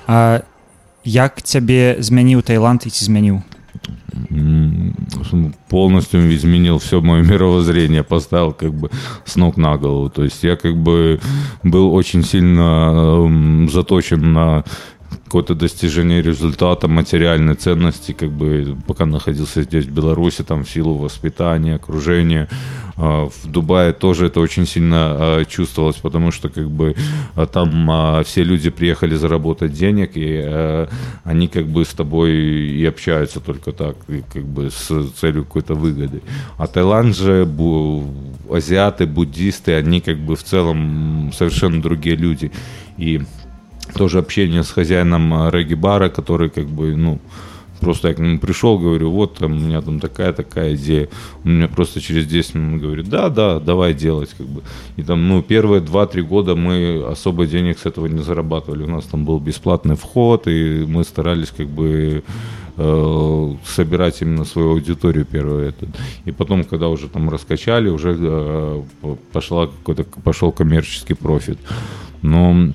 А 0.07 0.39
як 1.03 1.41
цябе 1.41 1.95
змяніў 1.99 2.41
Таиланд 2.41 2.83
і 2.85 2.89
ці 2.89 3.05
змяніў 3.05 3.35
М, 3.35 3.43
Полностью 5.68 6.34
изменил 6.34 6.78
все 6.78 7.00
мое 7.00 7.22
мировоззрение, 7.22 8.02
поставил 8.02 8.52
как 8.52 8.74
бы 8.74 8.90
с 9.24 9.36
ног 9.36 9.56
на 9.56 9.76
голову. 9.76 10.10
То 10.10 10.24
есть 10.24 10.42
я 10.42 10.56
как 10.56 10.76
бы 10.76 11.20
был 11.62 11.94
очень 11.94 12.24
сильно 12.24 12.92
эм, 12.94 13.68
заточен 13.68 14.32
на 14.32 14.64
какое-то 15.24 15.54
достижение 15.54 16.22
результата, 16.22 16.88
материальной 16.88 17.54
ценности, 17.54 18.12
как 18.12 18.30
бы 18.30 18.76
пока 18.86 19.06
находился 19.06 19.62
здесь, 19.62 19.84
в 19.84 19.90
Беларуси, 19.90 20.42
там, 20.42 20.64
в 20.64 20.70
силу 20.70 20.94
воспитания, 20.94 21.74
окружения. 21.74 22.48
А, 22.96 23.28
в 23.28 23.46
Дубае 23.46 23.92
тоже 23.92 24.26
это 24.26 24.40
очень 24.40 24.66
сильно 24.66 24.96
а, 24.96 25.44
чувствовалось, 25.44 25.96
потому 25.96 26.32
что, 26.32 26.48
как 26.48 26.70
бы, 26.70 26.96
а, 27.34 27.46
там 27.46 28.24
все 28.24 28.42
люди 28.42 28.70
приехали 28.70 29.14
заработать 29.14 29.72
денег, 29.72 30.12
и 30.14 30.86
они, 31.24 31.48
как 31.48 31.66
бы, 31.66 31.84
с 31.84 31.88
тобой 31.88 32.32
и 32.32 32.84
общаются 32.86 33.40
только 33.40 33.72
так, 33.72 33.96
как 34.32 34.44
бы, 34.44 34.70
с 34.70 35.10
целью 35.20 35.44
какой-то 35.44 35.74
выгоды. 35.74 36.22
А 36.56 36.66
Таиланд 36.66 37.16
же, 37.16 37.48
азиаты, 38.50 39.06
буддисты, 39.06 39.74
они, 39.74 40.00
как 40.00 40.18
бы, 40.18 40.34
в 40.34 40.42
целом 40.42 41.30
совершенно 41.32 41.80
другие 41.80 42.16
люди. 42.16 42.50
И 42.96 43.20
тоже 43.94 44.18
общение 44.18 44.62
с 44.62 44.70
хозяином 44.70 45.32
э, 45.34 45.50
регги-бара, 45.50 46.08
который 46.08 46.50
как 46.50 46.66
бы, 46.66 46.94
ну, 46.96 47.20
просто 47.80 48.08
я 48.08 48.14
к 48.14 48.18
нему 48.18 48.38
пришел, 48.38 48.78
говорю, 48.78 49.10
вот 49.10 49.38
там 49.38 49.52
у 49.52 49.58
меня 49.58 49.80
там 49.80 50.00
такая-такая 50.00 50.74
идея. 50.74 51.08
Он 51.44 51.58
мне 51.58 51.68
просто 51.68 52.00
через 52.00 52.26
10 52.26 52.54
минут 52.54 52.82
говорит, 52.82 53.08
да, 53.08 53.28
да, 53.28 53.60
давай 53.60 53.94
делать, 53.94 54.30
как 54.36 54.46
бы. 54.46 54.62
И 54.96 55.02
там, 55.02 55.28
ну, 55.28 55.42
первые 55.42 55.82
2-3 55.82 56.22
года 56.22 56.54
мы 56.54 57.04
особо 57.08 57.46
денег 57.46 57.78
с 57.78 57.86
этого 57.86 58.06
не 58.06 58.22
зарабатывали. 58.22 58.84
У 58.84 58.90
нас 58.90 59.04
там 59.04 59.24
был 59.24 59.38
бесплатный 59.38 59.96
вход, 59.96 60.46
и 60.46 60.84
мы 60.86 61.04
старались 61.04 61.50
как 61.56 61.68
бы 61.68 62.22
э, 62.76 63.54
собирать 63.64 64.22
именно 64.22 64.44
свою 64.44 64.70
аудиторию 64.72 65.24
первую. 65.24 65.68
Это. 65.68 65.86
И 66.24 66.32
потом, 66.32 66.64
когда 66.64 66.88
уже 66.88 67.08
там 67.08 67.30
раскачали, 67.30 67.88
уже 67.88 68.16
э, 68.18 68.82
пошла 69.32 69.66
какой-то, 69.66 70.04
пошел 70.04 70.52
коммерческий 70.52 71.14
профит. 71.14 71.58
Но 72.22 72.72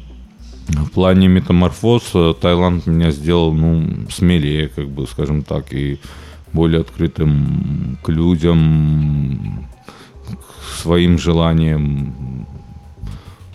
в 0.68 0.92
плане 0.92 1.28
метаморфоз 1.28 2.12
э, 2.14 2.34
Таиланд 2.40 2.88
меня 2.88 3.12
сделал, 3.12 3.54
ну, 3.54 4.08
смелее, 4.10 4.70
как 4.70 4.88
бы, 4.90 5.08
скажем 5.08 5.44
так, 5.44 5.74
и 5.74 6.00
более 6.52 6.82
открытым 6.82 7.98
к 8.04 8.10
людям, 8.10 9.68
к 10.28 10.82
своим 10.82 11.18
желаниям. 11.18 12.48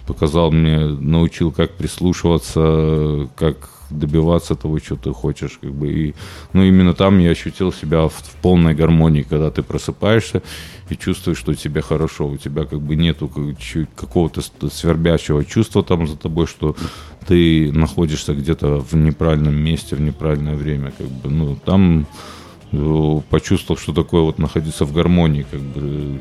Показал 0.06 0.50
мне, 0.50 0.78
научил, 0.78 1.52
как 1.52 1.76
прислушиваться, 1.76 3.28
как 3.36 3.70
добиваться 3.90 4.54
того, 4.54 4.78
что 4.78 4.96
ты 4.96 5.12
хочешь, 5.12 5.58
как 5.60 5.72
бы, 5.72 5.92
и, 5.92 6.14
ну, 6.52 6.62
именно 6.62 6.94
там 6.94 7.18
я 7.18 7.30
ощутил 7.30 7.72
себя 7.72 8.08
в, 8.08 8.12
в 8.12 8.36
полной 8.42 8.74
гармонии, 8.74 9.22
когда 9.22 9.50
ты 9.50 9.62
просыпаешься 9.62 10.42
и 10.90 10.96
чувствуешь, 10.96 11.38
что 11.38 11.54
тебе 11.54 11.80
хорошо, 11.80 12.28
у 12.28 12.36
тебя 12.36 12.64
как 12.64 12.80
бы 12.80 12.96
нету 12.96 13.30
какого-то 13.96 14.42
свербящего 14.70 15.44
чувства 15.44 15.82
там 15.82 16.06
за 16.06 16.16
тобой, 16.16 16.46
что 16.46 16.76
ты 17.26 17.72
находишься 17.72 18.34
где-то 18.34 18.80
в 18.80 18.94
неправильном 18.94 19.54
месте, 19.54 19.96
в 19.96 20.00
неправильное 20.00 20.54
время, 20.54 20.92
как 20.96 21.08
бы, 21.08 21.30
ну, 21.30 21.56
там 21.56 22.06
э, 22.72 23.20
почувствовал, 23.30 23.78
что 23.78 23.92
такое 23.92 24.22
вот 24.22 24.38
находиться 24.38 24.84
в 24.84 24.92
гармонии, 24.92 25.46
как 25.50 25.60
бы. 25.60 26.20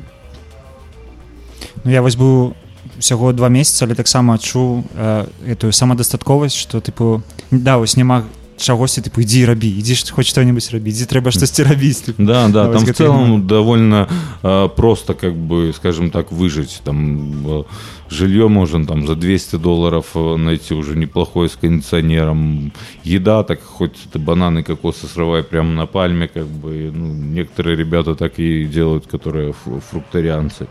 Ну, 1.84 1.92
я 1.92 2.02
вось 2.02 2.16
быў 2.16 2.56
всяго 3.00 3.34
два 3.34 3.50
месяца 3.50 3.86
але 3.86 3.96
таксама 3.96 4.36
адчуў 4.36 4.84
э, 4.94 5.28
эту 5.46 5.72
самадастатковасць 5.72 6.56
что 6.56 6.82
тыпу 6.82 7.22
да 7.51 7.79
вось 7.79 7.97
няма 7.97 8.25
чагосьці 8.57 9.03
тыпу 9.03 9.23
ідзі 9.23 9.45
рабі 9.51 9.67
ідзі 9.67 10.15
хоць 10.15 10.29
что-нибудь 10.31 10.69
рабіць 10.73 10.97
дзе 10.97 11.07
трэба 11.11 11.35
штосьці 11.35 11.67
рабіць 11.67 12.15
да 12.19 12.49
да 12.49 12.69
там 12.73 12.85
в 12.85 12.95
целом 12.95 13.47
довольно 13.47 14.09
э, 14.43 14.69
просто 14.77 15.15
как 15.15 15.35
бы 15.35 15.73
скажем 15.75 16.11
так 16.11 16.33
выжить 16.33 16.81
там 16.85 17.43
э, 17.47 17.65
жилье 18.09 18.49
можно 18.49 18.87
там 18.87 19.07
за 19.07 19.17
200 19.17 19.57
долларов 19.57 20.07
э, 20.15 20.37
найти 20.37 20.75
уже 20.75 20.97
неплохое 20.97 21.49
с 21.49 21.57
кондиционером 21.57 22.73
еда 23.05 23.43
так 23.43 23.61
хоть 23.63 23.97
ты 24.13 24.19
бананы 24.19 24.63
кокосы 24.63 25.07
срывай 25.07 25.43
прямо 25.43 25.73
на 25.73 25.87
пальме 25.87 26.29
как 26.29 26.47
бы 26.47 26.93
ну, 26.95 27.13
некоторые 27.13 27.77
ребята 27.77 28.15
так 28.15 28.39
и 28.39 28.65
делают 28.65 29.07
которые 29.07 29.55
фрукторианцы 29.91 30.69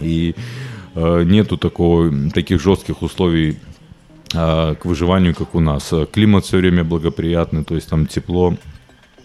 и 0.00 0.34
э, 0.94 1.22
нету 1.24 1.56
такого, 1.56 2.10
таких 2.30 2.60
жестких 2.60 3.02
условий 3.02 3.50
э, 3.50 3.65
к 4.31 4.79
выживанию, 4.83 5.33
как 5.35 5.55
у 5.55 5.59
нас. 5.59 5.93
Климат 6.11 6.45
все 6.45 6.57
время 6.57 6.83
благоприятный, 6.83 7.63
то 7.63 7.75
есть 7.75 7.89
там 7.89 8.07
тепло, 8.07 8.57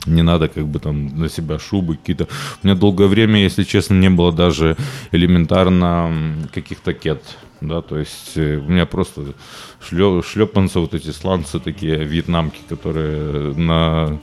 не 0.06 0.22
надо 0.22 0.48
как 0.48 0.66
бы 0.66 0.78
там 0.78 1.06
на 1.18 1.28
себя 1.28 1.58
шубы 1.58 1.96
какие-то. 1.96 2.28
У 2.62 2.66
меня 2.66 2.76
долгое 2.76 3.06
время, 3.06 3.40
если 3.40 3.64
честно, 3.64 3.94
не 3.94 4.10
было 4.10 4.32
даже 4.32 4.76
элементарно 5.12 6.10
каких-то 6.52 6.92
кет, 6.92 7.22
да, 7.60 7.82
то 7.82 7.98
есть 7.98 8.32
э, 8.36 8.56
у 8.56 8.68
меня 8.68 8.86
просто 8.86 9.34
шлепанцы, 9.80 10.80
вот 10.80 10.94
эти 10.94 11.10
сланцы 11.10 11.60
такие, 11.60 12.04
вьетнамки, 12.04 12.60
которые 12.68 13.54
на 13.54 14.18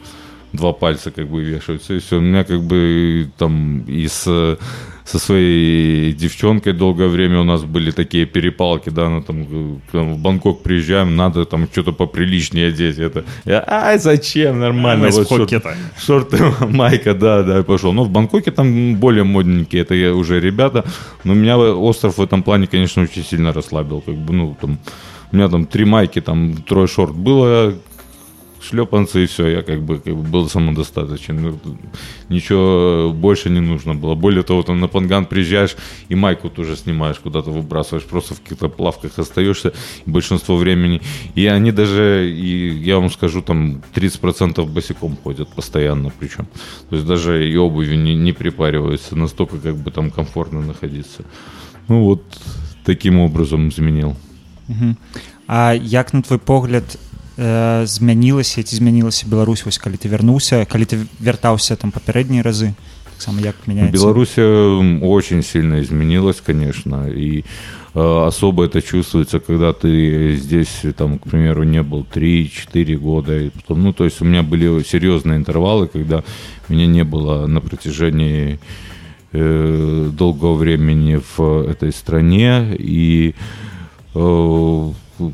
два 0.52 0.74
пальца 0.74 1.12
как 1.12 1.28
бы 1.30 1.44
вешаются, 1.44 1.94
и 1.94 2.00
все. 2.00 2.18
У 2.18 2.22
меня 2.22 2.44
как 2.44 2.62
бы 2.64 3.32
там 3.38 3.82
и 3.82 4.08
с, 4.08 4.58
со 5.10 5.18
своей 5.18 6.14
девчонкой 6.14 6.74
долгое 6.74 7.08
время 7.08 7.40
у 7.40 7.44
нас 7.44 7.64
были 7.64 7.90
такие 7.90 8.26
перепалки, 8.26 8.90
да, 8.90 9.10
ну 9.10 9.22
там, 9.24 9.82
там 9.92 10.14
в 10.14 10.20
Бангкок 10.20 10.62
приезжаем, 10.62 11.16
надо 11.16 11.46
там 11.46 11.68
что-то 11.72 11.94
поприличнее 11.94 12.68
одеть. 12.68 13.00
Это, 13.00 13.24
я, 13.46 13.64
ай, 13.68 13.98
зачем, 13.98 14.60
нормально. 14.60 15.08
А, 15.08 15.12
вот 15.12 15.28
шорт, 15.28 15.52
шорты, 15.98 16.38
майка, 16.68 17.16
да, 17.16 17.42
да, 17.42 17.64
пошел. 17.64 17.92
Но 17.92 18.04
в 18.04 18.10
Бангкоке 18.12 18.52
там 18.52 18.96
более 18.98 19.24
модненькие, 19.24 19.82
это 19.82 20.14
уже 20.14 20.40
ребята. 20.40 20.86
Но 21.24 21.34
меня 21.34 21.58
остров 21.58 22.18
в 22.20 22.22
этом 22.22 22.44
плане, 22.44 22.68
конечно, 22.68 23.02
очень 23.02 23.24
сильно 23.24 23.52
расслабил. 23.52 24.02
Как 24.02 24.16
бы, 24.16 24.34
ну, 24.34 24.58
там, 24.62 24.78
у 25.32 25.36
меня 25.36 25.50
там 25.50 25.66
три 25.66 25.86
майки, 25.86 26.22
там 26.22 26.54
трое 26.68 26.88
шорт 26.88 27.16
было, 27.16 27.74
шлепанцы 28.62 29.24
и 29.24 29.26
все, 29.26 29.48
я 29.48 29.62
как 29.62 29.82
бы, 29.82 30.00
как 30.00 30.16
бы 30.16 30.24
был 30.24 30.50
самодостаточен. 30.50 31.42
Ну, 31.42 31.60
ничего 32.30 33.12
больше 33.14 33.50
не 33.50 33.60
нужно 33.60 33.96
было. 33.96 34.16
Более 34.16 34.44
того, 34.44 34.64
там 34.64 34.80
на 34.80 34.88
Панган 34.88 35.26
приезжаешь 35.26 35.76
и 36.10 36.16
майку 36.16 36.50
тоже 36.50 36.76
снимаешь, 36.76 37.20
куда-то 37.20 37.52
выбрасываешь, 37.52 38.06
просто 38.06 38.34
в 38.34 38.42
каких-то 38.42 38.70
плавках 38.70 39.20
остаешься 39.20 39.74
большинство 40.06 40.58
времени. 40.58 41.02
И 41.36 41.46
они 41.48 41.72
даже, 41.72 42.30
и 42.30 42.70
я 42.84 43.00
вам 43.00 43.10
скажу, 43.10 43.42
там 43.42 43.82
30% 43.96 44.66
босиком 44.66 45.18
ходят 45.24 45.50
постоянно 45.56 46.12
причем. 46.20 46.48
То 46.90 46.96
есть 46.96 47.08
даже 47.08 47.50
и 47.50 47.56
обувью 47.58 47.98
не, 47.98 48.16
не 48.16 48.34
припариваются, 48.34 49.16
настолько 49.16 49.58
как 49.58 49.76
бы 49.76 49.92
там 49.92 50.12
комфортно 50.12 50.62
находиться. 50.62 51.24
Ну 51.88 52.04
вот 52.04 52.24
таким 52.86 53.20
образом 53.20 53.70
изменил. 53.70 54.16
А 55.48 55.74
як 55.74 56.14
на 56.14 56.22
твой 56.22 56.40
погляд 56.40 56.98
э, 57.39 57.87
змянілася 57.87 58.63
ці 58.63 58.77
змянілася 58.77 59.27
Беларусь 59.27 59.65
вось 59.65 59.79
калі 59.79 59.97
ты 59.97 60.09
вярнуўся 60.09 60.65
калі 60.65 60.85
ты 60.85 61.07
вяртаўся 61.21 61.77
там 61.77 61.91
папярэднія 61.91 62.43
разы 62.43 62.75
таксама 63.15 63.41
як 63.41 63.57
меняется 63.67 63.93
Беларусь 63.93 64.39
очень 64.39 65.43
сильно 65.43 65.81
изменилась 65.81 66.41
конечно 66.41 67.09
и 67.09 67.45
э, 67.95 68.27
особо 68.27 68.65
это 68.67 68.83
чувствуется 68.83 69.41
когда 69.41 69.73
ты 69.73 70.37
здесь 70.37 70.83
там 70.97 71.19
к 71.19 71.29
примеру 71.29 71.65
не 71.65 71.83
был 71.83 72.07
3-4 72.15 72.97
года 72.97 73.39
и 73.39 73.51
потом, 73.51 73.83
ну 73.83 73.93
то 73.93 74.05
есть 74.05 74.21
у 74.21 74.25
меня 74.25 74.43
были 74.43 74.83
серьезные 74.83 75.39
интервалы 75.39 75.89
когда 75.89 76.23
меня 76.69 76.87
не 76.87 77.05
было 77.05 77.47
на 77.47 77.61
протяжении 77.61 78.59
э, 79.33 80.11
долгого 80.13 80.55
времени 80.55 81.21
в 81.37 81.69
этой 81.69 81.93
стране 81.93 82.77
и 82.79 83.35
э, 84.15 84.93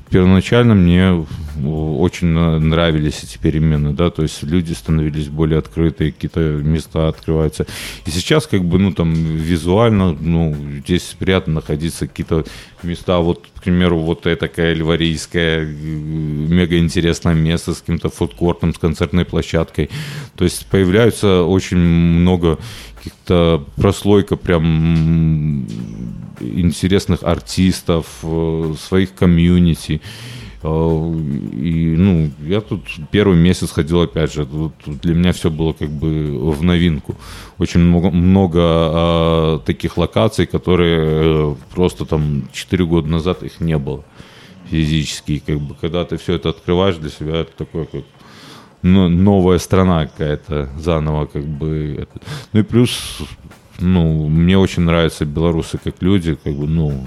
первоначально 0.10 0.76
мне 0.76 1.26
очень 1.64 2.28
нравились 2.28 3.24
эти 3.24 3.38
перемены, 3.38 3.94
да, 3.94 4.10
то 4.10 4.24
есть 4.24 4.44
люди 4.44 4.74
становились 4.74 5.28
более 5.28 5.60
открытые, 5.60 6.12
какие-то 6.12 6.40
места 6.40 7.08
открываются. 7.08 7.66
И 8.06 8.10
сейчас 8.10 8.48
как 8.48 8.64
бы, 8.66 8.78
ну, 8.80 8.92
там, 8.92 9.14
визуально, 9.14 10.14
ну, 10.14 10.56
здесь 10.86 11.16
приятно 11.18 11.56
находиться, 11.56 12.08
какие-то 12.08 12.46
места, 12.84 13.20
вот, 13.20 13.48
к 13.56 13.64
примеру, 13.64 14.00
вот 14.00 14.22
такая 14.22 14.74
ливарийская, 14.74 15.66
мега 15.66 16.78
интересное 16.78 17.34
место 17.34 17.74
с 17.74 17.80
каким-то 17.80 18.10
фудкортом, 18.10 18.74
с 18.74 18.78
концертной 18.78 19.26
площадкой. 19.26 19.90
То 20.36 20.44
есть 20.44 20.66
появляются 20.68 21.44
очень 21.44 21.78
много 21.78 22.58
каких-то 23.06 23.64
прослойка 23.76 24.36
прям 24.36 25.66
интересных 26.40 27.24
артистов, 27.24 28.06
э, 28.24 28.74
своих 28.80 29.14
комьюнити. 29.14 30.02
Э, 30.64 31.14
и, 31.54 31.96
ну, 31.98 32.32
я 32.48 32.62
тут 32.62 32.82
первый 33.12 33.38
месяц 33.38 33.72
ходил, 33.72 34.02
опять 34.02 34.34
же, 34.34 34.46
тут 34.46 34.74
для 35.02 35.14
меня 35.14 35.34
все 35.34 35.50
было 35.50 35.74
как 35.74 35.90
бы 35.90 36.52
в 36.52 36.64
новинку. 36.64 37.16
Очень 37.60 37.82
много, 37.82 38.10
много 38.10 38.60
а, 38.62 39.60
таких 39.60 39.98
локаций, 39.98 40.48
которые 40.48 41.00
э, 41.02 41.56
просто 41.74 42.06
там 42.06 42.50
4 42.52 42.86
года 42.86 43.08
назад 43.08 43.44
их 43.44 43.60
не 43.60 43.78
было 43.78 44.04
физически. 44.70 45.44
Как 45.46 45.60
бы, 45.60 45.76
когда 45.80 46.06
ты 46.06 46.18
все 46.18 46.34
это 46.34 46.50
открываешь 46.50 46.96
для 46.96 47.10
себя, 47.10 47.36
это 47.42 47.52
такое 47.56 47.86
как 47.86 48.04
ну, 48.86 49.10
новая 49.10 49.58
страна 49.58 50.06
какая-то 50.06 50.70
заново 50.78 51.26
как 51.26 51.44
бы. 51.44 52.08
Ну 52.54 52.60
и 52.60 52.64
плюс, 52.64 53.18
ну, 53.80 54.30
мне 54.30 54.60
очень 54.60 54.84
нравятся 54.84 55.26
белорусы 55.26 55.80
как 55.84 55.96
люди, 56.02 56.36
как 56.36 56.54
бы, 56.54 56.68
ну, 56.68 57.04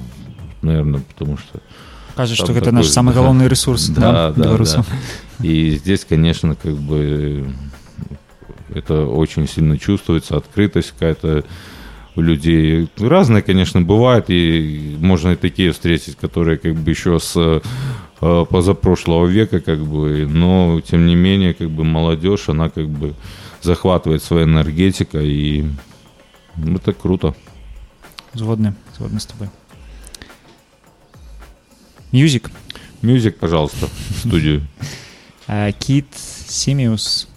наверное, 0.60 1.00
потому 1.00 1.38
что... 1.38 1.60
Кажется, 2.16 2.44
что 2.44 2.52
это 2.52 2.72
наш 2.72 2.86
самый 2.86 3.14
главный 3.14 3.46
ресурс, 3.46 3.86
да, 3.94 4.00
Да, 4.00 4.32
да, 4.32 4.42
белорусов. 4.42 4.88
да. 4.88 5.46
И 5.46 5.76
здесь, 5.76 6.04
конечно, 6.04 6.56
как 6.56 6.74
бы 6.74 7.54
это 8.74 9.06
очень 9.06 9.48
сильно 9.48 9.78
чувствуется, 9.78 10.36
открытость 10.36 10.90
какая-то 10.90 11.44
у 12.16 12.20
людей. 12.20 12.88
Разные, 12.98 13.42
конечно, 13.42 13.80
бывают, 13.82 14.24
и 14.30 14.96
можно 14.98 15.30
и 15.30 15.36
такие 15.36 15.70
встретить, 15.70 16.16
которые 16.16 16.58
как 16.58 16.74
бы 16.74 16.90
еще 16.90 17.20
с 17.20 17.62
позапрошлого 18.20 19.26
века, 19.26 19.60
как 19.60 19.84
бы, 19.84 20.26
но 20.28 20.80
тем 20.80 21.06
не 21.06 21.14
менее, 21.14 21.54
как 21.54 21.70
бы 21.70 21.84
молодежь, 21.84 22.48
она 22.48 22.68
как 22.68 22.88
бы 22.88 23.14
захватывает 23.62 24.22
своей 24.22 24.44
энергетикой, 24.44 25.28
и 25.28 25.70
это 26.56 26.92
круто. 26.92 27.34
Згодны, 28.34 28.74
згодны 28.96 29.20
з 29.20 29.26
тобой. 29.26 29.48
Мюзик. 32.12 32.50
Мюзик, 33.02 33.38
пожалуйста, 33.38 33.86
в 33.86 34.18
студию. 34.18 34.66
Э, 35.46 35.72
Кит 35.78 36.06
Симиус. 36.48 37.28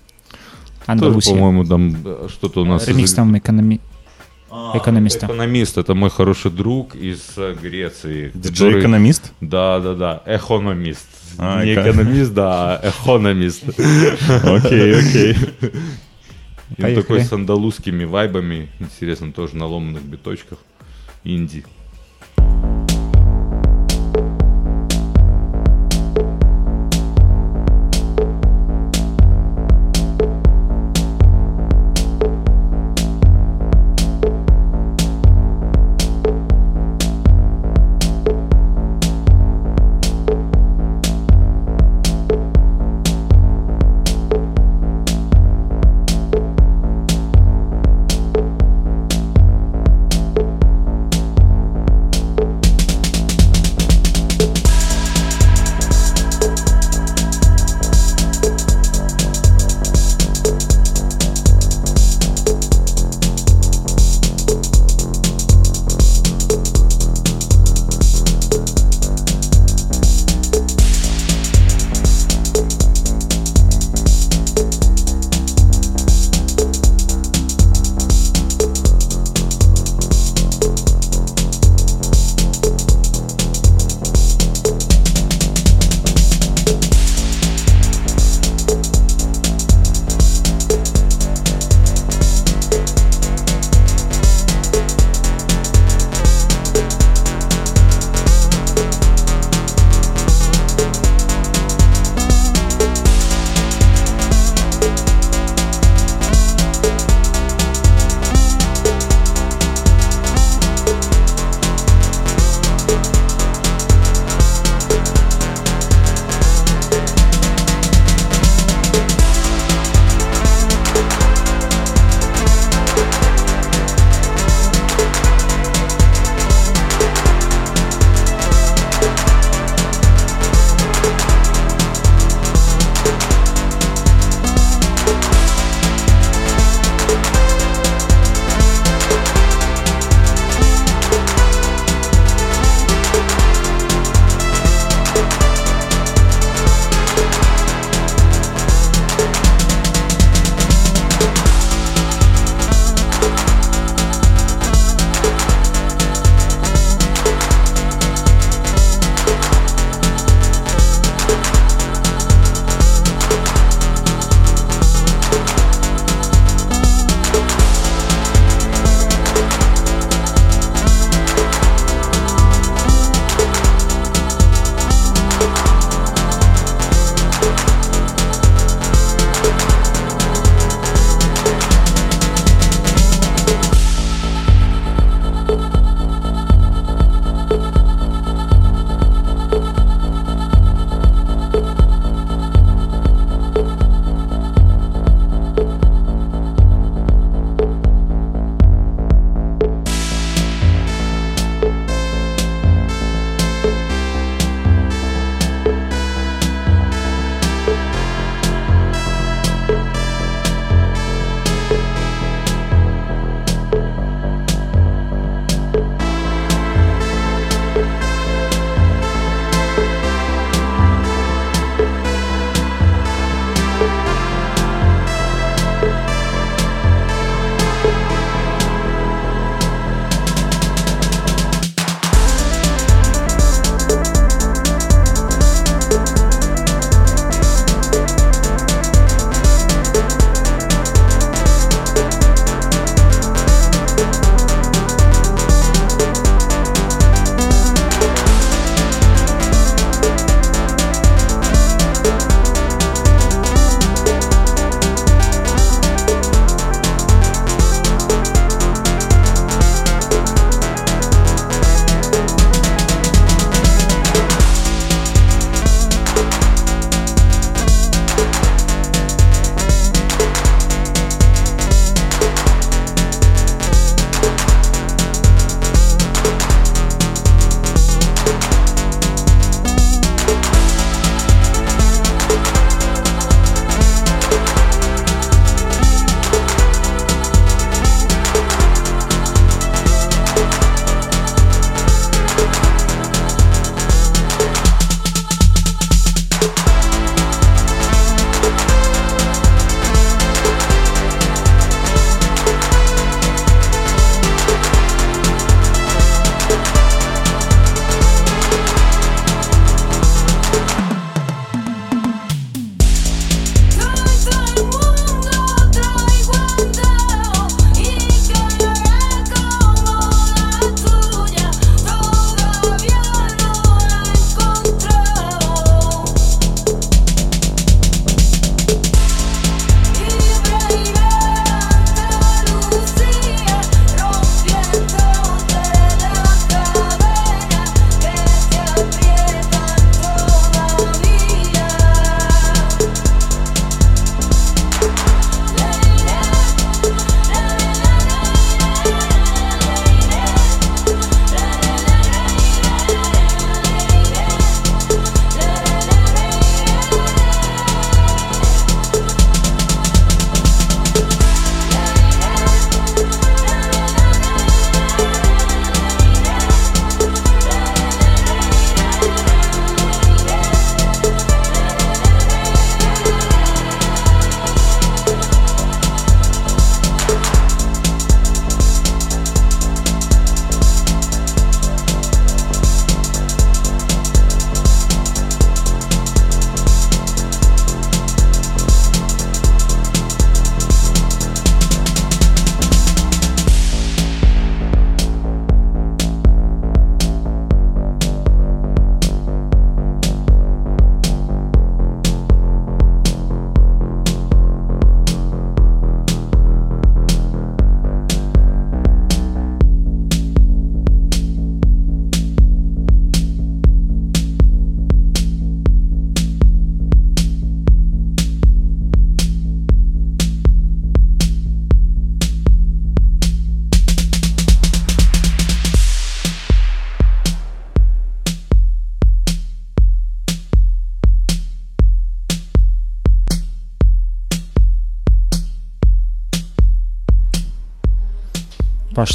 Андалусия. 0.86 1.34
по-моему, 1.34 1.66
там 1.66 1.96
э, 2.04 2.28
что-то 2.30 2.62
у 2.62 2.66
нас... 2.66 2.88
Ремикс 2.88 3.14
там 3.14 3.38
экономи... 3.38 3.80
А, 4.52 4.78
экономиста. 4.78 5.26
Экономист, 5.28 5.78
это 5.78 5.96
мой 5.96 6.10
хороший 6.10 6.52
друг 6.52 6.96
из 6.96 7.22
э, 7.38 7.56
Греции. 7.62 8.32
Диджей-экономист? 8.34 9.32
Да, 9.40 9.80
да, 9.80 9.94
да, 9.94 10.24
экономист. 10.26 11.08
А, 11.38 11.64
Не 11.64 11.74
эко- 11.74 11.90
экономист, 11.90 12.34
да, 12.34 12.76
а 12.76 12.90
экономист. 12.90 13.64
Окей, 14.44 15.00
окей. 15.00 15.36
И 16.78 16.96
такой 16.96 17.24
с 17.24 17.32
андалузскими 17.32 18.04
вайбами, 18.06 18.70
интересно, 18.80 19.32
тоже 19.32 19.56
на 19.56 19.66
ломаных 19.68 20.04
биточках. 20.04 20.58
Инди. 21.24 21.64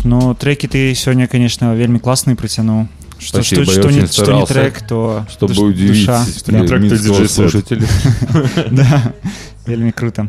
Ну 0.06 0.34
треки 0.34 0.66
ты 0.66 0.94
сегодня, 0.94 1.26
конечно, 1.26 1.74
вельми 1.74 1.98
классные 1.98 2.36
притянул. 2.36 2.86
Что, 3.18 3.42
Спасибо, 3.42 3.64
что, 3.64 3.72
что, 3.72 3.90
не, 3.90 4.06
что 4.06 4.32
не 4.32 4.46
трек, 4.46 4.82
то 4.88 5.26
Чтобы 5.30 5.54
душ- 5.54 5.58
удивить 5.70 6.06
душа. 6.06 6.26
Что 6.38 6.52
не 6.52 6.66
трек, 6.66 7.02
то 7.06 7.28
слушателя. 7.28 7.88
да, 8.70 9.02
вельмі 9.66 9.92
круто. 9.92 10.28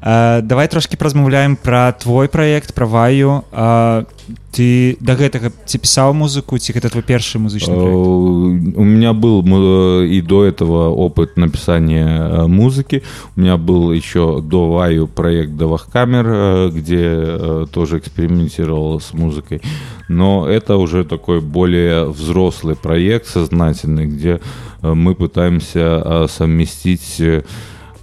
А, 0.00 0.42
давай 0.42 0.68
трошки 0.68 0.94
празмаўляем 0.94 1.56
пра 1.56 1.90
твой 1.92 2.28
праект 2.28 2.74
пра 2.74 2.86
ваю 2.86 3.44
а, 3.50 4.04
ты 4.52 4.96
да 5.00 5.16
гэтага 5.16 5.50
ці 5.64 5.78
пісаў 5.80 6.12
музыку 6.12 6.58
ці 6.58 6.76
гэта 6.76 6.90
твой 6.92 7.02
першы 7.02 7.40
музычны 7.40 7.72
Э, 7.72 7.80
праект? 7.80 8.76
У 8.76 8.84
меня 8.84 9.12
был 9.14 9.42
э, 9.42 10.06
и 10.06 10.20
до 10.20 10.44
этого 10.44 10.90
опыт 10.90 11.36
написания 11.36 12.06
э, 12.06 12.46
музыки. 12.46 13.02
У 13.36 13.40
меня 13.40 13.56
был 13.56 13.90
еще 13.90 14.42
до 14.42 14.70
Ваю 14.70 15.06
проект 15.06 15.56
Давахкамер, 15.56 16.26
э, 16.28 16.70
где 16.70 17.02
э, 17.02 17.66
тоже 17.72 17.98
экспериментировал 17.98 19.00
с 19.00 19.12
музыкой. 19.14 19.62
Но 20.08 20.46
это 20.46 20.76
уже 20.76 21.04
такой 21.04 21.40
более 21.40 22.04
взрослый 22.04 22.76
проект, 22.76 23.26
сознательный, 23.26 24.06
где 24.06 24.40
э, 24.82 24.94
мы 24.94 25.14
пытаемся 25.14 26.02
э, 26.04 26.26
совместить 26.28 27.16
э, 27.18 27.42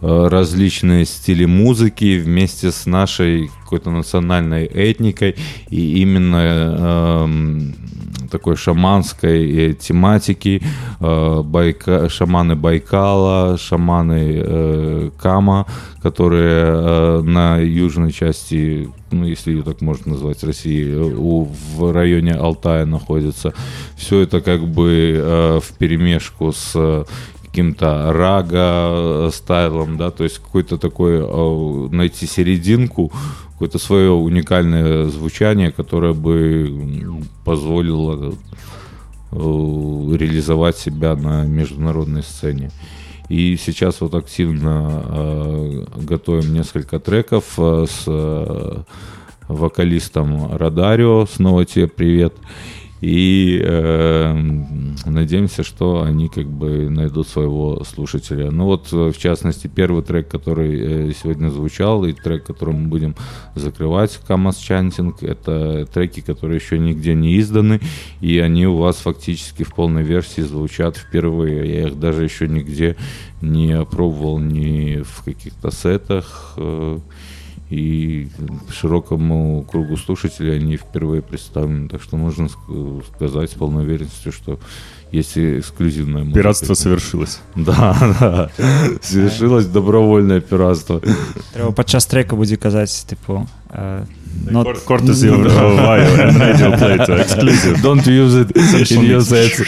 различные 0.00 1.04
стили 1.04 1.44
музыки 1.44 2.18
вместе 2.18 2.70
с 2.70 2.86
нашей 2.86 3.50
какой-то 3.62 3.90
национальной 3.90 4.64
этникой 4.64 5.36
и 5.70 6.00
именно 6.00 7.24
эм, 7.26 7.74
такой 8.30 8.56
шаманской 8.56 9.70
э, 9.70 9.74
тематики 9.74 10.62
э, 11.00 11.42
Байка, 11.42 12.08
шаманы 12.08 12.56
Байкала, 12.56 13.58
шаманы 13.58 14.42
э, 14.44 15.10
Кама, 15.20 15.66
которые 16.02 16.64
э, 16.64 17.20
на 17.22 17.58
южной 17.58 18.12
части, 18.12 18.88
ну 19.10 19.24
если 19.24 19.52
ее 19.52 19.62
так 19.62 19.80
можно 19.80 20.12
назвать, 20.12 20.42
России, 20.44 20.90
э, 20.90 21.14
у, 21.16 21.44
в 21.76 21.92
районе 21.92 22.34
Алтая 22.34 22.86
находятся. 22.86 23.54
Все 23.96 24.20
это 24.20 24.40
как 24.40 24.66
бы 24.66 25.14
э, 25.16 25.60
в 25.62 25.76
перемешку 25.78 26.52
с 26.52 26.72
э, 26.74 27.04
каким-то 27.58 28.12
рага 28.12 29.26
э, 29.26 29.30
стайлом, 29.32 29.96
да, 29.96 30.12
то 30.12 30.22
есть 30.22 30.38
какой-то 30.38 30.78
такой 30.78 31.18
э, 31.18 31.88
найти 31.90 32.24
серединку, 32.24 33.10
какое-то 33.52 33.80
свое 33.80 34.12
уникальное 34.12 35.06
звучание, 35.06 35.72
которое 35.72 36.12
бы 36.12 37.20
позволило 37.44 38.32
э, 39.32 39.36
реализовать 39.36 40.76
себя 40.76 41.16
на 41.16 41.46
международной 41.46 42.22
сцене. 42.22 42.70
И 43.28 43.56
сейчас 43.56 44.00
вот 44.02 44.14
активно 44.14 45.02
э, 45.04 45.84
готовим 45.96 46.52
несколько 46.54 47.00
треков 47.00 47.58
с 47.58 48.04
э, 48.06 48.82
вокалистом 49.48 50.56
Радарио. 50.56 51.26
Снова 51.26 51.64
тебе 51.64 51.88
привет. 51.88 52.34
И 53.00 53.60
э, 53.62 54.32
надеемся, 55.06 55.62
что 55.62 56.02
они 56.02 56.28
как 56.28 56.46
бы 56.46 56.90
найдут 56.90 57.28
своего 57.28 57.84
слушателя. 57.84 58.50
Ну 58.50 58.64
вот, 58.64 58.88
э, 58.92 59.12
в 59.12 59.18
частности, 59.18 59.68
первый 59.68 60.02
трек, 60.02 60.28
который 60.28 61.10
э, 61.10 61.12
сегодня 61.12 61.48
звучал, 61.48 62.04
и 62.04 62.12
трек, 62.12 62.44
который 62.44 62.74
мы 62.74 62.88
будем 62.88 63.14
закрывать, 63.54 64.18
Камас 64.26 64.56
Чантинг, 64.56 65.22
это 65.22 65.86
треки, 65.86 66.20
которые 66.20 66.58
еще 66.58 66.78
нигде 66.78 67.14
не 67.14 67.38
изданы, 67.38 67.80
и 68.20 68.38
они 68.38 68.66
у 68.66 68.76
вас 68.76 68.96
фактически 68.96 69.62
в 69.62 69.74
полной 69.74 70.02
версии 70.02 70.40
звучат 70.40 70.96
впервые. 70.96 71.72
Я 71.72 71.88
их 71.88 72.00
даже 72.00 72.24
еще 72.24 72.48
нигде 72.48 72.96
не 73.40 73.72
опробовал 73.72 74.38
ни 74.38 75.02
в 75.02 75.24
каких-то 75.24 75.70
сетах, 75.70 76.54
э, 76.56 76.98
и 77.70 78.28
широкому 78.72 79.62
кругу 79.70 79.96
слушателей 79.96 80.56
они 80.56 80.76
впервые 80.76 81.20
представлены. 81.22 81.88
Так 81.88 82.02
что 82.02 82.16
можно 82.16 82.46
ск- 82.46 83.02
сказать 83.14 83.50
с 83.50 83.54
полной 83.54 83.84
уверенностью, 83.84 84.32
что 84.32 84.58
есть 85.12 85.36
эксклюзивная 85.36 86.22
музыка. 86.22 86.38
Пиратство 86.40 86.74
совершилось. 86.74 87.40
Да, 87.56 87.96
да. 88.20 88.50
Совершилось 89.02 89.66
добровольное 89.66 90.40
пиратство. 90.40 91.00
трэба 91.54 91.72
падчас 91.72 92.06
трека 92.06 92.36
э, 93.70 94.04
not- 94.50 94.64
Кор- 94.84 95.00
Cortez 95.00 95.22
of 95.28 95.46
Ohio 95.46 96.16
and 96.16 96.36
Radio 96.38 96.70
Play 96.78 96.96
exclusive. 97.20 97.82
Don't 97.82 98.06
use 98.06 98.34
it 98.34 98.50
in 98.90 99.02
your 99.04 99.20
sets. 99.20 99.60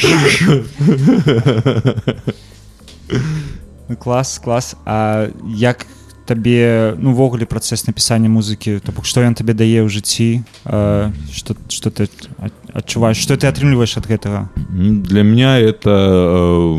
Ну, 3.89 3.97
клас 3.97 4.39
клас 4.39 4.77
А 4.85 5.29
як 5.45 5.87
табе 6.26 6.96
ну 6.98 7.12
увогуле 7.12 7.46
працэс 7.46 7.86
напісання 7.88 8.30
музыкі 8.30 8.80
то 8.82 8.92
бок 8.92 9.06
што 9.06 9.22
ён 9.22 9.36
табе 9.38 9.54
дае 9.54 9.86
ў 9.86 9.90
жыцці 9.94 10.42
э, 10.66 11.12
что 11.32 11.54
что 11.70 11.90
ты 11.94 12.10
ад- 12.42 12.52
адчуваеш 12.74 13.18
что 13.22 13.38
ты 13.38 13.46
атрымліваеш 13.46 13.98
ад 14.02 14.08
гэтага 14.10 14.50
М, 14.74 15.04
Для 15.04 15.22
меня 15.24 15.60
это 15.62 15.94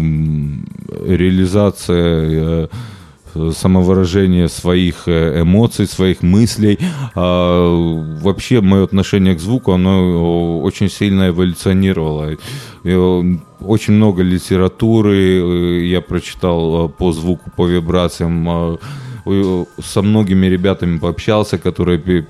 эм, 0.01 0.67
реализация 1.07 2.69
э, 3.35 3.53
самовыражение 3.53 4.49
своих 4.49 5.07
э, 5.09 5.43
эмоций, 5.43 5.87
своих 5.87 6.23
мыслей. 6.23 6.79
А, 7.15 8.19
Вообще 8.23 8.61
мое 8.63 8.83
отношение 8.85 9.35
к 9.35 9.41
звуку, 9.41 9.73
оно 9.73 10.61
очень 10.63 10.89
сильно 10.89 11.29
эволюционировало. 11.29 12.37
Э, 12.85 13.23
Очень 13.61 13.95
много 13.95 14.23
литературы 14.23 15.17
э, 15.41 15.87
я 15.87 16.01
прочитал 16.01 16.87
э, 16.87 16.89
по 16.89 17.13
звуку, 17.13 17.51
по 17.57 17.67
вибрациям. 17.67 18.79
со 19.26 20.02
многими 20.02 20.48
ребятами 20.48 20.98
пообщался, 20.98 21.58
которые 21.58 22.28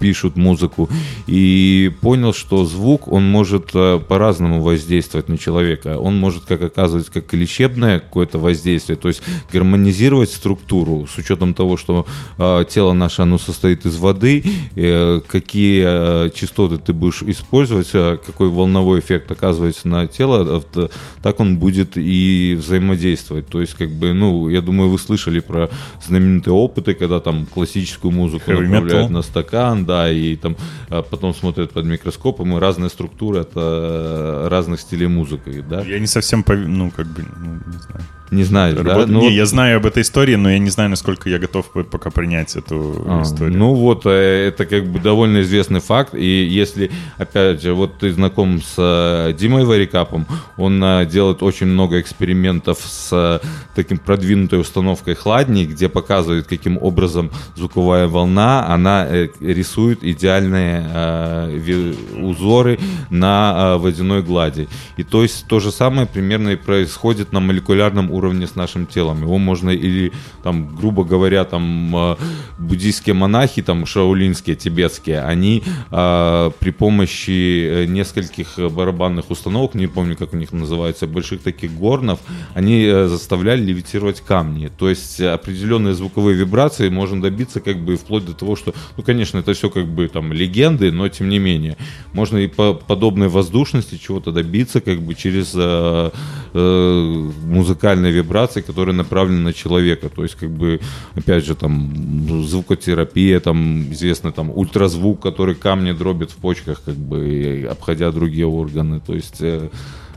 пишут 0.00 0.36
музыку, 0.36 0.88
и 1.28 1.92
понял, 2.00 2.32
что 2.32 2.64
звук, 2.64 3.06
он 3.06 3.30
может 3.30 3.70
э, 3.74 4.00
по-разному 4.08 4.62
воздействовать 4.62 5.28
на 5.28 5.38
человека. 5.38 5.98
Он 5.98 6.16
может 6.18 6.44
как 6.46 6.62
оказывать 6.62 7.06
как 7.10 7.32
лечебное 7.34 8.00
какое-то 8.00 8.38
воздействие, 8.38 8.96
то 8.96 9.08
есть 9.08 9.22
гармонизировать 9.52 10.30
структуру 10.30 11.06
с 11.06 11.18
учетом 11.18 11.54
того, 11.54 11.76
что 11.76 12.06
э, 12.38 12.64
тело 12.68 12.92
наше, 12.94 13.22
оно 13.22 13.38
состоит 13.38 13.86
из 13.86 13.96
воды, 13.96 14.42
э, 14.74 15.20
какие 15.28 15.84
э, 15.86 16.30
частоты 16.34 16.78
ты 16.78 16.92
будешь 16.92 17.22
использовать, 17.22 17.90
э, 17.92 18.18
какой 18.24 18.48
волновой 18.48 19.00
эффект 19.00 19.30
оказывается 19.30 19.86
на 19.88 20.06
тело, 20.06 20.58
э, 20.58 20.60
т- 20.72 20.90
так 21.22 21.40
он 21.40 21.58
будет 21.58 21.92
и 21.96 22.56
взаимодействовать. 22.58 23.46
То 23.48 23.60
есть, 23.60 23.74
как 23.74 23.90
бы, 23.90 24.12
ну, 24.14 24.48
я 24.48 24.60
думаю, 24.62 24.88
вы 24.90 24.98
слышали 24.98 25.40
про 25.40 25.68
знаменитые 26.06 26.54
опыты, 26.54 26.94
когда 26.94 27.20
там 27.20 27.46
классическую 27.46 28.12
музыку 28.12 28.50
направляют 28.74 29.10
на 29.10 29.22
стакан, 29.22 29.84
да, 29.90 30.10
и 30.10 30.36
там 30.36 30.56
а, 30.88 31.02
потом 31.02 31.34
смотрят 31.34 31.72
под 31.72 31.84
микроскопом, 31.84 32.56
и 32.56 32.60
разные 32.60 32.90
структуры 32.90 33.40
от 33.40 33.50
э, 33.56 34.48
разных 34.48 34.80
стилей 34.80 35.08
музыки, 35.08 35.64
да? 35.68 35.82
Я 35.82 35.98
не 35.98 36.06
совсем, 36.06 36.44
ну, 36.46 36.90
как 36.90 37.06
бы, 37.06 37.24
ну, 37.36 37.54
не 37.66 37.78
знаю. 37.78 38.04
Не 38.30 38.44
знаешь, 38.44 38.76
да? 38.76 38.82
Работ- 38.82 39.08
Ну, 39.08 39.20
не, 39.20 39.26
вот- 39.26 39.32
я 39.34 39.44
знаю 39.46 39.78
об 39.78 39.86
этой 39.86 40.02
истории, 40.02 40.36
но 40.36 40.50
я 40.50 40.58
не 40.58 40.70
знаю, 40.70 40.88
насколько 40.90 41.28
я 41.28 41.38
готов 41.38 41.66
по- 41.72 41.82
пока 41.82 42.10
принять 42.10 42.54
эту 42.54 43.04
А, 43.08 43.22
историю. 43.22 43.58
Ну 43.58 43.74
вот, 43.74 44.02
э, 44.06 44.48
это 44.48 44.66
как 44.66 44.86
бы 44.86 45.00
довольно 45.00 45.40
известный 45.42 45.80
факт. 45.80 46.14
И 46.14 46.44
если, 46.44 46.90
опять 47.18 47.60
же, 47.62 47.74
вот 47.74 47.98
ты 47.98 48.12
знаком 48.12 48.60
с 48.62 48.74
э, 48.78 49.32
Димой 49.36 49.64
Варикапом, 49.64 50.26
он 50.56 50.82
э, 50.84 51.06
делает 51.06 51.42
очень 51.42 51.66
много 51.66 52.00
экспериментов 52.00 52.78
с 52.84 53.40
таким 53.74 53.98
продвинутой 53.98 54.60
установкой 54.60 55.14
хладней, 55.16 55.66
где 55.66 55.88
показывает, 55.88 56.46
каким 56.46 56.78
образом 56.80 57.30
звуковая 57.56 58.06
волна, 58.06 58.66
она 58.68 59.08
рисует 59.40 60.04
идеальные 60.04 60.84
э, 60.94 61.94
узоры 62.16 62.78
на 63.10 63.74
э, 63.74 63.76
водяной 63.78 64.22
глади. 64.22 64.68
И 64.96 65.02
то 65.02 65.22
есть 65.22 65.46
то 65.48 65.58
же 65.58 65.72
самое 65.72 66.06
примерно 66.06 66.50
и 66.50 66.56
происходит 66.56 67.32
на 67.32 67.40
молекулярном 67.40 68.10
уровне 68.10 68.19
с 68.20 68.56
нашим 68.56 68.86
телом. 68.86 69.22
Его 69.22 69.38
можно 69.38 69.70
или, 69.70 70.12
там, 70.42 70.76
грубо 70.76 71.04
говоря, 71.04 71.44
там 71.44 71.94
э, 71.96 72.16
буддийские 72.58 73.14
монахи, 73.14 73.62
там 73.62 73.86
шаолинские, 73.86 74.56
тибетские, 74.56 75.22
они 75.22 75.62
э, 75.90 76.50
при 76.58 76.70
помощи 76.70 77.66
э, 77.66 77.86
нескольких 77.86 78.58
барабанных 78.58 79.30
установок, 79.30 79.74
не 79.74 79.86
помню, 79.86 80.16
как 80.16 80.32
у 80.34 80.36
них 80.36 80.52
называется, 80.52 81.06
больших 81.06 81.42
таких 81.42 81.72
горнов, 81.72 82.20
они 82.54 82.84
э, 82.84 83.06
заставляли 83.08 83.62
левитировать 83.64 84.20
камни. 84.20 84.70
То 84.78 84.88
есть 84.88 85.20
определенные 85.20 85.94
звуковые 85.94 86.36
вибрации 86.36 86.88
можно 86.88 87.20
добиться 87.20 87.60
как 87.60 87.78
бы 87.78 87.96
вплоть 87.96 88.26
до 88.26 88.32
того, 88.32 88.56
что, 88.56 88.74
ну, 88.96 89.02
конечно, 89.02 89.38
это 89.38 89.52
все 89.52 89.70
как 89.70 89.86
бы 89.86 90.08
там 90.08 90.32
легенды, 90.32 90.92
но 90.92 91.08
тем 91.08 91.28
не 91.28 91.38
менее, 91.38 91.76
можно 92.12 92.38
и 92.38 92.46
по 92.46 92.74
подобной 92.74 93.28
воздушности 93.28 93.96
чего-то 93.96 94.32
добиться 94.32 94.80
как 94.80 95.00
бы 95.00 95.14
через 95.14 95.52
э, 95.54 96.10
э, 96.52 97.30
музыкальные 97.44 98.09
вибрации, 98.10 98.60
которые 98.60 98.94
направлены 98.94 99.40
на 99.40 99.52
человека. 99.52 100.08
То 100.08 100.22
есть 100.22 100.34
как 100.34 100.50
бы, 100.50 100.80
опять 101.14 101.44
же, 101.44 101.54
там 101.54 102.44
звукотерапия, 102.44 103.40
там 103.40 103.92
известно 103.92 104.32
там 104.32 104.50
ультразвук, 104.50 105.20
который 105.20 105.54
камни 105.54 105.92
дробит 105.92 106.30
в 106.30 106.36
почках, 106.36 106.82
как 106.84 106.96
бы 106.96 107.68
обходя 107.70 108.10
другие 108.12 108.46
органы. 108.46 109.00
То 109.00 109.14
есть 109.14 109.40
э, 109.40 109.68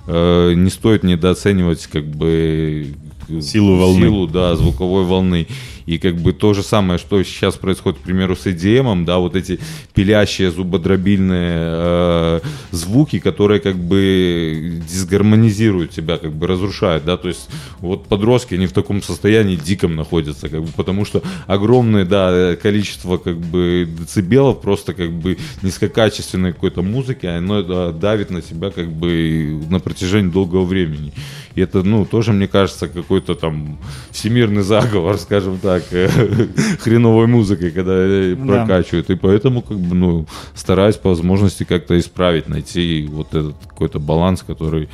э, 0.08 0.54
не 0.54 0.70
стоит 0.70 1.04
недооценивать 1.04 1.88
как 1.88 2.06
бы 2.06 2.94
Силу 3.42 3.78
волны. 3.78 4.02
силу, 4.02 4.28
да, 4.28 4.56
звуковой 4.56 5.06
волны. 5.06 5.48
И 5.86 5.98
как 5.98 6.16
бы 6.16 6.34
то 6.34 6.54
же 6.54 6.64
самое, 6.64 7.00
что 7.00 7.22
сейчас 7.24 7.56
происходит, 7.56 8.00
к 8.00 8.04
примеру, 8.04 8.36
с 8.36 8.46
EDM, 8.46 9.06
да, 9.06 9.18
вот 9.18 9.36
эти 9.36 9.60
пилящие 9.94 10.52
зубодробильные 10.52 11.58
э, 11.58 12.40
звуки, 12.72 13.20
которые 13.20 13.60
как 13.60 13.76
бы 13.76 14.82
дисгармонизируют 14.88 15.92
тебя, 15.92 16.18
как 16.18 16.32
бы 16.34 16.48
разрушают, 16.48 17.06
да, 17.06 17.18
то 17.18 17.28
есть 17.28 17.50
вот 17.80 18.08
подростки, 18.08 18.56
они 18.56 18.68
в 18.68 18.74
таком 18.74 19.02
состоянии 19.02 19.56
диком 19.56 19.96
находятся, 19.96 20.50
как 20.50 20.62
бы, 20.62 20.70
потому 20.76 21.06
что 21.06 21.22
огромное, 21.48 22.06
да, 22.06 22.56
количество 22.56 23.18
как 23.18 23.38
бы 23.38 23.88
децибелов 24.00 24.62
просто 24.62 24.94
как 24.94 25.12
бы 25.12 25.38
низкокачественной 25.62 26.54
какой-то 26.54 26.82
музыки, 26.82 27.26
оно 27.26 27.64
да, 27.64 27.92
давит 27.92 28.30
на 28.30 28.42
себя 28.42 28.70
как 28.70 28.92
бы 28.92 29.62
на 29.70 29.80
протяжении 29.80 30.30
долгого 30.30 30.66
времени. 30.66 31.14
И 31.56 31.62
это, 31.62 31.84
ну, 31.84 32.06
тоже, 32.06 32.34
мне 32.34 32.48
кажется, 32.48 32.88
какой-то 32.88 33.36
там 33.36 33.78
всемирный 34.12 34.64
заговор, 34.64 35.18
скажем 35.20 35.60
так, 35.60 35.73
хреновой 36.80 37.28
музыкой, 37.28 37.72
когда 37.72 37.94
э, 37.96 38.36
прокачивают. 38.36 39.10
И 39.10 39.16
поэтому, 39.16 39.62
как 39.62 39.78
бы, 39.78 39.96
ну, 39.96 40.28
стараюсь 40.56 40.96
по 40.96 41.10
возможности 41.10 41.64
как-то 41.64 41.98
исправить, 42.00 42.48
найти 42.48 43.08
вот 43.10 43.34
этот 43.34 43.56
какой-то 43.68 44.00
баланс, 44.00 44.44
который 44.46 44.90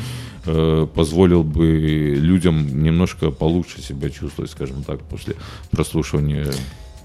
э, 0.46 0.88
позволил 0.94 1.44
бы 1.44 2.16
людям 2.18 2.84
немножко 2.84 3.32
получше 3.32 3.82
себя 3.82 4.10
чувствовать, 4.10 4.52
скажем 4.52 4.84
так, 4.84 5.02
после 5.02 5.36
прослушивания 5.72 6.48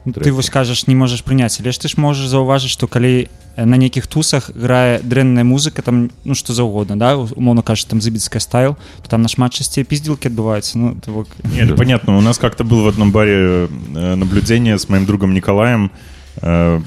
Ну, 0.05 0.13
Ты 0.13 0.21
треков. 0.21 0.38
вось 0.38 0.49
кажаш 0.49 0.88
не 0.88 0.95
можаш 0.95 1.21
прыняць 1.27 1.59
але 1.59 1.71
ж 1.71 1.80
ты 1.80 1.88
ж 1.91 1.99
можаш 1.99 2.27
заўважыць 2.31 2.71
што 2.71 2.88
калі 2.88 3.27
э, 3.27 3.65
на 3.65 3.76
нейкіх 3.76 4.07
тусах 4.07 4.49
грае 4.55 5.01
дрэнная 5.03 5.43
музыка 5.43 5.81
там 5.84 6.09
ну 6.23 6.34
што 6.35 6.53
заўгодна 6.55 6.95
да 6.95 7.17
умоўно 7.17 7.61
кажа 7.61 7.85
там 7.85 7.99
забіцкая 8.01 8.39
стайл 8.39 8.77
то 9.03 9.09
там 9.09 9.21
нашмат 9.21 9.53
часцей 9.53 9.84
пиздзілкі 9.84 10.31
адбываюцца 10.31 10.77
ну 10.80 10.95
то 10.95 11.11
вот 11.11 11.27
Нет, 11.43 11.67
это 11.69 11.76
понятно. 11.76 12.17
У 12.17 12.21
нас 12.21 12.38
как-то 12.38 12.63
было 12.63 12.84
в 12.84 12.88
одном 12.88 13.11
баре 13.11 13.67
э, 13.67 14.15
наблюдение 14.15 14.80
с 14.80 14.88
моим 14.89 15.05
другом 15.05 15.34
Николаем. 15.34 15.91
э, 16.41 16.80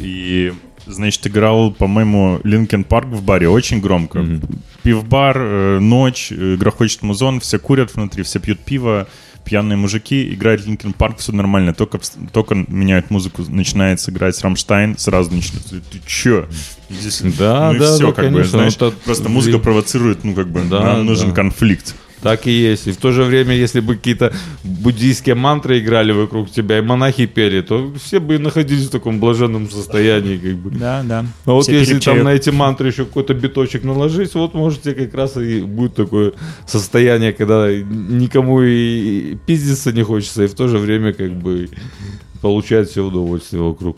И, 0.00 0.52
значит, 0.86 1.26
играл, 1.26 1.72
по-моему, 1.72 2.40
Линкен 2.44 2.84
Парк 2.84 3.08
в 3.08 3.22
баре 3.22 3.48
очень 3.48 3.80
громко. 3.80 4.18
Мгм. 4.20 4.42
Пивбар, 4.82 5.36
э, 5.38 5.78
ночь, 5.80 6.32
э, 6.32 6.56
грохочет 6.56 7.02
музон, 7.02 7.40
все 7.40 7.58
курят 7.58 7.94
внутри, 7.94 8.22
все 8.22 8.38
пьют 8.40 8.60
пиво, 8.60 9.06
пьяные 9.47 9.77
мужики, 9.77 10.33
играет 10.33 10.65
Linkin 10.65 10.91
Park, 10.91 11.19
все 11.19 11.31
нормально. 11.31 11.73
Только, 11.73 11.99
только 12.33 12.53
меняют 12.55 13.09
музыку, 13.09 13.43
начинает 13.47 14.07
играть 14.09 14.41
Рамштайн, 14.43 14.97
сразу 14.97 15.33
начинает. 15.33 15.65
Ты 15.69 16.01
чё? 16.05 16.47
Здесь, 16.89 17.21
Да, 17.37 17.69
ну 17.71 17.75
и 17.75 17.79
да, 17.79 17.95
всё, 17.95 18.07
да, 18.07 18.13
как 18.13 18.25
бы, 18.25 18.31
конечно, 18.31 18.51
знаешь, 18.57 18.77
вот 18.79 18.93
это- 18.93 19.03
просто 19.05 19.29
музыка 19.29 19.59
провоцирует, 19.59 20.23
ну, 20.25 20.33
как 20.33 20.49
бы, 20.49 20.61
Да, 20.69 20.81
нам 20.81 21.05
нужен 21.05 21.29
да. 21.29 21.35
конфликт. 21.35 21.95
Так 22.21 22.47
и 22.47 22.51
есть. 22.51 22.87
И 22.87 22.91
в 22.91 22.97
то 22.97 23.11
же 23.11 23.23
время, 23.23 23.55
если 23.55 23.79
бы 23.79 23.95
какие-то 23.95 24.33
буддийские 24.63 25.35
мантры 25.35 25.79
играли 25.79 26.11
вокруг 26.11 26.49
тебя 26.49 26.79
и 26.79 26.81
монахи 26.81 27.27
пели, 27.27 27.61
то 27.61 27.93
все 28.03 28.19
бы 28.19 28.39
находились 28.39 28.87
в 28.87 28.89
таком 28.89 29.19
блаженном 29.19 29.69
состоянии, 29.69 30.37
как 30.37 30.55
бы. 30.55 30.71
да 30.71 31.03
да 31.03 31.25
А 31.45 31.51
вот 31.51 31.63
Все 31.63 31.79
если 31.79 31.93
пили 31.93 32.03
там 32.03 32.23
на 32.23 32.29
эти 32.29 32.49
мантры 32.49 32.87
еще 32.87 33.05
какой-то 33.05 33.33
биточек 33.33 33.83
наложить, 33.83 34.33
вот 34.33 34.53
можете 34.55 34.93
как 34.93 35.13
раз 35.13 35.37
и 35.37 35.61
будет 35.61 35.95
такое 35.95 36.33
состояние, 36.65 37.33
когда 37.33 37.71
никому 37.71 38.61
и 38.63 39.35
пиздиться 39.45 39.91
не 39.91 40.03
хочется, 40.03 40.43
и 40.43 40.47
в 40.47 40.55
то 40.55 40.67
же 40.67 40.79
время 40.79 41.13
как 41.13 41.31
бы 41.33 41.69
получать 42.41 42.89
все 42.89 43.05
удовольствие 43.05 43.61
вокруг. 43.61 43.97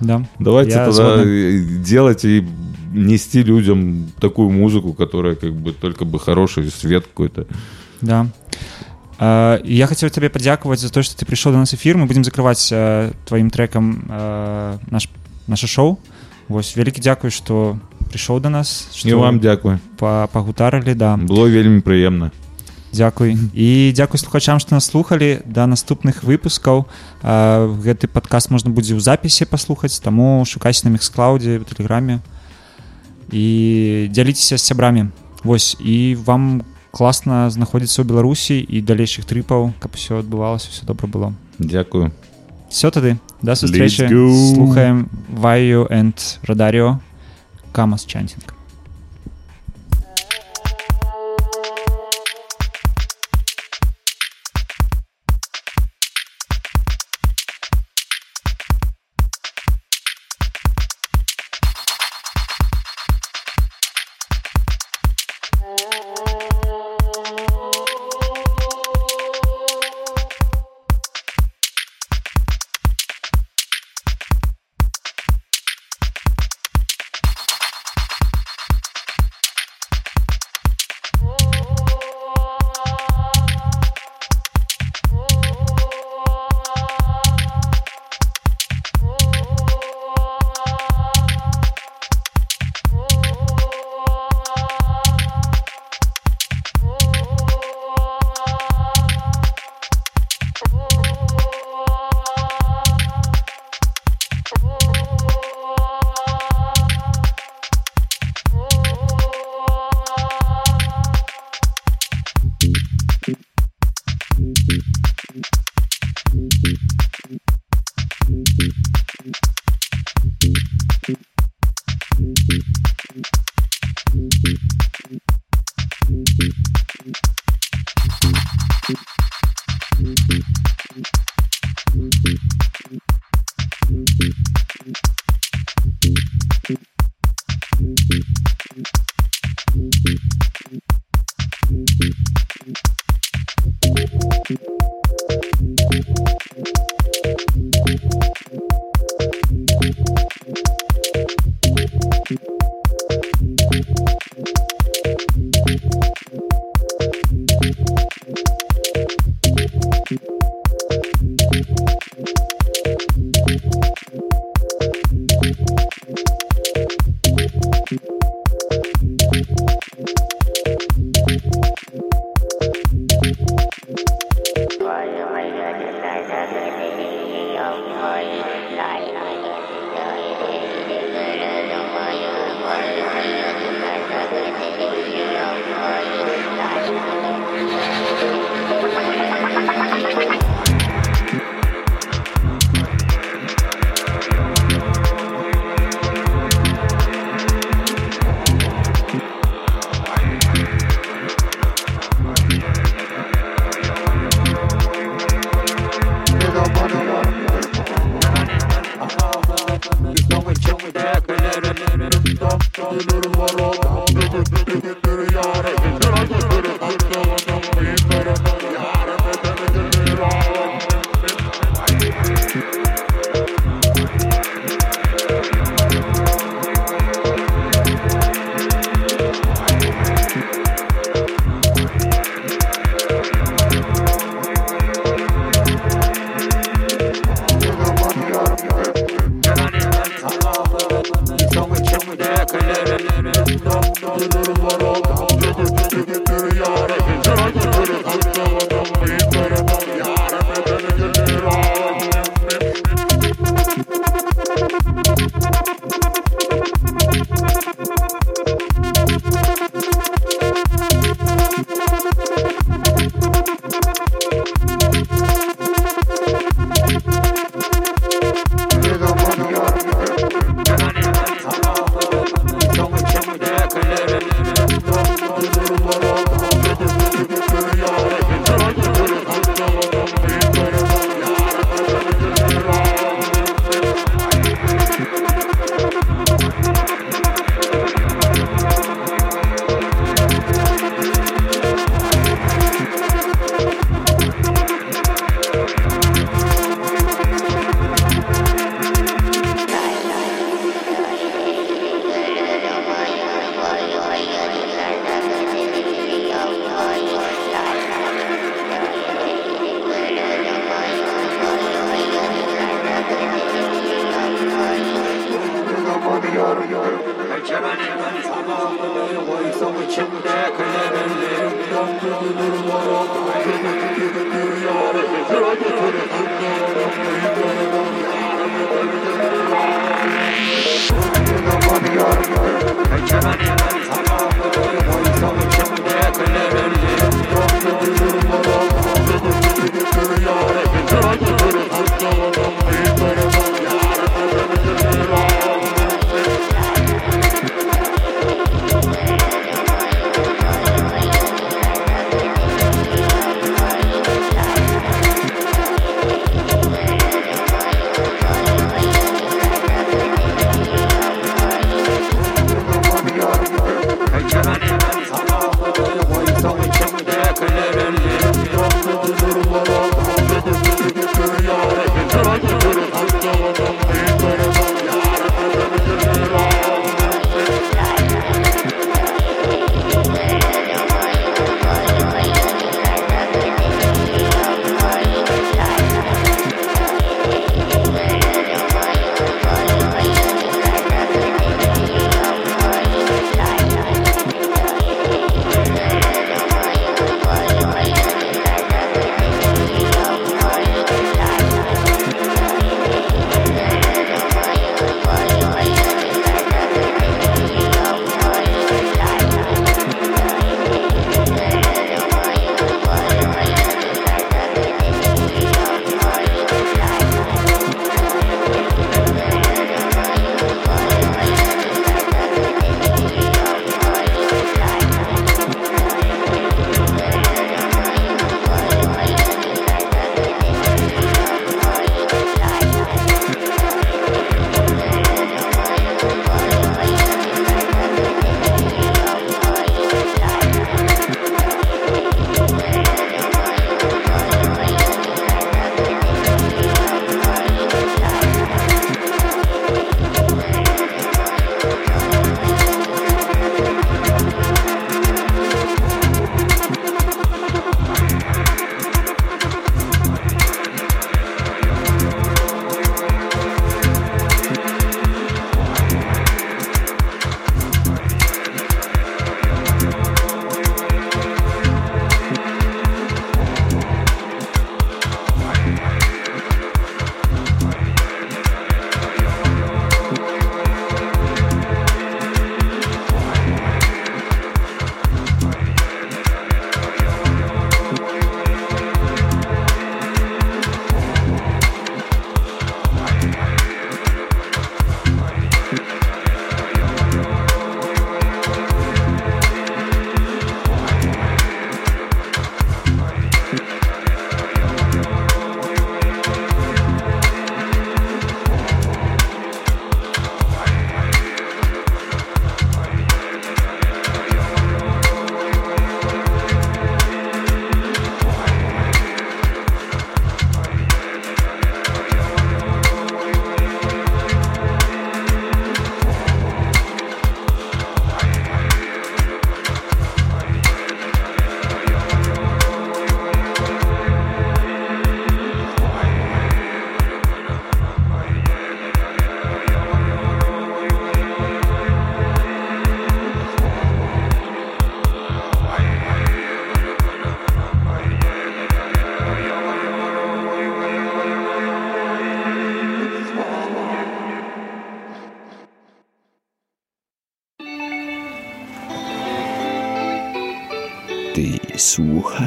да 0.00 0.24
Давайте 0.38 0.72
Я 0.72 0.86
тогда 0.86 1.22
э, 1.24 1.58
делать 1.84 2.24
и 2.24 2.44
нести 2.93 3.43
людям 3.43 4.07
такую 4.19 4.49
музыку, 4.49 4.93
которая 4.93 5.35
как 5.35 5.53
бы 5.53 5.71
только 5.73 6.05
бы 6.05 6.19
хороший 6.19 6.69
свет 6.71 7.05
какой-то. 7.07 7.45
Да. 8.01 8.27
Э, 9.19 9.59
Я 9.63 9.87
хотел 9.87 10.09
тебе 10.09 10.29
подякувати 10.29 10.81
за 10.81 10.89
то, 10.91 11.01
что 11.03 11.15
ты 11.15 11.25
пришел 11.25 11.51
до 11.51 11.57
нас 11.57 11.71
в 11.71 11.75
эфир. 11.75 11.97
Мы 11.97 12.05
будем 12.05 12.23
закрывать 12.23 12.69
э, 12.71 13.11
твоим 13.25 13.49
треком 13.49 14.05
э, 14.09 14.77
наш, 14.91 15.09
наше 15.47 15.67
шоу. 15.67 15.97
Вось, 16.47 16.75
великий 16.75 17.01
дякую, 17.01 17.31
что 17.31 17.77
пришел 18.09 18.39
до 18.39 18.49
нас. 18.49 18.87
І 18.95 18.97
Что 19.09 19.19
вам 19.19 19.39
дякую. 19.39 19.79
па- 19.97 20.27
пагутарылі, 20.27 20.93
да. 20.95 21.15
Было 21.15 21.49
вельмі 21.49 21.79
прыемна. 21.81 22.31
Дзякуй. 22.93 23.37
І 23.53 23.91
дзякуй 23.95 24.19
слухачам, 24.19 24.59
што 24.59 24.75
нас 24.75 24.85
слухалі 24.85 25.41
да 25.45 25.65
наступных 25.67 26.23
выпускаў. 26.23 26.85
Э, 27.23 27.67
Гэты 27.81 28.07
падкаст 28.07 28.51
можна 28.51 28.69
будзе 28.71 28.93
ў 28.93 28.99
запісе 28.99 29.45
паслухаць, 29.45 29.97
таму 29.99 30.43
шукайце 30.45 30.85
на 30.85 30.91
міксклаўдзе, 30.93 31.57
у 31.59 31.63
тэлеграме 31.63 32.19
і 33.31 34.09
дзяліцеся 34.11 34.57
з 34.57 34.61
сябрамі. 34.61 35.09
Вось 35.43 35.75
і 35.79 36.15
вам 36.15 36.63
класна 36.91 37.49
знаходзіцца 37.49 38.01
ў 38.01 38.07
Беларусі 38.07 38.61
і 38.61 38.81
далейшых 38.81 39.25
трыпаў, 39.25 39.73
каб 39.81 39.97
усё 39.97 40.21
адбывалася, 40.21 40.69
все 40.69 40.85
добра 40.85 41.07
было. 41.07 41.33
Дякую. 41.59 42.11
Все 42.69 42.89
тады 42.89 43.17
да 43.41 43.53
сустрэчы 43.53 44.07
Let's 44.07 44.13
go. 44.13 44.53
слухаем 44.53 45.09
Ваю 45.29 45.85
and 45.91 46.15
Радаріо 46.43 46.99
Камас 47.71 48.05
Чантинг. 48.05 48.55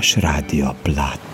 naš 0.01 0.15
radio 0.17 0.73
plat. 0.83 1.30